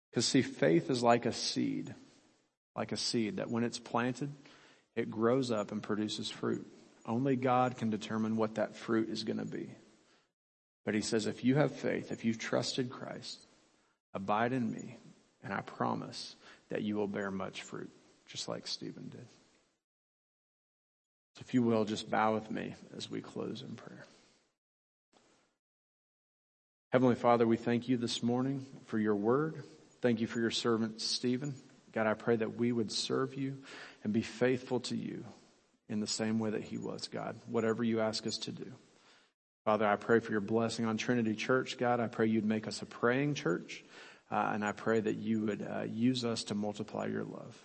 Because 0.10 0.28
see, 0.28 0.44
faith 0.44 0.90
is 0.90 1.02
like 1.02 1.26
a 1.26 1.34
seed, 1.34 1.94
like 2.76 2.92
a 2.92 2.98
seed 2.98 3.38
that 3.38 3.50
when 3.50 3.64
it's 3.64 3.80
planted, 3.80 4.32
it 4.96 5.10
grows 5.10 5.50
up 5.50 5.72
and 5.72 5.82
produces 5.82 6.30
fruit. 6.30 6.68
Only 7.06 7.36
God 7.36 7.78
can 7.78 7.90
determine 7.90 8.36
what 8.36 8.56
that 8.56 8.76
fruit 8.76 9.10
is 9.10 9.24
going 9.24 9.40
to 9.40 9.46
be. 9.46 9.70
But 10.86 10.96
he 10.96 11.02
says, 11.02 11.28
if 11.28 11.44
you 11.44 11.56
have 11.56 11.72
faith, 11.72 12.12
if 12.12 12.26
you've 12.26 12.40
trusted 12.40 12.90
Christ, 12.90 13.40
abide 14.14 14.54
in 14.54 14.70
me, 14.72 14.98
and 15.44 15.54
I 15.54 15.62
promise 15.62 16.36
that 16.70 16.82
you 16.82 16.96
will 16.96 17.08
bear 17.08 17.32
much 17.32 17.62
fruit, 17.62 17.90
just 18.28 18.48
like 18.48 18.68
Stephen 18.68 19.10
did. 19.10 19.28
So 21.36 21.42
if 21.42 21.54
you 21.54 21.64
will, 21.64 21.86
just 21.86 22.10
bow 22.10 22.34
with 22.34 22.52
me 22.52 22.76
as 22.96 23.10
we 23.10 23.22
close 23.22 23.64
in 23.68 23.76
prayer. 23.76 24.06
Heavenly 26.92 27.16
Father, 27.16 27.48
we 27.48 27.58
thank 27.58 27.90
you 27.90 27.98
this 27.98 28.22
morning 28.22 28.68
for 28.86 29.00
your 29.00 29.16
word. 29.16 29.64
Thank 30.02 30.22
you 30.22 30.28
for 30.28 30.40
your 30.40 30.52
servant, 30.52 31.02
Stephen. 31.02 31.56
God, 31.92 32.08
I 32.08 32.14
pray 32.14 32.36
that 32.36 32.58
we 32.58 32.72
would 32.72 32.92
serve 32.92 33.34
you 33.36 33.58
and 34.04 34.14
be 34.14 34.22
faithful 34.22 34.80
to 34.82 34.96
you 34.96 35.24
in 35.90 36.02
the 36.02 36.08
same 36.08 36.40
way 36.40 36.52
that 36.52 36.64
he 36.64 36.78
was, 36.78 37.08
God, 37.08 37.36
whatever 37.48 37.84
you 37.84 38.00
ask 38.00 38.28
us 38.28 38.38
to 38.40 38.52
do. 38.52 38.72
Father, 39.66 39.88
I 39.88 39.96
pray 39.96 40.20
for 40.20 40.32
your 40.32 40.42
blessing 40.42 40.86
on 40.86 40.98
Trinity 40.98 41.36
Church, 41.36 41.78
God. 41.78 42.02
I 42.02 42.08
pray 42.08 42.28
you'd 42.28 42.46
make 42.46 42.68
us 42.68 42.82
a 42.82 42.86
praying 42.86 43.36
church, 43.36 43.84
uh, 44.30 44.52
and 44.54 44.64
I 44.64 44.74
pray 44.74 45.00
that 45.00 45.16
you 45.16 45.46
would 45.46 45.62
uh, 45.62 45.84
use 45.84 46.26
us 46.26 46.44
to 46.46 46.56
multiply 46.56 47.06
your 47.06 47.24
love. 47.24 47.58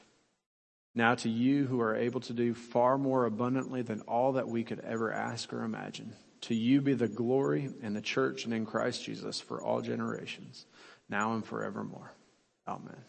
Now 0.94 1.16
to 1.16 1.28
you 1.28 1.66
who 1.66 1.80
are 1.80 1.96
able 1.96 2.20
to 2.20 2.32
do 2.32 2.55
far 2.55 2.99
more 2.99 3.24
abundantly 3.24 3.82
than 3.82 4.03
all 4.03 4.32
that 4.32 4.49
we 4.49 4.62
could 4.62 4.80
ever 4.80 5.12
ask 5.12 5.53
or 5.53 5.64
imagine. 5.64 6.12
To 6.42 6.55
you 6.55 6.80
be 6.80 6.94
the 6.94 7.09
glory 7.09 7.68
in 7.82 7.94
the 7.94 8.01
church 8.01 8.44
and 8.44 8.55
in 8.55 8.64
Christ 8.64 9.05
Jesus 9.05 9.40
for 9.40 9.61
all 9.61 9.80
generations, 9.80 10.66
now 11.09 11.34
and 11.34 11.44
forevermore. 11.44 12.12
Amen. 12.66 13.05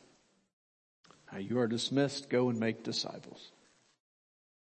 Now 1.32 1.38
you 1.38 1.60
are 1.60 1.68
dismissed. 1.68 2.30
Go 2.30 2.50
and 2.50 2.60
make 2.60 2.84
disciples. 2.84 3.52